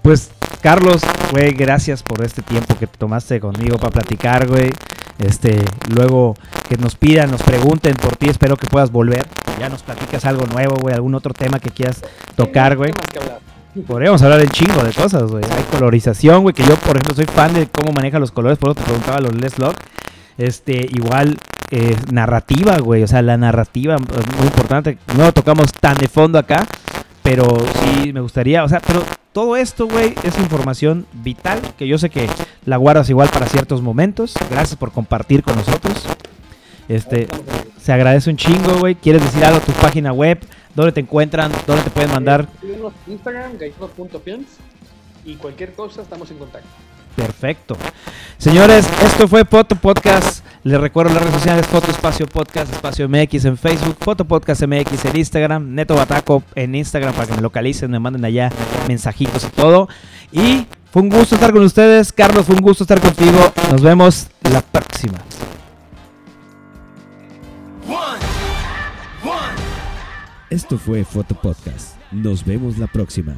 Pues, 0.04 0.30
Carlos, 0.62 1.02
güey, 1.32 1.54
gracias 1.54 2.04
por 2.04 2.24
este 2.24 2.44
tiempo 2.44 2.78
que 2.78 2.86
tomaste 2.86 3.40
conmigo 3.40 3.78
para 3.78 3.90
platicar, 3.90 4.48
güey. 4.48 4.72
Este, 5.18 5.60
luego 5.94 6.36
que 6.70 6.78
nos 6.78 6.96
pidan, 6.96 7.32
nos 7.32 7.42
pregunten 7.42 7.96
por 7.96 8.16
ti, 8.16 8.30
espero 8.30 8.56
que 8.56 8.68
puedas 8.68 8.92
volver. 8.92 9.26
Ya 9.60 9.68
nos 9.68 9.82
platicas 9.82 10.24
algo 10.24 10.46
nuevo, 10.46 10.76
güey, 10.76 10.94
algún 10.94 11.16
otro 11.16 11.34
tema 11.34 11.60
que 11.60 11.72
quieras 11.72 12.02
tocar, 12.38 12.78
güey. 12.78 12.94
Podríamos 13.88 14.22
hablar 14.22 14.40
del 14.40 14.52
chingo 14.52 14.84
de 14.84 14.94
cosas, 14.94 15.24
güey. 15.24 15.44
Hay 15.44 15.64
colorización, 15.64 16.44
güey, 16.44 16.54
que 16.54 16.64
yo, 16.64 16.76
por 16.78 16.92
ejemplo, 16.92 17.16
soy 17.16 17.26
fan 17.26 17.54
de 17.54 17.68
cómo 17.68 17.92
maneja 17.92 18.20
los 18.20 18.32
colores, 18.32 18.60
por 18.60 18.70
eso 18.70 18.76
te 18.76 18.84
preguntaba 18.84 19.20
los 19.20 19.36
Les 19.36 19.60
Log. 19.60 19.74
Este, 20.38 20.88
igual, 20.92 21.38
eh, 21.72 21.96
narrativa, 22.12 22.78
güey, 22.80 23.04
o 23.04 23.08
sea, 23.08 23.22
la 23.22 23.38
narrativa 23.38 23.96
es 23.96 24.38
muy 24.38 24.48
importante. 24.48 24.98
No 25.18 25.26
lo 25.26 25.34
tocamos 25.34 25.72
tan 25.74 25.98
de 25.98 26.08
fondo 26.08 26.38
acá, 26.40 26.66
pero 27.22 27.46
sí 27.82 28.14
me 28.14 28.22
gustaría, 28.22 28.64
o 28.64 28.70
sea, 28.70 28.80
pero 28.80 29.04
todo 29.32 29.56
esto, 29.56 29.88
güey, 29.88 30.14
es 30.24 30.38
información 30.38 31.08
vital 31.12 31.60
que 31.78 31.88
yo 31.88 31.98
sé 31.98 32.10
que 32.10 32.30
la 32.66 32.78
guardas 32.78 33.10
igual 33.10 33.30
para 33.30 33.48
ciertos 33.48 33.82
momentos. 33.82 34.36
Gracias 34.50 34.78
por 34.78 34.92
compartir 34.92 35.42
con 35.42 35.56
nosotros. 35.56 36.06
Este, 36.88 37.28
se 37.82 37.92
agradece 37.92 38.30
un 38.30 38.38
chingo, 38.38 38.78
güey. 38.80 38.96
¿Quieres 38.96 39.24
decir 39.24 39.44
algo? 39.44 39.60
Tu 39.62 39.72
página 39.74 40.14
web, 40.14 40.40
¿dónde 40.76 40.92
te 40.92 41.00
encuentran? 41.00 41.52
¿Dónde 41.66 41.84
te 41.84 41.90
pueden 41.90 42.12
mandar? 42.12 42.48
En 42.62 43.12
Instagram, 43.12 43.58
gallitos.films. 43.58 44.48
Y 45.26 45.36
cualquier 45.36 45.74
cosa, 45.74 46.02
estamos 46.02 46.30
en 46.30 46.38
contacto. 46.38 46.68
Perfecto. 47.16 47.78
Señores, 48.38 48.88
esto 49.02 49.28
fue 49.28 49.46
Foto 49.46 49.76
Podcast. 49.76 50.44
Les 50.64 50.80
recuerdo 50.80 51.14
las 51.14 51.24
redes 51.24 51.36
sociales 51.36 51.68
Foto 51.68 51.92
Espacio 51.92 52.26
Podcast, 52.26 52.72
Espacio 52.72 53.10
MX 53.10 53.46
en 53.46 53.58
Facebook, 53.58 53.98
Foto 54.00 54.24
Podcast 54.24 54.64
MX 54.66 55.04
en 55.06 55.18
Instagram, 55.18 55.76
Neto 55.76 55.94
Bataco 55.94 56.42
en 56.56 56.74
Instagram 56.74 57.14
para 57.14 57.28
que 57.28 57.34
me 57.34 57.42
localicen, 57.42 57.92
me 57.92 58.00
manden 58.00 58.24
allá 58.24 58.50
mensajitos 58.88 59.44
y 59.44 59.50
todo. 59.50 59.90
Y 60.32 60.66
fue 60.90 61.02
un 61.02 61.10
gusto 61.10 61.36
estar 61.36 61.52
con 61.52 61.64
ustedes. 61.64 62.14
Carlos, 62.14 62.46
fue 62.46 62.56
un 62.56 62.62
gusto 62.62 62.86
estar 62.86 63.02
contigo. 63.02 63.52
Nos 63.72 63.82
vemos 63.82 64.28
la 64.50 64.62
próxima. 64.62 65.18
Esto 70.50 70.78
fue 70.78 71.04
Foto 71.04 71.36
Podcast. 71.36 71.98
Nos 72.12 72.46
vemos 72.46 72.78
la 72.78 72.88
próxima. 72.88 73.36